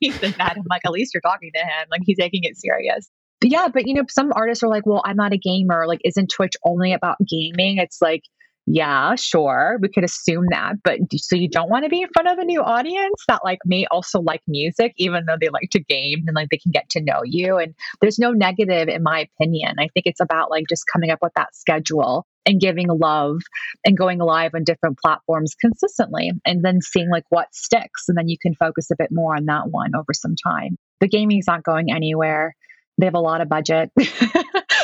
he's 0.00 0.22
in. 0.22 0.34
I'm 0.40 0.62
like, 0.70 0.82
At 0.86 0.92
least 0.92 1.12
you're 1.12 1.20
talking 1.20 1.50
to 1.54 1.60
him. 1.60 1.88
Like, 1.90 2.02
he's 2.04 2.16
taking 2.16 2.44
it 2.44 2.56
serious. 2.56 3.10
But 3.40 3.50
yeah, 3.50 3.68
but 3.68 3.86
you 3.86 3.94
know, 3.94 4.04
some 4.08 4.32
artists 4.34 4.62
are 4.64 4.68
like, 4.68 4.86
well, 4.86 5.02
I'm 5.04 5.16
not 5.16 5.34
a 5.34 5.38
gamer. 5.38 5.86
Like, 5.86 6.00
isn't 6.04 6.30
Twitch 6.30 6.54
only 6.64 6.94
about 6.94 7.18
gaming? 7.28 7.76
It's 7.76 8.00
like, 8.00 8.22
yeah, 8.66 9.14
sure, 9.14 9.78
we 9.80 9.88
could 9.88 10.02
assume 10.02 10.46
that. 10.50 10.74
But 10.82 10.98
so 11.16 11.36
you 11.36 11.48
don't 11.48 11.70
want 11.70 11.84
to 11.84 11.88
be 11.88 12.02
in 12.02 12.08
front 12.12 12.28
of 12.28 12.38
a 12.38 12.44
new 12.44 12.60
audience 12.60 13.22
that 13.28 13.44
like 13.44 13.60
may 13.64 13.86
also 13.92 14.20
like 14.20 14.42
music, 14.48 14.92
even 14.96 15.24
though 15.24 15.36
they 15.40 15.48
like 15.50 15.70
to 15.70 15.80
game 15.80 16.24
and 16.26 16.34
like 16.34 16.48
they 16.50 16.58
can 16.58 16.72
get 16.72 16.90
to 16.90 17.00
know 17.00 17.20
you. 17.24 17.58
And 17.58 17.74
there's 18.00 18.18
no 18.18 18.32
negative 18.32 18.88
in 18.88 19.04
my 19.04 19.20
opinion. 19.20 19.76
I 19.78 19.88
think 19.94 20.06
it's 20.06 20.20
about 20.20 20.50
like 20.50 20.64
just 20.68 20.84
coming 20.92 21.10
up 21.10 21.20
with 21.22 21.32
that 21.36 21.54
schedule 21.54 22.26
and 22.44 22.60
giving 22.60 22.88
love 22.88 23.38
and 23.84 23.96
going 23.96 24.18
live 24.18 24.52
on 24.54 24.64
different 24.64 24.98
platforms 24.98 25.54
consistently 25.60 26.32
and 26.44 26.64
then 26.64 26.80
seeing 26.80 27.08
like 27.08 27.24
what 27.28 27.54
sticks. 27.54 28.08
And 28.08 28.18
then 28.18 28.28
you 28.28 28.36
can 28.36 28.54
focus 28.54 28.90
a 28.90 28.96
bit 28.96 29.10
more 29.12 29.36
on 29.36 29.46
that 29.46 29.68
one 29.70 29.94
over 29.94 30.12
some 30.12 30.34
time. 30.34 30.76
The 31.00 31.08
gaming's 31.08 31.46
not 31.46 31.62
going 31.62 31.92
anywhere. 31.92 32.56
They 32.98 33.06
have 33.06 33.14
a 33.14 33.20
lot 33.20 33.42
of 33.42 33.48
budget. 33.48 33.90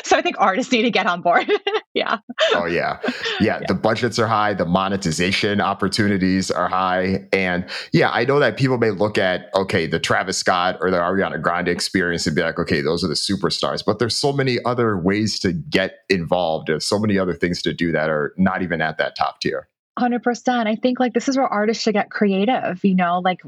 so 0.04 0.16
I 0.16 0.22
think 0.22 0.36
artists 0.38 0.70
need 0.70 0.82
to 0.82 0.90
get 0.90 1.06
on 1.06 1.22
board. 1.22 1.50
yeah. 1.95 2.18
Oh 2.55 2.66
yeah. 2.66 2.99
yeah. 3.05 3.12
yeah. 3.40 3.61
The 3.66 3.74
budgets 3.74 4.18
are 4.18 4.26
high, 4.26 4.55
the 4.55 4.64
monetization 4.64 5.61
opportunities 5.61 6.51
are 6.51 6.68
high. 6.68 7.26
And 7.32 7.66
yeah, 7.93 8.11
I 8.11 8.24
know 8.24 8.38
that 8.38 8.57
people 8.57 8.78
may 8.78 8.90
look 8.90 9.18
at, 9.18 9.51
okay, 9.55 9.86
the 9.86 9.99
Travis 9.99 10.38
Scott 10.38 10.78
or 10.80 10.90
the 10.90 10.99
Ariana 10.99 11.40
Grande 11.40 11.68
experience 11.68 12.26
and 12.26 12.34
be 12.34 12.43
like, 12.43 12.59
okay, 12.59 12.80
those 12.80 13.05
are 13.05 13.09
the 13.09 13.14
superstars. 13.14 13.84
But 13.84 13.99
there's 13.99 14.16
so 14.16 14.32
many 14.32 14.59
other 14.64 14.97
ways 14.97 15.38
to 15.40 15.53
get 15.53 15.99
involved. 16.09 16.68
There's 16.68 16.86
so 16.86 16.99
many 16.99 17.18
other 17.18 17.34
things 17.34 17.61
to 17.62 17.72
do 17.72 17.93
that 17.93 18.09
are 18.09 18.32
not 18.36 18.62
even 18.62 18.80
at 18.80 18.99
that 18.99 19.16
top 19.16 19.40
tier. 19.40 19.68
100%. 19.99 20.66
I 20.66 20.76
think 20.76 20.99
like 20.99 21.12
this 21.12 21.28
is 21.28 21.36
where 21.36 21.47
artists 21.47 21.82
should 21.82 21.95
get 21.95 22.11
creative, 22.11 22.82
you 22.82 22.95
know, 22.95 23.20
like 23.20 23.43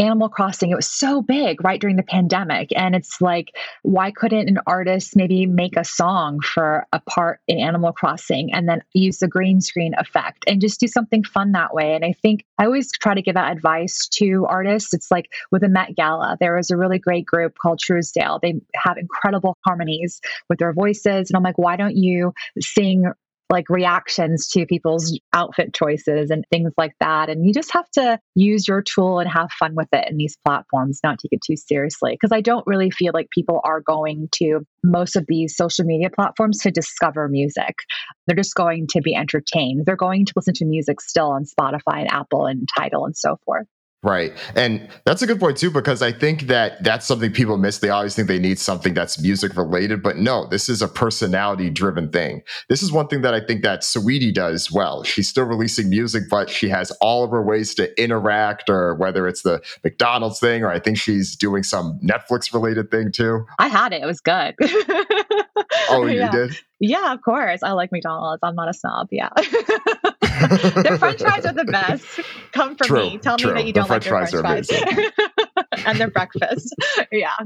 Animal 0.00 0.28
Crossing, 0.28 0.70
it 0.70 0.76
was 0.76 0.88
so 0.88 1.22
big 1.22 1.64
right 1.64 1.80
during 1.80 1.96
the 1.96 2.04
pandemic. 2.04 2.70
And 2.76 2.94
it's 2.94 3.20
like, 3.20 3.56
why 3.82 4.12
couldn't 4.12 4.48
an 4.48 4.60
artist 4.64 5.16
maybe 5.16 5.44
make 5.44 5.76
a 5.76 5.84
song 5.84 6.40
for 6.40 6.86
a 6.92 7.00
part 7.00 7.40
in 7.48 7.58
Animal 7.58 7.92
Crossing 7.92 8.52
and 8.52 8.68
then 8.68 8.82
use 8.94 9.18
the 9.18 9.26
green 9.26 9.60
screen 9.60 9.94
effect 9.98 10.44
and 10.46 10.60
just 10.60 10.78
do 10.78 10.86
something 10.86 11.24
fun 11.24 11.52
that 11.52 11.74
way? 11.74 11.94
And 11.94 12.04
I 12.04 12.12
think 12.22 12.44
I 12.58 12.66
always 12.66 12.92
try 12.92 13.14
to 13.14 13.22
give 13.22 13.34
that 13.34 13.50
advice 13.50 14.06
to 14.14 14.46
artists. 14.48 14.94
It's 14.94 15.10
like 15.10 15.32
with 15.50 15.62
the 15.62 15.68
Met 15.68 15.96
Gala, 15.96 16.36
there 16.38 16.54
was 16.54 16.70
a 16.70 16.76
really 16.76 17.00
great 17.00 17.26
group 17.26 17.56
called 17.60 17.80
Truesdale. 17.80 18.38
They 18.40 18.60
have 18.76 18.98
incredible 18.98 19.56
harmonies 19.64 20.20
with 20.48 20.60
their 20.60 20.72
voices. 20.72 21.28
And 21.28 21.36
I'm 21.36 21.42
like, 21.42 21.58
why 21.58 21.74
don't 21.74 21.96
you 21.96 22.34
sing 22.60 23.10
like 23.50 23.68
reactions 23.68 24.48
to 24.48 24.66
people's 24.66 25.18
outfit 25.32 25.74
choices 25.74 26.30
and 26.30 26.44
things 26.50 26.72
like 26.76 26.92
that. 27.00 27.28
And 27.28 27.46
you 27.46 27.52
just 27.52 27.72
have 27.72 27.88
to 27.92 28.18
use 28.34 28.68
your 28.68 28.82
tool 28.82 29.18
and 29.18 29.30
have 29.30 29.50
fun 29.52 29.74
with 29.74 29.88
it 29.92 30.08
in 30.10 30.16
these 30.16 30.36
platforms, 30.44 31.00
not 31.02 31.18
take 31.18 31.32
it 31.32 31.42
too 31.42 31.56
seriously. 31.56 32.12
Because 32.12 32.32
I 32.32 32.40
don't 32.40 32.66
really 32.66 32.90
feel 32.90 33.12
like 33.14 33.30
people 33.30 33.60
are 33.64 33.80
going 33.80 34.28
to 34.36 34.60
most 34.84 35.16
of 35.16 35.24
these 35.26 35.56
social 35.56 35.84
media 35.84 36.10
platforms 36.10 36.58
to 36.58 36.70
discover 36.70 37.28
music. 37.28 37.76
They're 38.26 38.36
just 38.36 38.54
going 38.54 38.86
to 38.90 39.00
be 39.00 39.14
entertained. 39.14 39.86
They're 39.86 39.96
going 39.96 40.26
to 40.26 40.32
listen 40.36 40.54
to 40.54 40.64
music 40.64 41.00
still 41.00 41.30
on 41.30 41.44
Spotify 41.44 42.00
and 42.00 42.12
Apple 42.12 42.46
and 42.46 42.68
Tidal 42.76 43.06
and 43.06 43.16
so 43.16 43.38
forth. 43.44 43.66
Right. 44.04 44.32
And 44.54 44.88
that's 45.04 45.22
a 45.22 45.26
good 45.26 45.40
point 45.40 45.56
too, 45.56 45.72
because 45.72 46.02
I 46.02 46.12
think 46.12 46.42
that 46.42 46.84
that's 46.84 47.04
something 47.04 47.32
people 47.32 47.56
miss. 47.56 47.78
They 47.78 47.88
always 47.88 48.14
think 48.14 48.28
they 48.28 48.38
need 48.38 48.60
something 48.60 48.94
that's 48.94 49.20
music 49.20 49.56
related, 49.56 50.04
but 50.04 50.16
no, 50.16 50.46
this 50.46 50.68
is 50.68 50.80
a 50.80 50.86
personality 50.86 51.68
driven 51.68 52.08
thing. 52.10 52.42
This 52.68 52.80
is 52.80 52.92
one 52.92 53.08
thing 53.08 53.22
that 53.22 53.34
I 53.34 53.40
think 53.40 53.64
that 53.64 53.80
Saweetie 53.80 54.32
does 54.32 54.70
well. 54.70 55.02
She's 55.02 55.28
still 55.28 55.46
releasing 55.46 55.90
music, 55.90 56.24
but 56.30 56.48
she 56.48 56.68
has 56.68 56.92
all 57.00 57.24
of 57.24 57.32
her 57.32 57.42
ways 57.42 57.74
to 57.74 58.00
interact, 58.00 58.70
or 58.70 58.94
whether 58.94 59.26
it's 59.26 59.42
the 59.42 59.60
McDonald's 59.82 60.38
thing, 60.38 60.62
or 60.62 60.70
I 60.70 60.78
think 60.78 60.96
she's 60.96 61.34
doing 61.34 61.64
some 61.64 61.98
Netflix 62.00 62.54
related 62.54 62.92
thing 62.92 63.10
too. 63.10 63.46
I 63.58 63.66
had 63.66 63.92
it. 63.92 64.02
It 64.02 64.06
was 64.06 64.20
good. 64.20 64.54
oh, 65.90 66.06
you 66.06 66.18
yeah. 66.18 66.30
did? 66.30 66.56
Yeah, 66.78 67.12
of 67.12 67.22
course. 67.22 67.64
I 67.64 67.72
like 67.72 67.90
McDonald's. 67.90 68.40
I'm 68.44 68.54
not 68.54 68.68
a 68.68 68.74
snob. 68.74 69.08
Yeah. 69.10 69.30
the 70.82 70.96
french 70.98 71.20
fries 71.20 71.46
are 71.46 71.52
the 71.52 71.64
best. 71.70 72.04
Come 72.52 72.76
for 72.76 72.84
true, 72.84 73.10
me. 73.10 73.18
Tell 73.18 73.36
true. 73.36 73.52
me 73.52 73.60
that 73.60 73.66
you 73.66 73.72
don't 73.72 73.88
the 73.88 73.94
like 73.94 74.04
french 74.04 74.32
your 74.32 74.42
french 74.42 74.66
fries. 74.68 75.12
and 75.86 75.98
their 75.98 76.10
breakfast. 76.10 76.74
yeah. 77.12 77.36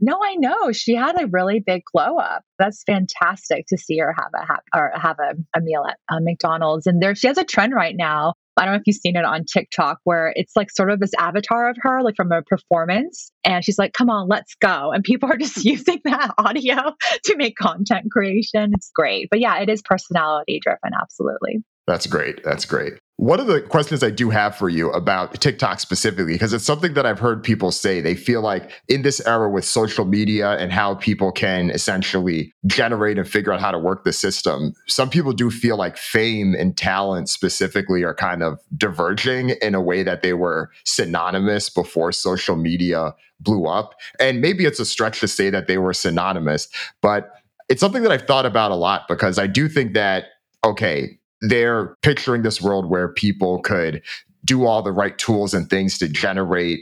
no, 0.00 0.18
I 0.22 0.34
know. 0.36 0.72
She 0.72 0.94
had 0.94 1.20
a 1.20 1.26
really 1.26 1.60
big 1.60 1.82
glow 1.92 2.16
up. 2.18 2.44
That's 2.58 2.82
fantastic 2.84 3.66
to 3.68 3.78
see 3.78 3.98
her 3.98 4.14
have 4.16 4.30
a 4.34 4.46
have, 4.46 4.60
or 4.74 4.92
have 4.94 5.16
a, 5.18 5.34
a 5.56 5.60
meal 5.60 5.84
at 5.88 5.98
uh, 6.08 6.20
McDonald's. 6.20 6.86
And 6.86 7.02
there 7.02 7.14
she 7.14 7.26
has 7.26 7.38
a 7.38 7.44
trend 7.44 7.74
right 7.74 7.96
now 7.96 8.34
I 8.58 8.64
don't 8.64 8.74
know 8.74 8.80
if 8.80 8.86
you've 8.86 8.96
seen 8.96 9.16
it 9.16 9.24
on 9.24 9.44
TikTok 9.44 10.00
where 10.04 10.32
it's 10.34 10.54
like 10.56 10.70
sort 10.70 10.90
of 10.90 11.00
this 11.00 11.12
avatar 11.18 11.70
of 11.70 11.76
her, 11.80 12.02
like 12.02 12.16
from 12.16 12.32
a 12.32 12.42
performance. 12.42 13.30
And 13.44 13.64
she's 13.64 13.78
like, 13.78 13.92
come 13.92 14.10
on, 14.10 14.28
let's 14.28 14.54
go. 14.56 14.92
And 14.92 15.04
people 15.04 15.30
are 15.30 15.36
just 15.38 15.64
using 15.64 16.00
that 16.04 16.34
audio 16.38 16.76
to 17.24 17.36
make 17.36 17.56
content 17.56 18.10
creation. 18.10 18.72
It's 18.74 18.90
great. 18.94 19.28
But 19.30 19.40
yeah, 19.40 19.60
it 19.60 19.68
is 19.68 19.82
personality 19.82 20.60
driven. 20.62 20.90
Absolutely. 21.00 21.62
That's 21.88 22.06
great. 22.06 22.44
That's 22.44 22.66
great. 22.66 22.98
One 23.16 23.40
of 23.40 23.46
the 23.46 23.62
questions 23.62 24.02
I 24.02 24.10
do 24.10 24.28
have 24.28 24.54
for 24.54 24.68
you 24.68 24.90
about 24.90 25.40
TikTok 25.40 25.80
specifically, 25.80 26.34
because 26.34 26.52
it's 26.52 26.66
something 26.66 26.92
that 26.92 27.06
I've 27.06 27.18
heard 27.18 27.42
people 27.42 27.72
say, 27.72 28.02
they 28.02 28.14
feel 28.14 28.42
like 28.42 28.70
in 28.88 29.00
this 29.00 29.26
era 29.26 29.48
with 29.48 29.64
social 29.64 30.04
media 30.04 30.50
and 30.50 30.70
how 30.70 30.96
people 30.96 31.32
can 31.32 31.70
essentially 31.70 32.52
generate 32.66 33.16
and 33.18 33.26
figure 33.26 33.54
out 33.54 33.60
how 33.60 33.70
to 33.70 33.78
work 33.78 34.04
the 34.04 34.12
system, 34.12 34.74
some 34.86 35.08
people 35.08 35.32
do 35.32 35.50
feel 35.50 35.78
like 35.78 35.96
fame 35.96 36.54
and 36.56 36.76
talent 36.76 37.30
specifically 37.30 38.04
are 38.04 38.14
kind 38.14 38.42
of 38.42 38.60
diverging 38.76 39.50
in 39.62 39.74
a 39.74 39.80
way 39.80 40.02
that 40.02 40.20
they 40.20 40.34
were 40.34 40.70
synonymous 40.84 41.70
before 41.70 42.12
social 42.12 42.54
media 42.54 43.14
blew 43.40 43.64
up. 43.66 43.94
And 44.20 44.42
maybe 44.42 44.66
it's 44.66 44.78
a 44.78 44.84
stretch 44.84 45.20
to 45.20 45.28
say 45.28 45.48
that 45.48 45.68
they 45.68 45.78
were 45.78 45.94
synonymous, 45.94 46.68
but 47.00 47.30
it's 47.70 47.80
something 47.80 48.02
that 48.02 48.12
I've 48.12 48.26
thought 48.26 48.44
about 48.44 48.72
a 48.72 48.76
lot 48.76 49.08
because 49.08 49.38
I 49.38 49.46
do 49.46 49.68
think 49.68 49.94
that, 49.94 50.26
okay, 50.64 51.17
they're 51.40 51.96
picturing 52.02 52.42
this 52.42 52.60
world 52.60 52.88
where 52.88 53.08
people 53.08 53.60
could 53.60 54.02
do 54.44 54.66
all 54.66 54.82
the 54.82 54.92
right 54.92 55.18
tools 55.18 55.54
and 55.54 55.68
things 55.68 55.98
to 55.98 56.08
generate 56.08 56.80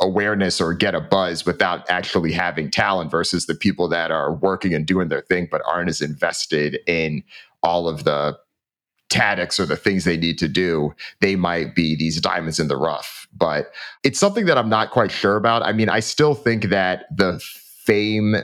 awareness 0.00 0.60
or 0.60 0.74
get 0.74 0.94
a 0.94 1.00
buzz 1.00 1.46
without 1.46 1.88
actually 1.88 2.32
having 2.32 2.70
talent 2.70 3.10
versus 3.10 3.46
the 3.46 3.54
people 3.54 3.88
that 3.88 4.10
are 4.10 4.34
working 4.34 4.74
and 4.74 4.86
doing 4.86 5.08
their 5.08 5.22
thing 5.22 5.48
but 5.50 5.62
aren't 5.66 5.88
as 5.88 6.00
invested 6.00 6.78
in 6.86 7.22
all 7.62 7.88
of 7.88 8.04
the 8.04 8.36
tactics 9.08 9.60
or 9.60 9.66
the 9.66 9.76
things 9.76 10.04
they 10.04 10.16
need 10.16 10.36
to 10.36 10.48
do 10.48 10.92
they 11.20 11.36
might 11.36 11.76
be 11.76 11.94
these 11.94 12.20
diamonds 12.20 12.58
in 12.58 12.66
the 12.66 12.76
rough 12.76 13.28
but 13.32 13.70
it's 14.02 14.18
something 14.18 14.46
that 14.46 14.58
i'm 14.58 14.68
not 14.68 14.90
quite 14.90 15.12
sure 15.12 15.36
about 15.36 15.62
i 15.62 15.72
mean 15.72 15.88
i 15.88 16.00
still 16.00 16.34
think 16.34 16.64
that 16.64 17.04
the 17.16 17.40
fame 17.40 18.34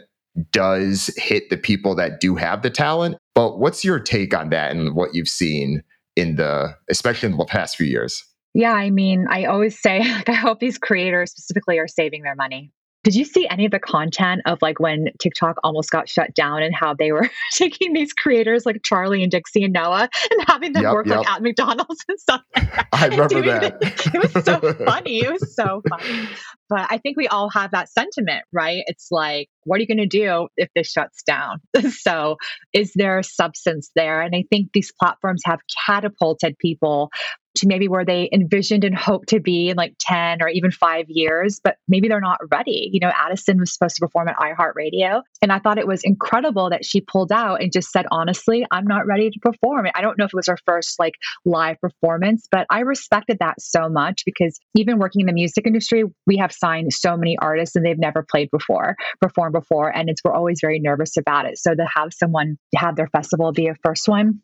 does 0.51 1.11
hit 1.17 1.51
the 1.51 1.57
people 1.57 1.95
that 1.95 2.21
do 2.21 2.37
have 2.37 2.63
the 2.63 2.71
talent. 2.71 3.17
But 3.35 3.59
what's 3.59 3.85
your 3.85 3.99
take 3.99 4.35
on 4.35 4.51
that 4.51 4.73
and 4.73 4.95
what 4.95 5.15
you've 5.15 5.29
seen 5.29 5.83
in 6.17 6.37
the, 6.37 6.77
especially 6.91 7.31
in 7.31 7.37
the 7.37 7.45
past 7.45 7.77
few 7.77 7.87
years? 7.87 8.25
Yeah, 8.55 8.75
I 8.75 8.91
mean, 8.91 9.27
I 9.31 9.45
always 9.45 9.81
say, 9.81 10.01
like, 10.13 10.29
I 10.29 10.35
hope 10.35 10.61
these 10.61 10.79
creators 10.79 11.31
specifically 11.31 11.79
are 11.79 11.89
saving 11.89 12.23
their 12.23 12.35
money 12.35 12.73
did 13.05 13.17
you 13.17 13.25
see 13.25 13.49
any 13.49 13.65
of 13.65 13.73
the 13.73 13.81
content 13.81 14.43
of 14.47 14.59
like 14.63 14.79
when 14.79 15.09
TikTok 15.19 15.57
almost 15.65 15.91
got 15.91 16.09
shut 16.09 16.35
down 16.35 16.63
and 16.63 16.75
how 16.75 16.95
they 16.95 17.11
were 17.11 17.29
taking 17.53 17.93
these 17.93 18.13
creators 18.13 18.65
like 18.65 18.83
Charlie 18.85 19.23
and 19.23 19.31
Dixie 19.31 19.65
and 19.65 19.73
Noah 19.73 20.09
and 20.31 20.45
having 20.47 20.73
them 20.73 20.85
yep, 20.85 20.93
work 20.93 21.07
yep. 21.07 21.19
like 21.19 21.31
at 21.31 21.43
McDonald's 21.43 22.05
and 22.09 22.21
stuff 22.21 22.43
like? 22.55 22.87
I 22.93 23.07
remember 23.07 23.43
that. 23.43 23.79
It. 23.83 24.15
it 24.15 24.35
was 24.35 24.45
so 24.45 24.73
funny. 24.85 25.21
It 25.21 25.33
was 25.33 25.55
so 25.55 25.83
funny. 25.89 26.29
But 26.73 26.87
I 26.89 26.97
think 26.97 27.19
we 27.19 27.29
all 27.29 27.51
have 27.51 27.73
that 27.73 27.91
sentiment, 27.91 28.45
right? 28.51 28.83
It's 28.87 29.09
like, 29.11 29.51
what 29.65 29.77
are 29.77 29.81
you 29.83 29.87
going 29.87 29.99
to 29.99 30.07
do 30.07 30.49
if 30.57 30.71
this 30.75 30.91
shuts 30.91 31.23
down? 31.23 31.61
so, 31.91 32.39
is 32.73 32.93
there 32.95 33.19
a 33.19 33.25
substance 33.25 33.91
there? 33.95 34.23
And 34.23 34.35
I 34.35 34.45
think 34.49 34.71
these 34.73 34.91
platforms 34.99 35.43
have 35.45 35.61
catapulted 35.87 36.57
people 36.59 37.11
to 37.55 37.67
maybe 37.67 37.89
where 37.89 38.05
they 38.05 38.29
envisioned 38.33 38.85
and 38.85 38.97
hoped 38.97 39.29
to 39.29 39.41
be 39.41 39.69
in 39.69 39.77
like 39.77 39.95
10 40.01 40.43
or 40.43 40.49
even 40.49 40.71
five 40.71 41.07
years, 41.09 41.61
but 41.63 41.77
maybe 41.87 42.09
they're 42.09 42.21
not 42.21 42.39
ready. 42.51 42.89
You 42.93 43.01
know, 43.01 43.13
Addison 43.15 43.59
was 43.59 43.75
supposed 43.75 43.97
to 43.97 44.01
perform 44.01 44.29
at 44.29 44.37
iHeartRadio. 44.37 45.23
And 45.43 45.53
I 45.53 45.59
thought 45.59 45.79
it 45.79 45.87
was 45.87 46.03
incredible 46.03 46.71
that 46.71 46.85
she 46.85 47.01
pulled 47.01 47.31
out 47.31 47.61
and 47.61 47.71
just 47.71 47.91
said, 47.91 48.07
honestly, 48.11 48.65
I'm 48.71 48.87
not 48.87 49.07
ready 49.07 49.31
to 49.31 49.39
perform. 49.41 49.87
I 49.95 50.01
don't 50.01 50.19
know 50.19 50.25
if 50.25 50.31
it 50.33 50.37
was 50.37 50.47
her 50.47 50.59
first 50.65 50.99
like 50.99 51.15
live 51.45 51.79
performance, 51.81 52.47
but 52.51 52.67
I 52.71 52.81
respected 52.81 53.39
that 53.41 53.61
so 53.61 53.89
much 53.89 54.23
because 54.25 54.59
even 54.75 54.99
working 54.99 55.21
in 55.21 55.27
the 55.27 55.33
music 55.33 55.67
industry, 55.67 56.05
we 56.27 56.39
have 56.39 56.53
so 56.91 57.17
many 57.17 57.37
artists 57.41 57.77
and 57.77 57.85
they've 57.85 57.99
never 57.99 58.25
played 58.31 58.49
before, 58.51 58.97
performed 59.21 59.53
before. 59.53 59.95
And 59.95 60.09
it's, 60.09 60.23
we're 60.25 60.35
always 60.35 60.59
very 60.61 60.81
nervous 60.81 61.17
about 61.17 61.47
it. 61.47 61.59
So 61.59 61.75
to 61.75 61.87
have 61.95 62.11
someone 62.13 62.57
have 62.77 62.97
their 62.97 63.09
festival 63.09 63.53
be 63.53 63.69
a 63.69 63.75
first 63.85 64.09
one, 64.09 64.41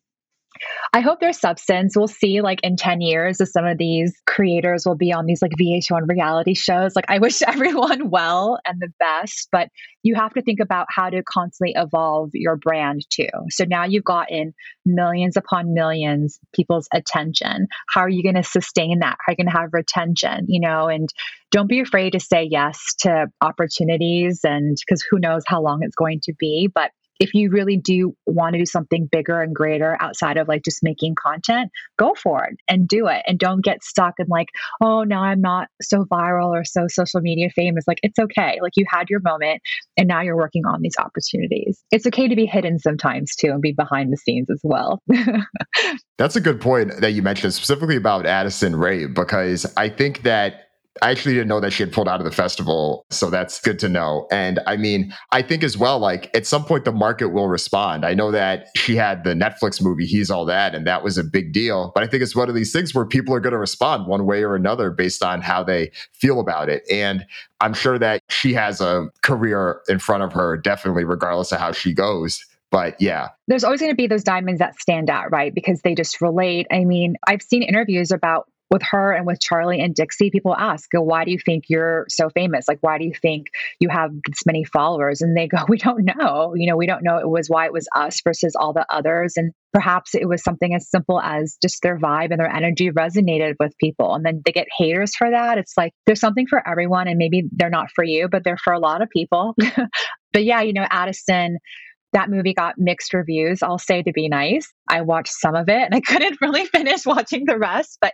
I 0.92 1.00
hope 1.00 1.20
there's 1.20 1.38
substance. 1.38 1.96
We'll 1.96 2.09
see 2.09 2.40
like 2.40 2.61
in 2.62 2.76
10 2.76 3.00
years 3.00 3.40
if 3.40 3.48
some 3.48 3.66
of 3.66 3.78
these 3.78 4.12
creators 4.26 4.84
will 4.86 4.96
be 4.96 5.12
on 5.12 5.26
these 5.26 5.42
like 5.42 5.52
VH1 5.61 6.09
reality 6.09 6.54
shows. 6.54 6.94
Like 6.96 7.06
I 7.09 7.18
wish 7.20 7.42
everyone 7.42 8.11
well 8.11 8.59
and 8.66 8.80
the 8.80 8.92
best, 8.98 9.48
but 9.52 9.68
you 10.02 10.14
have 10.14 10.32
to 10.34 10.42
think 10.42 10.61
about 10.61 10.86
how 10.90 11.11
to 11.11 11.22
constantly 11.22 11.74
evolve 11.76 12.30
your 12.32 12.56
brand 12.56 13.04
too. 13.11 13.28
So 13.50 13.64
now 13.64 13.84
you've 13.84 14.04
gotten 14.04 14.54
millions 14.86 15.36
upon 15.36 15.74
millions 15.74 16.38
people's 16.54 16.88
attention. 16.92 17.66
How 17.88 18.02
are 18.02 18.09
you 18.09 18.22
going 18.22 18.36
to 18.36 18.42
sustain 18.42 19.00
that? 19.00 19.16
How 19.20 19.30
are 19.30 19.34
you 19.36 19.44
going 19.44 19.52
to 19.52 19.59
have 19.59 19.70
retention, 19.72 20.46
you 20.48 20.61
know, 20.61 20.88
and 20.88 21.09
don't 21.50 21.68
be 21.68 21.80
afraid 21.80 22.12
to 22.12 22.20
say 22.20 22.46
yes 22.50 22.94
to 23.00 23.26
opportunities 23.40 24.40
and 24.44 24.76
because 24.86 25.04
who 25.11 25.18
knows 25.18 25.42
how 25.46 25.62
long 25.62 25.80
it's 25.82 25.96
going 25.96 26.20
to 26.24 26.32
be, 26.38 26.70
but 26.72 26.90
if 27.18 27.34
you 27.34 27.50
really 27.50 27.76
do 27.76 28.14
want 28.26 28.54
to 28.54 28.58
do 28.58 28.66
something 28.66 29.08
bigger 29.10 29.42
and 29.42 29.54
greater 29.54 29.96
outside 30.00 30.36
of 30.36 30.48
like 30.48 30.62
just 30.64 30.82
making 30.82 31.14
content, 31.14 31.70
go 31.98 32.14
for 32.14 32.44
it 32.44 32.56
and 32.68 32.86
do 32.86 33.08
it. 33.08 33.22
And 33.26 33.38
don't 33.38 33.64
get 33.64 33.82
stuck 33.82 34.14
in 34.18 34.26
like, 34.28 34.48
oh, 34.80 35.02
now 35.02 35.22
I'm 35.22 35.40
not 35.40 35.68
so 35.82 36.04
viral 36.04 36.50
or 36.50 36.64
so 36.64 36.86
social 36.88 37.20
media 37.20 37.50
famous. 37.50 37.84
Like, 37.86 37.98
it's 38.02 38.18
okay. 38.18 38.58
Like, 38.62 38.72
you 38.76 38.84
had 38.88 39.10
your 39.10 39.20
moment 39.20 39.60
and 39.96 40.08
now 40.08 40.20
you're 40.20 40.36
working 40.36 40.64
on 40.66 40.80
these 40.82 40.96
opportunities. 40.98 41.82
It's 41.90 42.06
okay 42.06 42.28
to 42.28 42.36
be 42.36 42.46
hidden 42.46 42.78
sometimes 42.78 43.34
too 43.34 43.48
and 43.48 43.60
be 43.60 43.72
behind 43.72 44.12
the 44.12 44.16
scenes 44.16 44.48
as 44.50 44.60
well. 44.62 45.02
That's 46.18 46.36
a 46.36 46.40
good 46.40 46.60
point 46.60 47.00
that 47.00 47.12
you 47.12 47.22
mentioned 47.22 47.54
specifically 47.54 47.96
about 47.96 48.26
Addison 48.26 48.76
Rae, 48.76 49.06
because 49.06 49.66
I 49.76 49.88
think 49.88 50.22
that 50.22 50.67
I 51.03 51.11
actually 51.11 51.34
didn't 51.34 51.49
know 51.49 51.61
that 51.61 51.72
she 51.72 51.82
had 51.82 51.92
pulled 51.92 52.09
out 52.09 52.20
of 52.20 52.24
the 52.24 52.32
festival. 52.32 53.07
So 53.11 53.30
that's 53.30 53.61
good 53.61 53.78
to 53.80 53.88
know. 53.88 54.26
And 54.30 54.61
I 54.66 54.76
mean, 54.76 55.14
I 55.32 55.42
think 55.42 55.62
as 55.62 55.76
well, 55.76 55.99
like 55.99 56.30
at 56.34 56.46
some 56.46 56.64
point 56.64 56.84
the 56.84 56.92
market 56.92 57.28
will 57.28 57.49
respond. 57.49 58.05
I 58.05 58.14
know 58.14 58.30
that 58.30 58.68
she 58.76 58.96
had 58.96 59.24
the 59.24 59.34
Netflix 59.34 59.82
movie, 59.82 60.07
He's 60.07 60.30
All 60.30 60.44
That, 60.44 60.74
and 60.74 60.86
that 60.86 61.03
was 61.03 61.18
a 61.18 61.24
big 61.24 61.53
deal. 61.53 61.92
But 61.94 62.05
I 62.05 62.07
think 62.07 62.22
it's 62.22 62.36
one 62.36 62.49
of 62.49 62.55
these 62.55 62.72
things 62.72 62.94
where 62.94 63.05
people 63.05 63.34
are 63.34 63.40
going 63.40 63.53
to 63.53 63.59
respond 63.59 64.07
one 64.07 64.26
way 64.26 64.42
or 64.42 64.55
another 64.55 64.90
based 64.90 65.22
on 65.22 65.40
how 65.40 65.62
they 65.62 65.90
feel 66.12 66.40
about 66.40 66.68
it. 66.68 66.82
And 66.90 67.24
I'm 67.61 67.74
sure 67.74 67.99
that 67.99 68.22
she 68.28 68.55
has 68.55 68.80
a 68.80 69.09
career 69.22 69.80
in 69.88 69.99
front 69.99 70.22
of 70.22 70.32
her, 70.32 70.57
definitely, 70.57 71.05
regardless 71.05 71.53
of 71.53 71.59
how 71.59 71.72
she 71.72 71.92
goes. 71.92 72.44
But 72.70 73.01
yeah. 73.01 73.28
There's 73.46 73.64
always 73.64 73.80
going 73.80 73.92
to 73.92 73.96
be 73.96 74.07
those 74.07 74.24
diamonds 74.24 74.59
that 74.59 74.78
stand 74.78 75.09
out, 75.09 75.30
right? 75.32 75.55
Because 75.55 75.80
they 75.82 75.94
just 75.94 76.20
relate. 76.20 76.66
I 76.70 76.84
mean, 76.84 77.16
I've 77.26 77.42
seen 77.42 77.62
interviews 77.62 78.12
about 78.12 78.49
with 78.70 78.82
her 78.82 79.12
and 79.12 79.26
with 79.26 79.40
Charlie 79.40 79.80
and 79.80 79.94
Dixie, 79.94 80.30
people 80.30 80.54
ask, 80.54 80.88
why 80.92 81.24
do 81.24 81.30
you 81.30 81.38
think 81.38 81.64
you're 81.68 82.04
so 82.08 82.28
famous? 82.28 82.68
Like, 82.68 82.78
why 82.80 82.98
do 82.98 83.04
you 83.04 83.14
think 83.14 83.46
you 83.80 83.88
have 83.88 84.10
this 84.26 84.44
many 84.44 84.64
followers? 84.64 85.22
And 85.22 85.36
they 85.36 85.48
go, 85.48 85.58
we 85.68 85.78
don't 85.78 86.04
know. 86.04 86.54
You 86.54 86.68
know, 86.68 86.76
we 86.76 86.86
don't 86.86 87.02
know 87.02 87.18
it 87.18 87.28
was 87.28 87.48
why 87.48 87.66
it 87.66 87.72
was 87.72 87.88
us 87.94 88.20
versus 88.22 88.54
all 88.58 88.72
the 88.72 88.86
others. 88.90 89.34
And 89.36 89.52
perhaps 89.72 90.14
it 90.14 90.28
was 90.28 90.42
something 90.42 90.74
as 90.74 90.90
simple 90.90 91.20
as 91.20 91.56
just 91.62 91.82
their 91.82 91.98
vibe 91.98 92.30
and 92.30 92.40
their 92.40 92.54
energy 92.54 92.90
resonated 92.90 93.54
with 93.58 93.76
people. 93.78 94.14
And 94.14 94.24
then 94.24 94.42
they 94.44 94.52
get 94.52 94.66
haters 94.76 95.14
for 95.16 95.30
that. 95.30 95.58
It's 95.58 95.74
like 95.76 95.92
there's 96.06 96.20
something 96.20 96.46
for 96.46 96.66
everyone. 96.66 97.08
And 97.08 97.18
maybe 97.18 97.44
they're 97.52 97.70
not 97.70 97.88
for 97.94 98.04
you, 98.04 98.28
but 98.28 98.44
they're 98.44 98.58
for 98.58 98.72
a 98.72 98.78
lot 98.78 99.02
of 99.02 99.08
people. 99.10 99.54
but 100.32 100.44
yeah, 100.44 100.60
you 100.60 100.72
know, 100.72 100.86
Addison, 100.90 101.58
that 102.12 102.30
movie 102.30 102.54
got 102.54 102.74
mixed 102.78 103.12
reviews, 103.12 103.62
I'll 103.62 103.78
say 103.78 104.02
to 104.02 104.12
be 104.12 104.28
nice. 104.28 104.72
I 104.88 105.02
watched 105.02 105.32
some 105.32 105.54
of 105.54 105.68
it 105.68 105.82
and 105.82 105.94
I 105.94 106.00
couldn't 106.06 106.38
really 106.40 106.66
finish 106.66 107.04
watching 107.06 107.44
the 107.46 107.58
rest, 107.58 107.98
but 108.00 108.12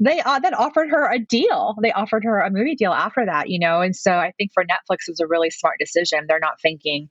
they 0.00 0.20
uh, 0.20 0.38
then 0.38 0.54
offered 0.54 0.90
her 0.90 1.10
a 1.10 1.18
deal. 1.18 1.74
They 1.82 1.92
offered 1.92 2.24
her 2.24 2.40
a 2.40 2.50
movie 2.50 2.76
deal 2.76 2.92
after 2.92 3.26
that, 3.26 3.48
you 3.48 3.58
know. 3.58 3.80
And 3.80 3.94
so 3.94 4.12
I 4.12 4.32
think 4.38 4.52
for 4.52 4.64
Netflix, 4.64 5.08
it 5.08 5.12
was 5.12 5.20
a 5.20 5.26
really 5.26 5.50
smart 5.50 5.76
decision. 5.80 6.26
They're 6.28 6.38
not 6.38 6.60
thinking, 6.62 7.08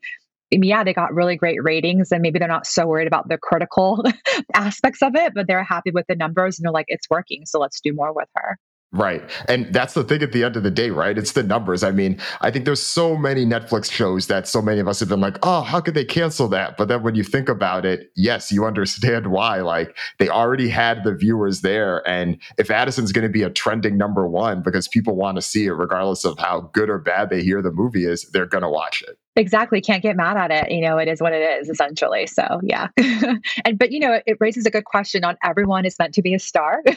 yeah, 0.51 0.83
they 0.83 0.93
got 0.93 1.13
really 1.13 1.35
great 1.35 1.61
ratings, 1.61 2.11
and 2.11 2.21
maybe 2.21 2.39
they're 2.39 2.47
not 2.47 2.65
so 2.65 2.85
worried 2.87 3.07
about 3.07 3.27
the 3.27 3.37
critical 3.37 4.03
aspects 4.53 5.01
of 5.01 5.15
it, 5.15 5.33
but 5.35 5.47
they're 5.47 5.63
happy 5.63 5.91
with 5.91 6.05
the 6.07 6.15
numbers 6.15 6.57
and 6.57 6.65
they're 6.65 6.71
like, 6.71 6.85
it's 6.87 7.09
working, 7.09 7.45
so 7.45 7.59
let's 7.59 7.81
do 7.81 7.93
more 7.93 8.13
with 8.13 8.29
her. 8.35 8.57
Right. 8.93 9.21
And 9.49 9.73
that's 9.73 9.93
the 9.93 10.03
thing 10.05 10.23
at 10.23 10.31
the 10.31 10.45
end 10.45 10.55
of 10.55 10.63
the 10.63 10.71
day, 10.71 10.91
right? 10.91 11.17
It's 11.17 11.33
the 11.33 11.43
numbers. 11.43 11.83
I 11.83 11.91
mean, 11.91 12.21
I 12.39 12.51
think 12.51 12.63
there's 12.63 12.81
so 12.81 13.17
many 13.17 13.45
Netflix 13.45 13.91
shows 13.91 14.27
that 14.27 14.47
so 14.47 14.61
many 14.61 14.79
of 14.79 14.87
us 14.87 15.01
have 15.01 15.09
been 15.09 15.19
like, 15.19 15.37
oh, 15.43 15.61
how 15.61 15.81
could 15.81 15.93
they 15.93 16.05
cancel 16.05 16.47
that? 16.49 16.77
But 16.77 16.87
then 16.87 17.03
when 17.03 17.13
you 17.13 17.23
think 17.23 17.49
about 17.49 17.85
it, 17.85 18.11
yes, 18.15 18.49
you 18.49 18.63
understand 18.63 19.27
why. 19.31 19.59
Like 19.59 19.97
they 20.19 20.29
already 20.29 20.69
had 20.69 21.03
the 21.03 21.13
viewers 21.13 21.61
there. 21.61 22.07
And 22.07 22.41
if 22.57 22.71
Addison's 22.71 23.11
going 23.11 23.27
to 23.27 23.31
be 23.31 23.43
a 23.43 23.49
trending 23.49 23.97
number 23.97 24.25
one 24.25 24.63
because 24.63 24.87
people 24.87 25.17
want 25.17 25.35
to 25.35 25.41
see 25.41 25.65
it, 25.65 25.73
regardless 25.73 26.23
of 26.23 26.39
how 26.39 26.69
good 26.73 26.89
or 26.89 26.97
bad 26.97 27.29
they 27.29 27.43
hear 27.43 27.61
the 27.61 27.71
movie 27.71 28.05
is, 28.05 28.29
they're 28.31 28.45
going 28.45 28.63
to 28.63 28.69
watch 28.69 29.01
it 29.01 29.17
exactly 29.37 29.81
can't 29.81 30.03
get 30.03 30.15
mad 30.15 30.37
at 30.37 30.51
it 30.51 30.71
you 30.71 30.81
know 30.81 30.97
it 30.97 31.07
is 31.07 31.21
what 31.21 31.33
it 31.33 31.61
is 31.61 31.69
essentially 31.69 32.27
so 32.27 32.59
yeah. 32.63 32.87
And 33.65 33.77
but 33.77 33.91
you 33.91 33.99
know 33.99 34.19
it 34.25 34.37
raises 34.39 34.65
a 34.65 34.71
good 34.71 34.85
question 34.85 35.23
on 35.23 35.37
everyone 35.43 35.85
is 35.85 35.95
meant 35.99 36.13
to 36.15 36.21
be 36.21 36.33
a 36.33 36.39
star. 36.39 36.83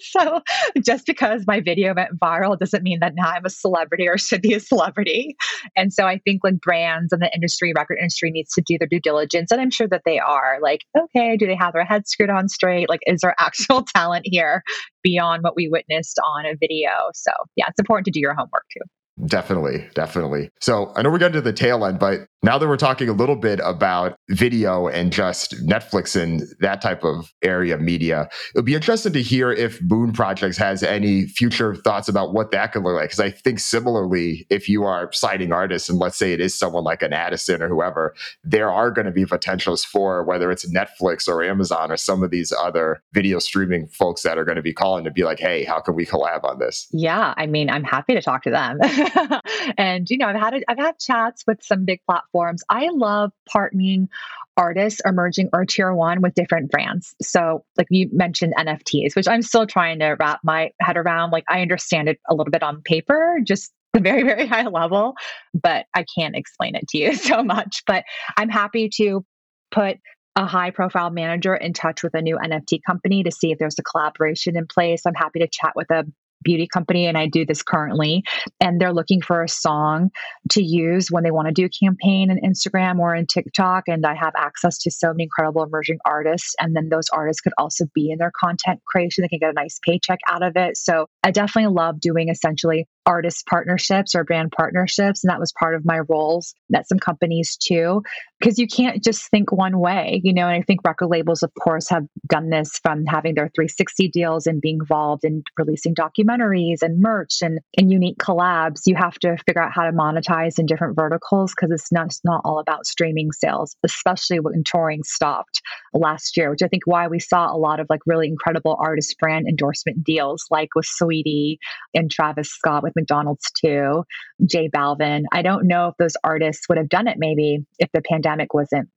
So 0.00 0.42
just 0.84 1.06
because 1.06 1.44
my 1.46 1.60
video 1.60 1.94
went 1.94 2.18
viral 2.18 2.58
doesn't 2.58 2.82
mean 2.82 2.98
that 3.00 3.14
now 3.14 3.28
i'm 3.30 3.44
a 3.44 3.50
celebrity 3.50 4.08
or 4.08 4.18
should 4.18 4.42
be 4.42 4.52
a 4.54 4.60
celebrity. 4.60 5.36
And 5.76 5.92
so 5.92 6.06
i 6.06 6.18
think 6.18 6.42
like 6.44 6.60
brands 6.60 7.12
and 7.12 7.22
the 7.22 7.32
industry 7.34 7.72
record 7.74 7.98
industry 7.98 8.30
needs 8.30 8.52
to 8.54 8.62
do 8.66 8.76
their 8.78 8.88
due 8.88 9.00
diligence 9.00 9.50
and 9.50 9.60
i'm 9.60 9.70
sure 9.70 9.88
that 9.88 10.02
they 10.04 10.18
are 10.18 10.58
like 10.60 10.80
okay 10.98 11.36
do 11.36 11.46
they 11.46 11.54
have 11.54 11.72
their 11.72 11.84
head 11.84 12.06
screwed 12.06 12.30
on 12.30 12.48
straight? 12.48 12.88
Like 12.88 13.00
is 13.06 13.20
there 13.20 13.34
actual 13.38 13.82
talent 13.94 14.26
here 14.26 14.62
beyond 15.02 15.42
what 15.42 15.56
we 15.56 15.68
witnessed 15.68 16.18
on 16.18 16.46
a 16.46 16.56
video? 16.56 16.90
So 17.14 17.30
yeah 17.56 17.66
it's 17.68 17.78
important 17.78 18.06
to 18.06 18.10
do 18.10 18.20
your 18.20 18.34
homework 18.34 18.64
too 18.72 18.84
Definitely, 19.24 19.88
definitely. 19.94 20.50
So 20.60 20.92
I 20.96 21.02
know 21.02 21.10
we're 21.10 21.18
getting 21.18 21.34
to 21.34 21.40
the 21.40 21.52
tail 21.52 21.84
end, 21.84 22.00
but 22.00 22.26
Now 22.44 22.58
that 22.58 22.68
we're 22.68 22.76
talking 22.76 23.08
a 23.08 23.14
little 23.14 23.36
bit 23.36 23.58
about 23.64 24.18
video 24.28 24.86
and 24.86 25.10
just 25.10 25.54
Netflix 25.66 26.14
and 26.14 26.42
that 26.60 26.82
type 26.82 27.02
of 27.02 27.32
area 27.40 27.74
of 27.74 27.80
media, 27.80 28.28
it 28.54 28.58
would 28.58 28.66
be 28.66 28.74
interesting 28.74 29.14
to 29.14 29.22
hear 29.22 29.50
if 29.50 29.80
Moon 29.80 30.12
Projects 30.12 30.58
has 30.58 30.82
any 30.82 31.26
future 31.26 31.74
thoughts 31.74 32.06
about 32.06 32.34
what 32.34 32.50
that 32.50 32.72
could 32.72 32.82
look 32.82 32.96
like. 32.96 33.04
Because 33.04 33.20
I 33.20 33.30
think 33.30 33.60
similarly, 33.60 34.46
if 34.50 34.68
you 34.68 34.84
are 34.84 35.10
citing 35.10 35.52
artists, 35.52 35.88
and 35.88 35.98
let's 35.98 36.18
say 36.18 36.34
it 36.34 36.40
is 36.42 36.54
someone 36.54 36.84
like 36.84 37.00
an 37.00 37.14
Addison 37.14 37.62
or 37.62 37.68
whoever, 37.68 38.14
there 38.42 38.70
are 38.70 38.90
going 38.90 39.06
to 39.06 39.10
be 39.10 39.24
potentials 39.24 39.82
for 39.82 40.22
whether 40.22 40.50
it's 40.50 40.70
Netflix 40.70 41.26
or 41.26 41.42
Amazon 41.42 41.90
or 41.90 41.96
some 41.96 42.22
of 42.22 42.30
these 42.30 42.52
other 42.52 43.02
video 43.14 43.38
streaming 43.38 43.86
folks 43.86 44.20
that 44.20 44.36
are 44.36 44.44
going 44.44 44.56
to 44.56 44.62
be 44.62 44.74
calling 44.74 45.04
to 45.04 45.10
be 45.10 45.24
like, 45.24 45.38
hey, 45.38 45.64
how 45.64 45.80
can 45.80 45.94
we 45.94 46.04
collab 46.04 46.44
on 46.44 46.58
this? 46.58 46.88
Yeah, 46.92 47.32
I 47.38 47.46
mean, 47.46 47.70
I'm 47.70 47.84
happy 47.84 48.12
to 48.12 48.20
talk 48.20 48.42
to 48.42 48.50
them. 48.50 48.80
and 49.78 50.10
you 50.10 50.18
know, 50.18 50.26
I've 50.26 50.36
had 50.36 50.54
a, 50.56 50.60
I've 50.68 50.78
had 50.78 50.98
chats 50.98 51.42
with 51.46 51.62
some 51.62 51.86
big 51.86 52.02
platforms. 52.04 52.33
I 52.68 52.88
love 52.92 53.32
partnering 53.54 54.08
artists 54.56 55.00
emerging 55.04 55.50
or 55.52 55.64
tier 55.64 55.92
one 55.92 56.20
with 56.20 56.34
different 56.34 56.70
brands. 56.70 57.14
So, 57.22 57.64
like 57.76 57.88
you 57.90 58.08
mentioned 58.12 58.54
NFTs, 58.56 59.16
which 59.16 59.28
I'm 59.28 59.42
still 59.42 59.66
trying 59.66 59.98
to 60.00 60.16
wrap 60.18 60.40
my 60.44 60.70
head 60.80 60.96
around. 60.96 61.30
Like, 61.30 61.44
I 61.48 61.62
understand 61.62 62.08
it 62.08 62.20
a 62.28 62.34
little 62.34 62.50
bit 62.50 62.62
on 62.62 62.82
paper, 62.82 63.38
just 63.42 63.72
a 63.94 64.00
very, 64.00 64.22
very 64.22 64.46
high 64.46 64.66
level, 64.66 65.14
but 65.54 65.86
I 65.94 66.04
can't 66.16 66.36
explain 66.36 66.74
it 66.74 66.88
to 66.88 66.98
you 66.98 67.14
so 67.16 67.42
much. 67.42 67.82
But 67.86 68.04
I'm 68.36 68.48
happy 68.48 68.90
to 68.96 69.24
put 69.70 69.98
a 70.36 70.46
high 70.46 70.70
profile 70.70 71.10
manager 71.10 71.54
in 71.54 71.72
touch 71.72 72.02
with 72.02 72.14
a 72.14 72.22
new 72.22 72.36
NFT 72.36 72.80
company 72.84 73.22
to 73.22 73.30
see 73.30 73.52
if 73.52 73.58
there's 73.58 73.78
a 73.78 73.82
collaboration 73.82 74.56
in 74.56 74.66
place. 74.66 75.02
I'm 75.06 75.14
happy 75.14 75.38
to 75.40 75.48
chat 75.48 75.72
with 75.76 75.90
a 75.90 76.04
beauty 76.44 76.68
company 76.72 77.06
and 77.06 77.18
I 77.18 77.26
do 77.26 77.44
this 77.44 77.62
currently 77.62 78.22
and 78.60 78.80
they're 78.80 78.92
looking 78.92 79.20
for 79.20 79.42
a 79.42 79.48
song 79.48 80.10
to 80.50 80.62
use 80.62 81.08
when 81.10 81.24
they 81.24 81.30
want 81.30 81.48
to 81.48 81.52
do 81.52 81.64
a 81.64 81.68
campaign 81.68 82.30
in 82.30 82.38
Instagram 82.40 82.98
or 82.98 83.14
in 83.14 83.26
TikTok 83.26 83.84
and 83.88 84.04
I 84.06 84.14
have 84.14 84.34
access 84.36 84.78
to 84.78 84.90
so 84.90 85.08
many 85.08 85.24
incredible 85.24 85.62
emerging 85.62 85.98
artists 86.04 86.54
and 86.60 86.76
then 86.76 86.88
those 86.88 87.08
artists 87.08 87.40
could 87.40 87.54
also 87.58 87.86
be 87.94 88.10
in 88.10 88.18
their 88.18 88.32
content 88.38 88.80
creation. 88.86 89.22
They 89.22 89.28
can 89.28 89.38
get 89.40 89.50
a 89.50 89.54
nice 89.54 89.78
paycheck 89.84 90.20
out 90.28 90.42
of 90.42 90.56
it. 90.56 90.76
So 90.76 91.06
I 91.22 91.30
definitely 91.30 91.74
love 91.74 92.00
doing 92.00 92.28
essentially 92.28 92.86
artist 93.06 93.46
partnerships 93.46 94.14
or 94.14 94.24
brand 94.24 94.52
partnerships. 94.52 95.22
And 95.22 95.30
that 95.30 95.40
was 95.40 95.52
part 95.58 95.74
of 95.74 95.84
my 95.84 96.00
roles 96.08 96.54
at 96.74 96.88
some 96.88 96.98
companies 96.98 97.56
too, 97.56 98.02
because 98.40 98.58
you 98.58 98.66
can't 98.66 99.02
just 99.02 99.30
think 99.30 99.52
one 99.52 99.78
way, 99.78 100.20
you 100.24 100.32
know. 100.32 100.46
And 100.46 100.56
I 100.56 100.62
think 100.62 100.80
record 100.84 101.08
labels, 101.08 101.42
of 101.42 101.52
course, 101.62 101.88
have 101.90 102.04
done 102.28 102.50
this 102.50 102.78
from 102.82 103.04
having 103.04 103.34
their 103.34 103.50
360 103.54 104.08
deals 104.08 104.46
and 104.46 104.60
being 104.60 104.78
involved 104.80 105.24
in 105.24 105.42
releasing 105.58 105.94
documentaries 105.94 106.82
and 106.82 107.00
merch 107.00 107.38
and, 107.42 107.58
and 107.76 107.90
unique 107.90 108.18
collabs. 108.18 108.82
You 108.86 108.96
have 108.96 109.18
to 109.20 109.36
figure 109.46 109.62
out 109.62 109.72
how 109.72 109.84
to 109.84 109.92
monetize 109.92 110.58
in 110.58 110.66
different 110.66 110.96
verticals 110.96 111.52
because 111.54 111.70
it's 111.70 111.92
not, 111.92 112.06
it's 112.06 112.20
not 112.24 112.42
all 112.44 112.58
about 112.58 112.86
streaming 112.86 113.32
sales, 113.32 113.76
especially 113.84 114.40
when 114.40 114.62
touring 114.64 115.02
stopped 115.04 115.60
last 115.92 116.36
year, 116.36 116.50
which 116.50 116.62
I 116.62 116.68
think 116.68 116.86
why 116.86 117.08
we 117.08 117.20
saw 117.20 117.54
a 117.54 117.56
lot 117.56 117.80
of 117.80 117.86
like 117.90 118.00
really 118.06 118.28
incredible 118.28 118.76
artist 118.78 119.16
brand 119.18 119.46
endorsement 119.48 120.02
deals, 120.04 120.44
like 120.50 120.70
with 120.74 120.86
Saweetie 120.86 121.58
and 121.94 122.10
Travis 122.10 122.50
Scott 122.50 122.82
with 122.82 122.93
McDonald's 122.96 123.50
too, 123.52 124.04
J 124.44 124.68
Balvin. 124.68 125.22
I 125.32 125.42
don't 125.42 125.66
know 125.66 125.88
if 125.88 125.96
those 125.98 126.16
artists 126.22 126.68
would 126.68 126.78
have 126.78 126.88
done 126.88 127.08
it 127.08 127.16
maybe 127.18 127.64
if 127.78 127.90
the 127.92 128.02
pandemic 128.02 128.54
wasn't 128.54 128.88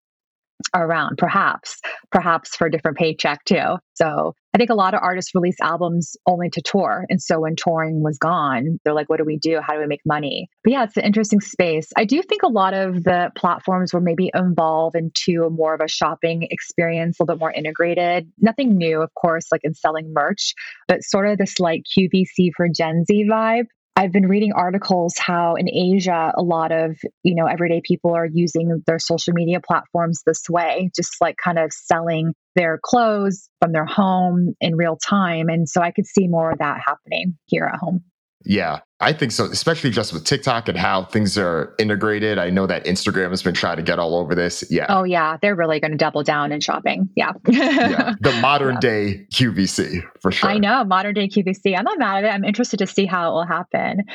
around, 0.76 1.18
perhaps, 1.18 1.80
perhaps 2.12 2.56
for 2.56 2.68
a 2.68 2.72
different 2.72 2.98
paycheck 2.98 3.44
too. 3.46 3.78
So 3.94 4.34
I 4.54 4.58
think 4.58 4.70
a 4.70 4.76
lot 4.76 4.94
of 4.94 5.02
artists 5.04 5.36
release 5.36 5.60
albums 5.62 6.16
only 6.26 6.50
to 6.50 6.62
tour. 6.62 7.06
And 7.10 7.22
so 7.22 7.40
when 7.40 7.56
touring 7.56 8.02
was 8.02 8.18
gone, 8.18 8.80
they're 8.84 8.94
like, 8.94 9.10
what 9.10 9.18
do 9.18 9.24
we 9.26 9.38
do? 9.38 9.60
How 9.62 9.74
do 9.74 9.80
we 9.80 9.88
make 9.88 10.02
money? 10.06 10.50
But 10.64 10.74
yeah, 10.74 10.84
it's 10.84 10.98
an 10.98 11.04
interesting 11.04 11.42
space. 11.42 11.90
I 11.96 12.06
do 12.06 12.22
think 12.22 12.44
a 12.44 12.48
lot 12.48 12.74
of 12.74 13.04
the 13.04 13.32
platforms 13.36 13.94
will 13.94 14.02
maybe 14.02 14.32
evolve 14.34 14.96
into 14.96 15.50
more 15.50 15.76
of 15.76 15.82
a 15.82 15.88
shopping 15.88 16.48
experience, 16.50 17.20
a 17.20 17.24
little 17.24 17.36
bit 17.36 17.40
more 17.40 17.52
integrated. 17.52 18.32
Nothing 18.40 18.78
new, 18.78 19.02
of 19.02 19.14
course, 19.14 19.46
like 19.52 19.62
in 19.64 19.74
selling 19.74 20.12
merch, 20.14 20.54
but 20.88 21.04
sort 21.04 21.28
of 21.28 21.38
this 21.38 21.60
like 21.60 21.84
QVC 21.98 22.50
for 22.56 22.68
Gen 22.68 23.04
Z 23.06 23.28
vibe. 23.30 23.66
I've 23.98 24.12
been 24.12 24.28
reading 24.28 24.52
articles 24.54 25.16
how 25.18 25.56
in 25.56 25.68
Asia, 25.68 26.32
a 26.38 26.44
lot 26.44 26.72
of, 26.72 27.00
you 27.24 27.34
know, 27.34 27.48
everyday 27.48 27.82
people 27.84 28.14
are 28.14 28.28
using 28.32 28.84
their 28.86 29.00
social 29.00 29.34
media 29.34 29.60
platforms 29.60 30.22
this 30.24 30.44
way, 30.48 30.92
just 30.96 31.16
like 31.20 31.36
kind 31.44 31.58
of 31.58 31.72
selling 31.74 32.36
their 32.56 32.80
clothes 32.80 33.50
from 33.60 33.72
their 33.72 33.88
home 33.88 34.54
in 34.62 34.76
real 34.76 34.98
time. 34.98 35.50
And 35.50 35.68
so 35.68 35.82
I 35.82 35.90
could 35.90 36.06
see 36.06 36.28
more 36.28 36.52
of 36.52 36.60
that 36.60 36.78
happening 36.86 37.40
here 37.48 37.66
at 37.66 37.80
home. 37.80 38.04
Yeah, 38.50 38.80
I 39.02 39.12
think 39.12 39.34
so, 39.34 39.44
especially 39.44 39.92
just 39.92 40.14
with 40.14 40.24
TikTok 40.24 40.70
and 40.70 40.78
how 40.78 41.04
things 41.04 41.38
are 41.38 41.76
integrated. 41.78 42.38
I 42.38 42.50
know 42.50 42.66
that 42.66 42.86
Instagram 42.86 43.30
has 43.32 43.44
been 43.44 43.54
trying 43.54 43.76
to 43.76 43.84
get 43.84 44.00
all 44.00 44.16
over 44.16 44.36
this. 44.36 44.64
Yeah. 44.70 44.86
Oh, 44.88 45.04
yeah. 45.04 45.36
They're 45.42 45.54
really 45.54 45.82
going 45.82 45.92
to 45.92 45.98
double 45.98 46.24
down 46.24 46.54
in 46.54 46.62
shopping. 46.62 47.10
Yeah. 47.16 47.34
yeah. 47.48 48.14
The 48.22 48.32
modern 48.42 48.76
yeah. 48.76 48.80
day 48.80 49.28
QVC 49.34 50.02
for 50.22 50.32
sure. 50.32 50.50
I 50.50 50.60
know, 50.60 50.86
modern 50.86 51.14
day 51.14 51.28
QVC. 51.28 51.78
I'm 51.78 51.84
not 51.84 52.00
mad 52.00 52.24
at 52.24 52.24
it. 52.24 52.34
I'm 52.34 52.46
interested 52.46 52.78
to 52.78 52.88
see 52.88 53.06
how 53.06 53.30
it 53.30 53.34
will 53.34 53.46
happen. 53.46 54.06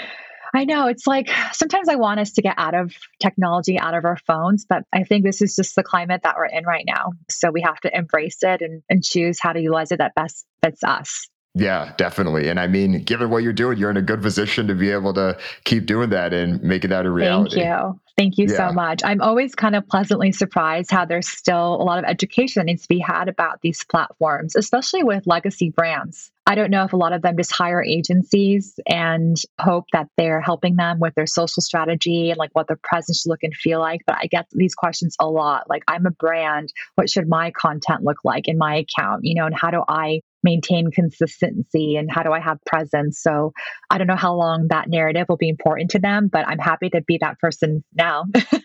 I 0.55 0.65
know 0.65 0.87
it's 0.87 1.07
like 1.07 1.31
sometimes 1.53 1.89
I 1.91 1.97
want 1.97 2.21
us 2.21 2.33
to 2.33 2.43
get 2.43 2.55
out 2.57 2.75
of 2.75 2.95
technology, 3.21 3.79
out 3.79 3.95
of 3.95 4.07
our 4.07 4.17
phones, 4.27 4.65
but 4.67 4.85
I 4.95 5.05
think 5.05 5.25
this 5.25 5.43
is 5.43 5.57
just 5.57 5.77
the 5.77 5.83
climate 5.83 6.23
that 6.25 6.37
we're 6.37 6.47
in 6.47 6.65
right 6.65 6.85
now. 6.87 7.13
So 7.31 7.51
we 7.51 7.61
have 7.63 7.81
to 7.81 7.95
embrace 7.95 8.39
it 8.43 8.63
and, 8.63 8.83
and 8.89 9.05
choose 9.05 9.39
how 9.41 9.53
to 9.53 9.61
utilize 9.61 9.93
it 9.93 9.99
that 9.99 10.15
best 10.15 10.47
fits 10.63 10.83
us. 10.85 11.29
Yeah, 11.55 11.93
definitely. 11.99 12.49
And 12.49 12.59
I 12.59 12.67
mean, 12.67 13.03
given 13.05 13.29
what 13.29 13.43
you're 13.43 13.53
doing, 13.53 13.77
you're 13.77 13.91
in 13.91 13.99
a 13.99 14.03
good 14.03 14.23
position 14.23 14.67
to 14.69 14.75
be 14.75 14.91
able 14.91 15.13
to 15.15 15.37
keep 15.65 15.85
doing 15.85 16.11
that 16.11 16.33
and 16.33 16.63
making 16.63 16.91
that 16.91 17.05
a 17.05 17.11
reality. 17.11 17.57
Thank 17.57 17.67
you. 17.67 18.01
Thank 18.17 18.39
you 18.39 18.47
yeah. 18.49 18.69
so 18.69 18.73
much. 18.73 19.03
I'm 19.05 19.21
always 19.21 19.55
kind 19.55 19.75
of 19.75 19.87
pleasantly 19.89 20.33
surprised 20.33 20.91
how 20.91 21.05
there's 21.05 21.29
still 21.29 21.75
a 21.75 21.85
lot 21.85 21.99
of 21.99 22.05
education 22.05 22.61
that 22.61 22.67
needs 22.67 22.83
to 22.83 22.89
be 22.89 22.99
had 22.99 23.29
about 23.29 23.61
these 23.63 23.85
platforms, 23.85 24.55
especially 24.55 25.03
with 25.03 25.27
legacy 25.27 25.71
brands. 25.71 26.31
I 26.47 26.55
don't 26.55 26.71
know 26.71 26.85
if 26.85 26.93
a 26.93 26.97
lot 26.97 27.13
of 27.13 27.23
them 27.23 27.37
just 27.37 27.53
hire 27.53 27.83
agencies 27.83 28.79
and 28.87 29.37
hope 29.61 29.87
that 29.93 30.09
they're 30.17 30.41
helping 30.41 30.77
them 30.77 30.99
with 31.01 31.15
their 31.15 31.27
social 31.27 31.63
strategy 31.63 32.31
and 32.31 32.39
like 32.39 32.51
what 32.53 32.67
their 32.67 32.79
presence 32.83 33.23
should 33.23 33.31
look 33.31 33.43
and 33.43 33.55
feel 33.55 33.81
like. 33.81 34.01
But 34.07 34.19
I 34.21 34.27
get 34.27 34.47
these 34.53 34.75
questions 34.75 35.17
a 35.21 35.29
lot. 35.29 35.69
Like, 35.71 35.85
I'm 35.89 36.05
a 36.05 36.11
brand. 36.11 36.73
What 36.97 37.09
should 37.09 37.29
my 37.29 37.51
content 37.53 38.03
look 38.03 38.19
like 38.25 38.49
in 38.49 38.59
my 38.59 38.77
account? 38.77 39.21
You 39.25 39.37
know, 39.37 39.47
and 39.47 39.55
how 39.55 39.71
do 39.71 39.83
I 39.89 40.21
maintain 40.43 40.91
consistency 40.91 41.97
and 41.97 42.11
how 42.11 42.23
do 42.23 42.33
I 42.33 42.41
have 42.41 42.59
presence? 42.65 43.21
So 43.21 43.53
I 43.91 43.99
don't 43.99 44.07
know 44.07 44.17
how 44.17 44.35
long 44.35 44.69
that 44.69 44.89
narrative 44.89 45.27
will 45.29 45.37
be 45.37 45.49
important 45.49 45.91
to 45.93 45.99
them, 45.99 46.29
but 46.33 46.47
I'm 46.47 46.59
happy 46.59 46.91
to 46.91 47.01
be 47.03 47.19
that 47.21 47.39
person 47.39 47.85
now 47.95 48.25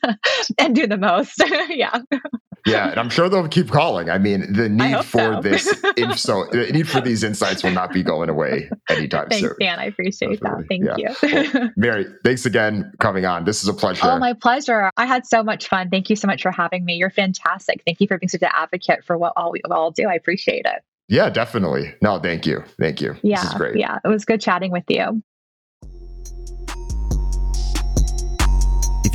and 0.57 0.75
do 0.75 0.87
the 0.87 0.97
most. 0.97 1.43
yeah. 1.69 1.99
Yeah, 2.65 2.89
and 2.89 2.99
I'm 2.99 3.09
sure 3.09 3.29
they'll 3.29 3.47
keep 3.47 3.69
calling. 3.69 4.09
I 4.09 4.17
mean, 4.17 4.51
the 4.51 4.67
need 4.67 5.05
for 5.05 5.35
so. 5.35 5.41
this 5.41 5.63
so 6.21 6.45
the 6.51 6.69
need 6.71 6.87
for 6.87 6.99
these 7.01 7.23
insights 7.23 7.63
will 7.63 7.71
not 7.71 7.93
be 7.93 8.03
going 8.03 8.29
away 8.29 8.69
anytime 8.89 9.29
thanks, 9.29 9.47
soon. 9.47 9.55
Dan. 9.59 9.79
I 9.79 9.85
appreciate 9.85 10.41
Definitely. 10.41 10.79
that. 10.81 10.97
Thank 10.97 11.23
yeah. 11.23 11.43
you. 11.53 11.59
Well, 11.59 11.69
Mary, 11.77 12.05
thanks 12.25 12.45
again 12.45 12.91
coming 12.99 13.25
on. 13.25 13.45
This 13.45 13.63
is 13.63 13.69
a 13.69 13.73
pleasure. 13.73 14.01
Oh, 14.03 14.19
my 14.19 14.33
pleasure. 14.33 14.91
I 14.97 15.05
had 15.05 15.25
so 15.25 15.43
much 15.43 15.67
fun. 15.67 15.89
Thank 15.89 16.09
you 16.09 16.15
so 16.15 16.27
much 16.27 16.41
for 16.41 16.51
having 16.51 16.83
me. 16.83 16.95
You're 16.95 17.09
fantastic. 17.09 17.83
Thank 17.85 18.01
you 18.01 18.07
for 18.07 18.17
being 18.17 18.29
such 18.29 18.41
an 18.41 18.49
advocate 18.53 19.05
for 19.05 19.17
what 19.17 19.33
all 19.37 19.51
we 19.51 19.61
all 19.71 19.91
do. 19.91 20.07
I 20.07 20.15
appreciate 20.15 20.65
it. 20.65 20.83
Yeah, 21.07 21.29
definitely. 21.29 21.93
No, 22.01 22.19
thank 22.19 22.45
you. 22.45 22.63
Thank 22.79 23.01
you. 23.01 23.15
Yeah. 23.21 23.41
This 23.41 23.51
is 23.51 23.57
great. 23.57 23.77
Yeah. 23.77 23.99
It 24.03 24.07
was 24.07 24.25
good 24.25 24.41
chatting 24.41 24.71
with 24.71 24.83
you. 24.89 25.23